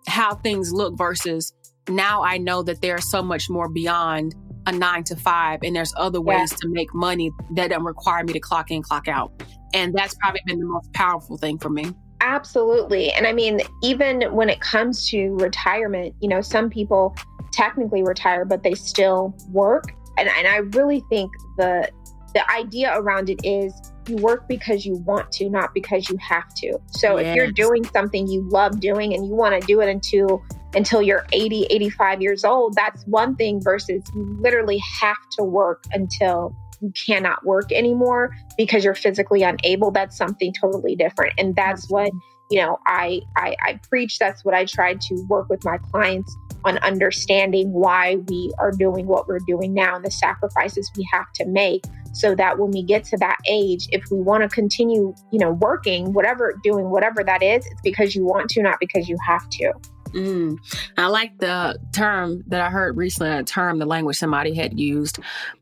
how 0.09 0.35
things 0.35 0.73
look 0.73 0.97
versus 0.97 1.53
now 1.89 2.23
I 2.23 2.39
know 2.39 2.63
that 2.63 2.81
there's 2.81 3.11
so 3.11 3.23
much 3.23 3.49
more 3.49 3.69
beyond 3.69 4.35
a 4.67 4.73
nine 4.73 5.05
to 5.05 5.17
five 5.17 5.61
and 5.63 5.75
there's 5.75 5.95
other 5.97 6.21
ways 6.21 6.51
yeah. 6.53 6.59
to 6.61 6.69
make 6.69 6.93
money 6.95 7.31
that 7.53 7.71
don't 7.71 7.85
require 7.85 8.25
me 8.25 8.33
to 8.33 8.41
clock 8.41 8.71
in, 8.71 8.83
clock 8.83 9.09
out. 9.09 9.33
And 9.75 9.95
that's 9.95 10.15
probably 10.15 10.41
been 10.47 10.61
the 10.61 10.67
most 10.67 10.93
powerful 10.93 11.37
thing 11.37 11.59
for 11.59 11.71
me. 11.71 11.93
Absolutely. 12.21 13.13
And 13.13 13.27
I 13.27 13.33
mean, 13.33 13.61
even 13.83 14.23
when 14.33 14.49
it 14.49 14.61
comes 14.61 15.09
to 15.11 15.37
retirement, 15.37 16.15
you 16.21 16.29
know, 16.29 16.41
some 16.41 16.71
people 16.71 17.15
technically 17.53 18.03
retire, 18.03 18.45
but 18.45 18.63
they 18.63 18.75
still 18.75 19.37
work. 19.51 19.85
And, 20.19 20.29
and 20.29 20.47
I 20.49 20.59
really 20.79 21.03
think 21.11 21.31
the 21.59 21.91
the 22.35 22.51
idea 22.51 22.93
around 22.99 23.31
it 23.31 23.41
is 23.45 23.73
you 24.09 24.17
work 24.17 24.49
because 24.49 24.85
you 24.85 24.97
want 24.97 25.31
to, 25.33 25.49
not 25.49 25.75
because 25.75 26.09
you 26.09 26.17
have 26.19 26.53
to. 26.55 26.79
So 26.91 27.19
yes. 27.19 27.29
if 27.29 27.37
you're 27.37 27.53
doing 27.53 27.85
something 27.87 28.27
you 28.27 28.49
love 28.49 28.81
doing 28.81 29.15
and 29.15 29.27
you 29.27 29.35
want 29.35 29.61
to 29.61 29.67
do 29.67 29.81
it 29.81 29.89
until 29.89 30.43
until 30.75 31.01
you're 31.01 31.25
80, 31.33 31.65
85 31.71 32.21
years 32.21 32.45
old, 32.45 32.75
that's 32.75 33.03
one 33.07 33.35
thing 33.37 33.63
versus 33.63 34.03
you 34.15 34.37
literally 34.41 34.79
have 35.01 35.17
to 35.39 35.45
work 35.45 35.85
until 35.93 36.55
you 36.83 36.93
cannot 36.93 37.45
work 37.47 37.73
anymore 37.73 38.37
because 38.59 38.85
you're 38.85 38.95
physically 38.95 39.43
unable. 39.43 39.91
That's 39.91 40.17
something 40.17 40.53
totally 40.53 40.95
different. 40.95 41.33
And 41.39 41.57
that's 41.57 41.89
what, 41.89 42.11
you 42.51 42.61
know, 42.61 42.79
I 42.87 43.23
I, 43.37 43.57
I 43.63 43.81
preach. 43.89 44.19
That's 44.19 44.45
what 44.45 44.55
I 44.55 44.67
try 44.67 44.95
to 44.95 45.27
work 45.29 45.49
with 45.49 45.65
my 45.65 45.79
clients 45.79 46.35
on 46.65 46.79
understanding 46.79 47.73
why 47.73 48.17
we 48.29 48.53
are 48.59 48.73
doing 48.73 49.07
what 49.07 49.29
we're 49.29 49.41
doing 49.47 49.73
now 49.73 49.97
and 49.97 50.05
the 50.05 50.11
sacrifices 50.11 50.91
we 50.97 51.07
have 51.13 51.33
to 51.35 51.47
make 51.47 51.85
so 52.17 52.35
that 52.35 52.59
when 52.59 52.71
we 52.71 52.83
get 52.83 53.05
to 53.05 53.17
that 53.19 53.37
age 53.49 53.87
if 53.91 54.03
we 54.11 54.19
want 54.19 54.43
to 54.43 54.49
continue 54.49 55.15
you 55.31 55.39
know 55.39 55.53
working 55.53 56.13
whatever 56.13 56.55
doing 56.63 56.91
whatever 56.91 57.23
that 57.23 57.43
is 57.43 57.67
it's 57.67 57.81
because 57.83 58.15
you 58.15 58.25
want 58.25 58.49
to 58.49 58.63
not 58.63 58.79
because 58.81 59.09
you 59.09 59.17
have 59.27 59.49
to 59.51 59.73
Mm. 60.13 60.59
I 60.97 61.09
like 61.09 61.39
the 61.39 61.79
term 61.93 62.43
that 62.47 62.61
I 62.61 62.71
heard 62.71 62.97
recently, 62.97 63.33
a 63.33 63.43
term, 63.43 63.79
the 63.79 63.87
language 63.87 64.17
somebody 64.17 64.55
had 64.55 64.79
used, 64.79 65.19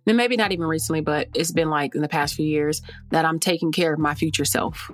and 0.07 0.17
maybe 0.17 0.37
not 0.37 0.53
even 0.53 0.67
recently, 0.67 1.01
but 1.01 1.29
it's 1.35 1.51
been 1.51 1.71
like 1.71 1.95
in 1.95 2.03
the 2.03 2.09
past 2.09 2.35
few 2.35 2.47
years 2.47 2.81
that 3.11 3.25
I'm 3.25 3.41
taking 3.41 3.73
care 3.73 3.93
of 3.93 3.99
my 3.99 4.15
future 4.15 4.45
self. 4.45 4.91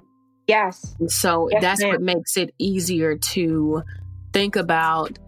Yes. 0.46 0.96
So 1.08 1.48
yes, 1.50 1.62
that's 1.62 1.80
ma'am. 1.82 1.90
what 1.90 2.00
makes 2.00 2.36
it 2.36 2.54
easier 2.58 3.16
to 3.16 3.82
think 4.32 4.56
about 4.56 5.18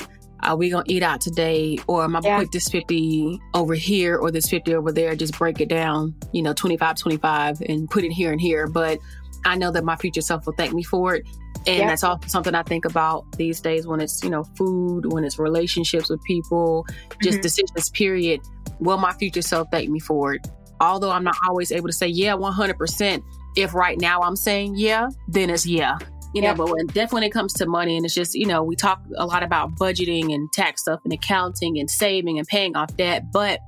are 0.43 0.57
we 0.57 0.71
gonna 0.71 0.85
eat 0.87 1.03
out 1.03 1.21
today? 1.21 1.79
Or 1.87 2.05
am 2.05 2.17
i 2.17 2.21
gonna 2.21 2.35
yeah. 2.35 2.41
put 2.41 2.53
this 2.53 2.69
50 2.69 3.41
over 3.55 3.75
here 3.75 4.17
or 4.17 4.31
this 4.31 4.49
50 4.49 4.75
over 4.75 4.93
there? 4.93 5.15
Just 5.15 5.39
break 5.39 5.61
it 5.61 5.69
down 5.69 6.15
you 6.33 6.43
know 6.43 6.53
25 6.53 6.97
25 6.97 7.63
and 7.69 7.91
put 7.91 8.05
it 8.05 8.13
here 8.13 8.33
and 8.33 8.41
here. 8.41 8.67
But 8.67 8.99
i 9.45 9.57
know 9.57 9.71
that 9.73 9.85
my 9.85 9.97
future 9.97 10.21
self 10.21 10.47
will 10.47 10.55
thank 10.55 10.73
me 10.73 10.83
for 10.83 11.15
it. 11.15 11.27
And 11.67 11.79
yeah. 11.79 11.87
that's 11.89 12.03
also 12.03 12.27
something 12.29 12.55
i 12.55 12.63
think 12.63 12.85
about 12.85 13.31
these 13.39 13.61
days 13.61 13.87
when 13.87 14.01
it's 14.01 14.23
you 14.23 14.31
know 14.31 14.45
food 14.57 15.13
when 15.13 15.25
it's 15.25 15.39
relationships 15.39 16.11
with 16.11 16.23
people 16.25 16.87
just 17.23 17.37
mm-hmm. 17.37 17.43
decisions 17.43 17.91
period. 17.91 18.41
Will 18.81 18.99
my 18.99 19.13
future 19.13 19.43
self 19.43 19.69
thank 19.71 19.89
me 19.89 20.01
for 20.01 20.35
it? 20.35 20.47
Although 20.81 21.11
i'm 21.13 21.25
not 21.25 21.37
always 21.49 21.71
able 21.71 21.89
to 21.89 21.93
say 21.93 22.09
yeah 22.09 22.35
100% 22.35 23.23
if 23.55 23.75
right 23.75 24.01
now 24.01 24.21
i'm 24.23 24.35
saying 24.35 24.75
yeah 24.77 25.09
then 25.29 25.51
it's 25.51 25.67
yeah 25.67 25.99
you 26.35 26.43
know, 26.43 26.55
but 26.55 26.71
when 26.71 26.87
definitely 26.87 27.17
when 27.17 27.23
it 27.25 27.33
comes 27.33 27.53
to 27.55 27.67
money 27.67 27.97
and 27.97 28.05
it's 28.05 28.15
just, 28.15 28.35
you 28.35 28.47
know, 28.47 28.63
we 28.63 28.77
talk 28.77 29.03
a 29.17 29.27
lot 29.27 29.43
about 29.43 29.77
budgeting 29.77 30.35
and 30.35 30.53
tax 30.53 30.83
stuff 30.83 31.01
and 31.05 31.13
accounting 31.13 31.79
and 31.79 31.91
saving 31.91 32.39
and 32.39 32.47
paying 32.47 32.77
off 32.77 32.97
debt, 32.97 33.25
but 33.33 33.61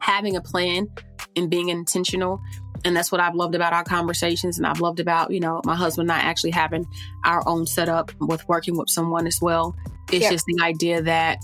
having 0.00 0.36
a 0.36 0.40
plan 0.40 0.88
and 1.36 1.50
being 1.50 1.68
intentional. 1.68 2.40
And 2.84 2.96
that's 2.96 3.10
what 3.10 3.20
I've 3.20 3.34
loved 3.34 3.54
about 3.54 3.72
our 3.72 3.84
conversations. 3.84 4.58
And 4.58 4.66
I've 4.66 4.80
loved 4.80 5.00
about, 5.00 5.30
you 5.30 5.40
know, 5.40 5.60
my 5.64 5.74
husband 5.74 6.10
and 6.10 6.20
I 6.20 6.22
actually 6.22 6.52
having 6.52 6.84
our 7.24 7.42
own 7.48 7.66
setup 7.66 8.12
with 8.20 8.46
working 8.48 8.76
with 8.76 8.88
someone 8.88 9.26
as 9.26 9.38
well. 9.40 9.74
It's 10.12 10.28
just 10.28 10.44
the 10.46 10.62
idea 10.62 11.02
that 11.02 11.38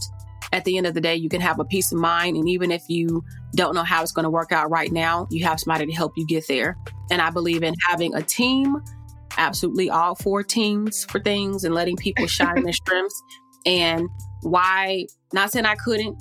at 0.52 0.64
the 0.64 0.76
end 0.76 0.86
of 0.86 0.94
the 0.94 1.00
day, 1.00 1.16
you 1.16 1.28
can 1.28 1.40
have 1.40 1.58
a 1.58 1.64
peace 1.64 1.90
of 1.92 1.98
mind. 1.98 2.36
And 2.36 2.48
even 2.48 2.70
if 2.70 2.82
you 2.88 3.24
don't 3.54 3.74
know 3.74 3.82
how 3.82 4.02
it's 4.02 4.12
going 4.12 4.24
to 4.24 4.30
work 4.30 4.52
out 4.52 4.70
right 4.70 4.92
now, 4.92 5.26
you 5.30 5.44
have 5.44 5.58
somebody 5.58 5.86
to 5.86 5.92
help 5.92 6.12
you 6.16 6.26
get 6.26 6.46
there. 6.46 6.76
And 7.10 7.22
I 7.22 7.30
believe 7.30 7.62
in 7.62 7.74
having 7.88 8.14
a 8.14 8.22
team 8.22 8.76
absolutely 9.38 9.90
all 9.90 10.14
for 10.14 10.42
teams 10.42 11.04
for 11.04 11.20
things 11.20 11.64
and 11.64 11.74
letting 11.74 11.96
people 11.96 12.26
shine 12.28 12.62
their 12.62 12.72
strengths. 12.72 13.22
And 13.64 14.08
why, 14.42 15.06
not 15.32 15.52
saying 15.52 15.66
I 15.66 15.76
couldn't, 15.76 16.20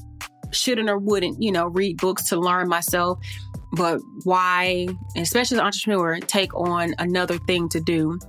shouldn't, 0.52 0.90
or 0.90 0.98
wouldn't, 0.98 1.42
you 1.42 1.52
know, 1.52 1.68
read 1.68 1.98
books 1.98 2.30
to 2.30 2.40
learn 2.40 2.68
myself, 2.68 3.20
but 3.74 4.00
why, 4.24 4.88
especially 5.16 5.56
as 5.56 5.60
an 5.60 5.66
entrepreneur, 5.66 6.20
take 6.20 6.54
on 6.54 6.94
another 7.00 7.38
thing 7.40 7.70
to 7.70 7.80
do 7.80 8.20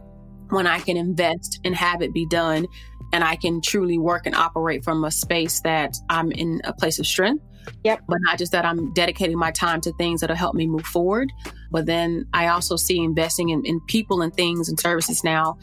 when 0.51 0.67
I 0.67 0.79
can 0.79 0.97
invest 0.97 1.61
and 1.65 1.75
have 1.75 2.03
it 2.03 2.13
be 2.13 2.27
done 2.27 2.67
and 3.13 3.23
I 3.23 3.37
can 3.37 3.61
truly 3.61 3.99
work 3.99 4.27
and 4.27 4.35
operate 4.35 4.85
from 4.85 5.05
a 5.05 5.11
space 5.11 5.61
that 5.63 5.97
I'm 6.09 6.33
in 6.33 6.61
a 6.65 6.73
place 6.73 6.99
of 6.99 7.07
strength. 7.07 7.45
Yep. 7.85 8.03
But 8.09 8.19
not 8.23 8.39
just 8.39 8.53
that 8.53 8.65
I'm 8.65 8.93
dedicating 8.93 9.39
my 9.39 9.51
time 9.51 9.81
to 9.83 9.93
things 9.95 10.21
that'll 10.21 10.37
help 10.37 10.55
me 10.55 10.67
move 10.67 10.87
forward, 10.87 11.33
but 11.71 11.87
then 11.87 12.27
I 12.33 12.49
also 12.49 12.77
see 12.77 12.99
investing 12.99 13.51
in, 13.51 13.65
in 13.65 13.81
people 13.81 14.23
and 14.23 14.33
things 14.35 14.69
and 14.69 14.79
services 14.79 15.25
now 15.25 15.59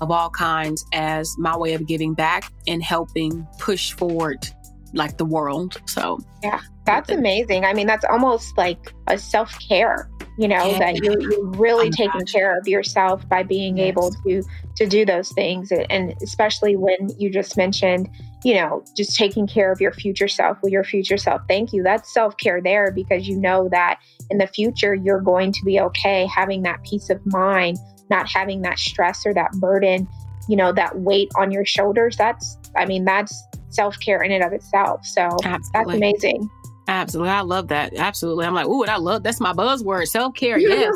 of 0.00 0.10
all 0.10 0.30
kinds 0.30 0.84
as 0.92 1.36
my 1.38 1.56
way 1.56 1.74
of 1.74 1.86
giving 1.86 2.14
back 2.14 2.52
and 2.66 2.82
helping 2.82 3.46
push 3.58 3.92
forward 3.92 4.48
like 4.94 5.18
the 5.18 5.24
world. 5.24 5.80
So 5.86 6.18
yeah, 6.42 6.60
that's 6.86 7.10
amazing. 7.10 7.64
I 7.64 7.74
mean, 7.74 7.86
that's 7.86 8.04
almost 8.04 8.56
like 8.56 8.92
a 9.06 9.18
self 9.18 9.58
care. 9.66 10.08
You 10.38 10.46
know 10.46 10.70
yeah. 10.70 10.78
that 10.78 10.96
you're, 11.02 11.20
you're 11.20 11.46
really 11.46 11.88
oh 11.88 11.90
taking 11.90 12.24
care 12.24 12.56
of 12.56 12.68
yourself 12.68 13.28
by 13.28 13.42
being 13.42 13.78
yes. 13.78 13.88
able 13.88 14.12
to 14.12 14.42
to 14.76 14.86
do 14.86 15.04
those 15.04 15.32
things, 15.32 15.72
and 15.72 16.14
especially 16.22 16.76
when 16.76 17.10
you 17.18 17.28
just 17.28 17.56
mentioned, 17.56 18.08
you 18.44 18.54
know, 18.54 18.84
just 18.96 19.16
taking 19.16 19.46
care 19.46 19.72
of 19.72 19.80
your 19.80 19.92
future 19.92 20.28
self 20.28 20.58
with 20.62 20.72
your 20.72 20.84
future 20.84 21.16
self. 21.16 21.42
Thank 21.48 21.72
you. 21.72 21.82
That's 21.82 22.12
self 22.12 22.36
care 22.36 22.60
there 22.62 22.92
because 22.92 23.26
you 23.26 23.36
know 23.36 23.68
that 23.70 24.00
in 24.30 24.38
the 24.38 24.46
future 24.46 24.94
you're 24.94 25.20
going 25.20 25.52
to 25.52 25.64
be 25.64 25.80
okay, 25.80 26.26
having 26.34 26.62
that 26.62 26.82
peace 26.84 27.10
of 27.10 27.20
mind, 27.26 27.78
not 28.10 28.28
having 28.28 28.62
that 28.62 28.78
stress 28.78 29.26
or 29.26 29.34
that 29.34 29.52
burden, 29.52 30.08
you 30.48 30.56
know, 30.56 30.72
that 30.72 31.00
weight 31.00 31.30
on 31.36 31.50
your 31.50 31.64
shoulders. 31.64 32.16
That's, 32.16 32.56
I 32.76 32.86
mean, 32.86 33.04
that's 33.04 33.42
self 33.70 33.98
care 34.00 34.22
in 34.22 34.32
and 34.32 34.44
of 34.44 34.52
itself. 34.52 35.04
So 35.04 35.22
Absolutely. 35.22 35.60
that's 35.72 35.94
amazing. 35.94 36.50
Absolutely. 36.88 37.30
I 37.30 37.42
love 37.42 37.68
that. 37.68 37.94
Absolutely. 37.94 38.46
I'm 38.46 38.54
like, 38.54 38.66
ooh, 38.66 38.82
and 38.82 38.90
I 38.90 38.96
love 38.96 39.22
that's 39.22 39.40
my 39.40 39.52
buzzword, 39.52 40.08
self-care. 40.08 40.58
Yes. 40.68 40.94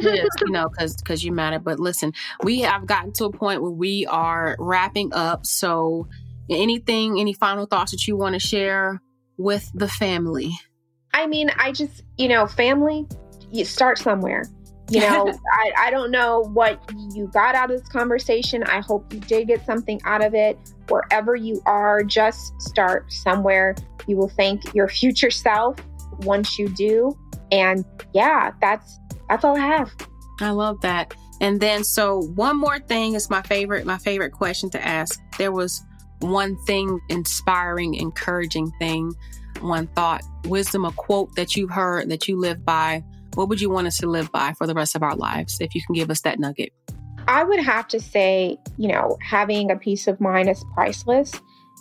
yes. 0.00 0.26
You 0.40 0.52
know, 0.52 0.68
because 0.70 0.96
because 0.96 1.22
you 1.22 1.32
matter. 1.32 1.58
But 1.58 1.78
listen, 1.78 2.14
we 2.42 2.60
have 2.60 2.86
gotten 2.86 3.12
to 3.14 3.26
a 3.26 3.30
point 3.30 3.60
where 3.60 3.70
we 3.70 4.06
are 4.06 4.56
wrapping 4.58 5.12
up. 5.12 5.44
So 5.44 6.08
anything, 6.50 7.18
any 7.20 7.32
final 7.32 7.66
thoughts 7.66 7.92
that 7.92 8.06
you 8.06 8.16
want 8.16 8.34
to 8.34 8.40
share 8.40 9.00
with 9.36 9.70
the 9.74 9.88
family? 9.88 10.52
I 11.14 11.26
mean, 11.26 11.50
I 11.58 11.72
just, 11.72 12.02
you 12.16 12.28
know, 12.28 12.46
family, 12.46 13.06
you 13.50 13.64
start 13.64 13.98
somewhere. 13.98 14.44
You 14.90 15.00
know, 15.00 15.28
I, 15.52 15.72
I 15.78 15.90
don't 15.90 16.10
know 16.10 16.48
what 16.52 16.80
you 17.14 17.28
got 17.28 17.54
out 17.54 17.70
of 17.70 17.80
this 17.80 17.88
conversation. 17.88 18.62
I 18.64 18.80
hope 18.80 19.12
you 19.12 19.20
did 19.20 19.48
get 19.48 19.64
something 19.64 20.00
out 20.04 20.24
of 20.24 20.34
it. 20.34 20.58
Wherever 20.88 21.36
you 21.36 21.62
are, 21.66 22.02
just 22.02 22.60
start 22.60 23.12
somewhere. 23.12 23.74
You 24.06 24.16
will 24.16 24.28
thank 24.30 24.74
your 24.74 24.88
future 24.88 25.30
self 25.30 25.76
once 26.20 26.58
you 26.58 26.68
do. 26.68 27.16
And 27.50 27.84
yeah, 28.12 28.52
that's 28.60 28.98
that's 29.28 29.44
all 29.44 29.56
I 29.56 29.66
have. 29.66 29.90
I 30.40 30.50
love 30.50 30.80
that. 30.80 31.14
And 31.40 31.60
then 31.60 31.84
so 31.84 32.22
one 32.34 32.58
more 32.58 32.78
thing 32.78 33.14
is 33.14 33.30
my 33.30 33.42
favorite 33.42 33.86
my 33.86 33.98
favorite 33.98 34.32
question 34.32 34.70
to 34.70 34.84
ask. 34.84 35.20
There 35.38 35.52
was 35.52 35.82
one 36.22 36.56
thing 36.64 37.00
inspiring, 37.08 37.94
encouraging 37.94 38.70
thing, 38.78 39.12
one 39.60 39.86
thought, 39.88 40.22
wisdom, 40.44 40.84
a 40.84 40.92
quote 40.92 41.34
that 41.36 41.56
you've 41.56 41.70
heard 41.70 42.08
that 42.10 42.28
you 42.28 42.38
live 42.38 42.64
by 42.64 43.02
what 43.34 43.48
would 43.48 43.60
you 43.60 43.70
want 43.70 43.86
us 43.86 43.96
to 43.98 44.06
live 44.06 44.30
by 44.30 44.52
for 44.54 44.66
the 44.66 44.74
rest 44.74 44.94
of 44.94 45.02
our 45.02 45.16
lives 45.16 45.56
if 45.60 45.74
you 45.74 45.82
can 45.86 45.94
give 45.94 46.10
us 46.10 46.20
that 46.22 46.38
nugget? 46.38 46.72
I 47.28 47.44
would 47.44 47.60
have 47.60 47.88
to 47.88 48.00
say, 48.00 48.58
you 48.76 48.88
know, 48.88 49.16
having 49.22 49.70
a 49.70 49.76
peace 49.76 50.06
of 50.06 50.20
mind 50.20 50.50
is 50.50 50.64
priceless. 50.74 51.32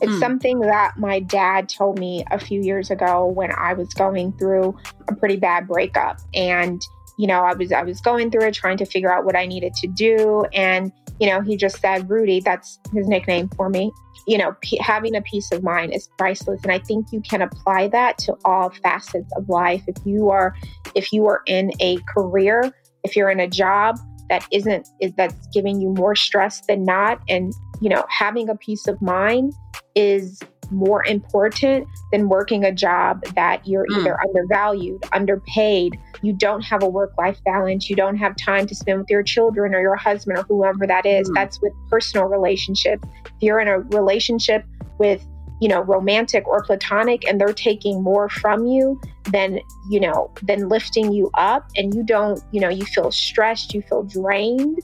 It's 0.02 0.14
hmm. 0.14 0.20
something 0.20 0.60
that 0.60 0.98
my 0.98 1.20
dad 1.20 1.68
told 1.68 2.00
me 2.00 2.24
a 2.32 2.40
few 2.40 2.62
years 2.62 2.90
ago 2.90 3.26
when 3.26 3.52
I 3.52 3.74
was 3.74 3.90
going 3.94 4.34
through 4.34 4.78
a 5.08 5.16
pretty 5.16 5.38
bad 5.38 5.68
breakup 5.68 6.20
and 6.34 6.82
you 7.18 7.28
know, 7.28 7.42
I 7.42 7.54
was 7.54 7.72
I 7.72 7.84
was 7.84 8.02
going 8.02 8.32
through 8.32 8.48
it 8.48 8.54
trying 8.54 8.78
to 8.78 8.86
figure 8.86 9.14
out 9.14 9.26
what 9.26 9.36
I 9.36 9.46
needed 9.46 9.74
to 9.76 9.88
do 9.88 10.46
and 10.54 10.92
you 11.20 11.30
know, 11.30 11.42
he 11.42 11.56
just 11.56 11.80
said, 11.80 12.10
"Rudy, 12.10 12.40
that's 12.40 12.80
his 12.94 13.08
nickname 13.08 13.50
for 13.50 13.70
me 13.70 13.92
you 14.32 14.38
know, 14.38 14.56
p- 14.62 14.80
having 14.82 15.14
a 15.14 15.22
peace 15.22 15.52
of 15.52 15.62
mind 15.62 15.94
is 15.94 16.08
priceless. 16.18 16.62
And 16.64 16.72
I 16.72 16.80
think 16.80 17.08
you 17.12 17.20
can 17.20 17.42
apply 17.42 17.90
that 17.90 18.18
to 18.20 18.38
all 18.46 18.70
facets 18.70 19.30
of 19.36 19.50
life. 19.50 19.84
If 19.88 19.98
you 20.06 20.30
are, 20.30 20.56
if 20.96 21.12
you 21.12 21.26
are 21.28 21.42
in 21.48 21.74
a 21.82 21.98
career, 22.16 22.72
if 23.04 23.18
you're 23.18 23.30
in 23.30 23.42
a 23.42 23.48
job 23.50 24.00
that 24.30 24.48
isn't, 24.50 24.88
is 25.02 25.12
that's 25.18 25.36
giving 25.48 25.82
you 25.82 25.90
more 25.90 26.16
stress 26.16 26.62
than 26.66 26.86
not, 26.86 27.20
and 27.28 27.52
you 27.82 27.90
know, 27.90 28.06
having 28.08 28.48
a 28.48 28.56
peace 28.56 28.88
of 28.88 29.02
mind 29.02 29.52
is 29.96 30.40
more 30.72 31.06
important 31.06 31.88
than 32.12 32.30
working 32.30 32.64
a 32.64 32.72
job 32.72 33.24
that 33.36 33.68
you're 33.68 33.86
mm. 33.88 34.00
either 34.00 34.20
undervalued, 34.22 35.04
underpaid, 35.14 36.00
you 36.22 36.34
don't 36.34 36.62
have 36.62 36.84
a 36.84 36.90
work 36.90 37.14
life 37.18 37.44
balance, 37.44 37.90
you 37.90 37.96
don't 37.96 38.18
have 38.18 38.36
time 38.38 38.66
to 38.68 38.76
spend 38.76 39.00
with 39.00 39.10
your 39.10 39.24
children 39.24 39.76
or 39.76 39.82
your 39.82 39.96
husband 39.96 40.38
or 40.38 40.44
whoever 40.44 40.88
that 40.88 41.06
is. 41.06 41.30
Mm. 41.30 41.36
That's 41.36 41.62
with 41.62 41.74
personal 41.90 42.28
relationships. 42.28 43.04
If 43.26 43.32
you're 43.42 43.60
in 43.60 43.68
a 43.68 43.80
relationship 43.80 44.66
with 44.98 45.26
you 45.62 45.70
know 45.70 45.82
romantic 45.82 46.48
or 46.48 46.64
platonic 46.64 47.26
and 47.28 47.40
they're 47.40 47.54
taking 47.54 48.04
more 48.04 48.28
from 48.28 48.66
you 48.66 49.00
than 49.32 49.60
you 49.90 50.00
know 50.00 50.32
than 50.42 50.68
lifting 50.68 51.14
you 51.14 51.30
up 51.36 51.70
and 51.76 51.94
you 51.94 52.04
don't 52.04 52.42
you 52.52 52.60
know 52.60 52.68
you 52.68 52.84
feel 52.84 53.12
stressed 53.12 53.74
you 53.74 53.82
feel 53.84 54.04
drained 54.04 54.80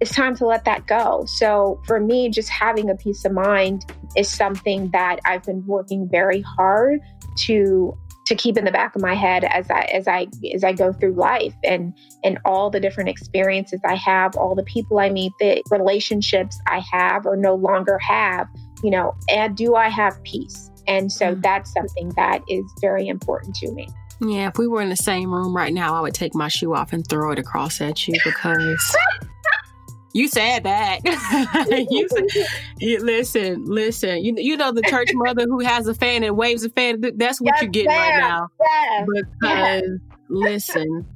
it's 0.00 0.12
time 0.12 0.36
to 0.36 0.46
let 0.46 0.64
that 0.64 0.86
go. 0.86 1.24
So 1.26 1.80
for 1.86 2.00
me, 2.00 2.28
just 2.28 2.48
having 2.48 2.90
a 2.90 2.94
peace 2.94 3.24
of 3.24 3.32
mind 3.32 3.84
is 4.16 4.28
something 4.28 4.90
that 4.90 5.20
I've 5.24 5.42
been 5.42 5.64
working 5.66 6.08
very 6.08 6.42
hard 6.42 7.00
to 7.46 7.96
to 8.26 8.34
keep 8.34 8.56
in 8.56 8.64
the 8.64 8.70
back 8.70 8.96
of 8.96 9.02
my 9.02 9.14
head 9.14 9.44
as 9.44 9.70
I 9.70 9.82
as 9.82 10.08
I 10.08 10.26
as 10.54 10.64
I 10.64 10.72
go 10.72 10.92
through 10.92 11.12
life 11.12 11.54
and 11.62 11.96
and 12.22 12.38
all 12.44 12.70
the 12.70 12.80
different 12.80 13.10
experiences 13.10 13.80
I 13.84 13.94
have, 13.96 14.36
all 14.36 14.54
the 14.54 14.64
people 14.64 14.98
I 14.98 15.10
meet, 15.10 15.32
the 15.38 15.62
relationships 15.70 16.58
I 16.66 16.82
have 16.92 17.26
or 17.26 17.36
no 17.36 17.54
longer 17.54 17.98
have, 17.98 18.48
you 18.82 18.90
know, 18.90 19.14
and 19.28 19.56
do 19.56 19.74
I 19.74 19.88
have 19.88 20.22
peace? 20.24 20.70
And 20.86 21.10
so 21.10 21.32
mm-hmm. 21.32 21.40
that's 21.40 21.72
something 21.72 22.10
that 22.16 22.42
is 22.48 22.64
very 22.80 23.08
important 23.08 23.54
to 23.56 23.72
me. 23.72 23.88
Yeah, 24.20 24.48
if 24.48 24.58
we 24.58 24.68
were 24.68 24.80
in 24.80 24.90
the 24.90 24.96
same 24.96 25.32
room 25.32 25.54
right 25.54 25.72
now, 25.72 25.94
I 25.94 26.00
would 26.00 26.14
take 26.14 26.34
my 26.34 26.48
shoe 26.48 26.74
off 26.74 26.92
and 26.92 27.06
throw 27.06 27.32
it 27.32 27.38
across 27.38 27.80
at 27.80 28.06
you 28.06 28.14
because 28.24 28.96
You 30.14 30.28
said 30.28 30.62
that. 30.62 31.00
you, 31.90 32.08
said, 32.08 32.46
you, 32.78 33.00
listen, 33.00 33.64
listen. 33.66 34.24
You 34.24 34.34
you 34.38 34.56
know 34.56 34.70
the 34.70 34.82
church 34.82 35.10
mother 35.12 35.42
who 35.42 35.58
has 35.58 35.88
a 35.88 35.94
fan 35.94 36.22
and 36.22 36.36
waves 36.36 36.64
a 36.64 36.70
fan. 36.70 37.00
That's 37.16 37.40
what 37.40 37.54
yes, 37.54 37.62
you're 37.62 37.70
getting 37.70 37.90
right 37.90 38.18
now. 38.20 38.48
Yes, 38.60 39.08
because 39.12 39.28
yes. 39.42 39.82
listen, 40.28 41.06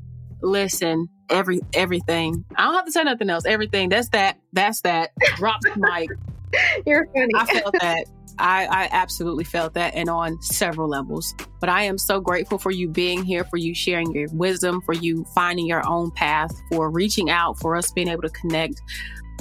listen, 0.43 1.09
every 1.31 1.61
everything. 1.75 2.45
I 2.57 2.65
don't 2.65 2.75
have 2.75 2.87
to 2.87 2.93
say 2.93 3.05
nothing 3.05 3.31
else. 3.31 3.45
Everything. 3.47 3.89
That's 3.89 4.09
that. 4.09 4.41
That's 4.53 4.81
that. 4.81 5.13
Drop 5.37 5.61
the 5.63 5.75
mic. 5.77 6.11
You're 6.87 7.07
funny. 7.07 7.29
I 7.37 7.47
felt 7.47 7.77
that. 7.81 8.05
I, 8.39 8.67
I 8.67 8.89
absolutely 8.93 9.45
felt 9.45 9.75
that 9.75 9.95
and 9.95 10.09
on 10.09 10.41
several 10.43 10.89
levels. 10.89 11.35
But 11.61 11.69
I 11.69 11.83
am 11.83 11.99
so 11.99 12.21
grateful 12.21 12.59
for 12.59 12.71
you 12.71 12.89
being 12.89 13.25
here, 13.25 13.45
for 13.45 13.57
you 13.57 13.75
sharing 13.75 14.13
your 14.13 14.29
wisdom, 14.33 14.81
for 14.83 14.95
you 14.95 15.25
finding 15.35 15.67
your 15.67 15.87
own 15.87 16.11
path, 16.11 16.53
for 16.71 16.91
reaching 16.91 17.31
out, 17.31 17.59
for 17.59 17.77
us 17.77 17.91
being 17.91 18.09
able 18.09 18.23
to 18.23 18.31
connect. 18.31 18.81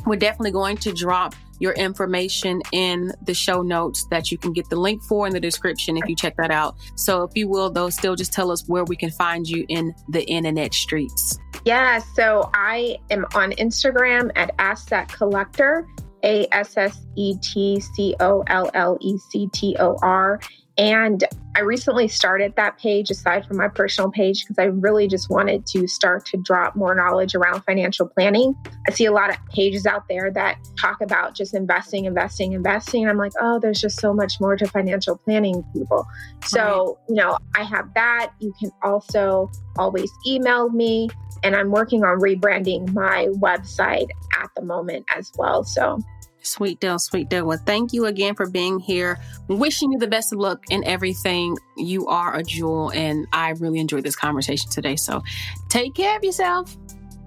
We're 0.05 0.15
definitely 0.15 0.51
going 0.51 0.77
to 0.77 0.93
drop 0.93 1.35
your 1.59 1.73
information 1.73 2.61
in 2.71 3.11
the 3.23 3.33
show 3.33 3.61
notes 3.61 4.05
that 4.11 4.31
you 4.31 4.37
can 4.37 4.53
get 4.53 4.69
the 4.69 4.75
link 4.75 5.01
for 5.03 5.25
in 5.25 5.33
the 5.33 5.39
description 5.39 5.97
if 5.97 6.07
you 6.07 6.15
check 6.15 6.37
that 6.37 6.51
out. 6.51 6.75
So 6.95 7.23
if 7.23 7.31
you 7.35 7.47
will, 7.47 7.69
though, 7.71 7.89
still 7.89 8.15
just 8.15 8.31
tell 8.31 8.51
us 8.51 8.67
where 8.67 8.83
we 8.83 8.95
can 8.95 9.09
find 9.09 9.47
you 9.47 9.65
in 9.67 9.93
the 10.09 10.23
internet 10.25 10.73
streets. 10.73 11.39
Yeah, 11.65 11.99
so 11.99 12.49
I 12.53 12.97
am 13.09 13.25
on 13.35 13.51
Instagram 13.53 14.31
at 14.35 14.51
Asset 14.59 15.11
Collector. 15.11 15.87
A 16.23 16.47
S 16.51 16.77
S 16.77 17.05
E 17.15 17.35
T 17.41 17.79
C 17.79 18.15
O 18.19 18.43
L 18.47 18.69
L 18.73 18.97
E 19.01 19.17
C 19.17 19.47
T 19.53 19.75
O 19.79 19.97
R. 20.01 20.39
And 20.77 21.23
I 21.55 21.61
recently 21.61 22.07
started 22.07 22.55
that 22.55 22.77
page 22.77 23.09
aside 23.09 23.47
from 23.47 23.57
my 23.57 23.67
personal 23.67 24.11
page 24.11 24.43
because 24.43 24.59
I 24.59 24.65
really 24.65 25.07
just 25.07 25.27
wanted 25.27 25.65
to 25.67 25.87
start 25.87 26.23
to 26.27 26.37
drop 26.37 26.75
more 26.75 26.93
knowledge 26.93 27.33
around 27.33 27.63
financial 27.63 28.07
planning. 28.07 28.55
I 28.87 28.91
see 28.91 29.05
a 29.05 29.11
lot 29.11 29.31
of 29.31 29.37
pages 29.47 29.87
out 29.87 30.03
there 30.07 30.31
that 30.33 30.59
talk 30.79 31.01
about 31.01 31.33
just 31.33 31.55
investing, 31.55 32.05
investing, 32.05 32.53
investing. 32.53 33.01
And 33.01 33.09
I'm 33.09 33.17
like, 33.17 33.31
oh, 33.41 33.59
there's 33.59 33.81
just 33.81 33.99
so 33.99 34.13
much 34.13 34.39
more 34.39 34.55
to 34.55 34.67
financial 34.67 35.17
planning, 35.17 35.63
people. 35.73 36.05
So, 36.45 36.99
you 37.09 37.15
know, 37.15 37.39
I 37.55 37.63
have 37.63 37.91
that. 37.95 38.33
You 38.39 38.53
can 38.59 38.69
also 38.83 39.49
always 39.79 40.11
email 40.27 40.69
me. 40.69 41.09
And 41.43 41.55
I'm 41.55 41.71
working 41.71 42.03
on 42.03 42.19
rebranding 42.19 42.93
my 42.93 43.27
website 43.39 44.09
at 44.41 44.49
the 44.55 44.63
moment 44.63 45.05
as 45.15 45.31
well. 45.37 45.63
So 45.63 45.99
Sweet 46.47 46.79
deal, 46.79 46.97
sweet 46.97 47.29
deal. 47.29 47.45
Well, 47.45 47.59
thank 47.65 47.91
you 47.91 48.05
again 48.05 48.33
for 48.33 48.49
being 48.49 48.79
here. 48.79 49.19
Wishing 49.49 49.91
you 49.91 49.99
the 49.99 50.07
best 50.07 50.31
of 50.31 50.39
luck 50.39 50.63
in 50.69 50.81
everything. 50.85 51.57
You 51.75 52.07
are 52.07 52.35
a 52.35 52.43
jewel, 52.43 52.89
and 52.91 53.27
I 53.33 53.49
really 53.49 53.79
enjoyed 53.79 54.03
this 54.03 54.15
conversation 54.15 54.69
today. 54.71 54.95
So 54.95 55.21
take 55.67 55.93
care 55.93 56.15
of 56.15 56.23
yourself. 56.23 56.77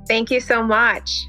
Thank 0.08 0.30
you 0.30 0.40
so 0.40 0.62
much. 0.62 1.26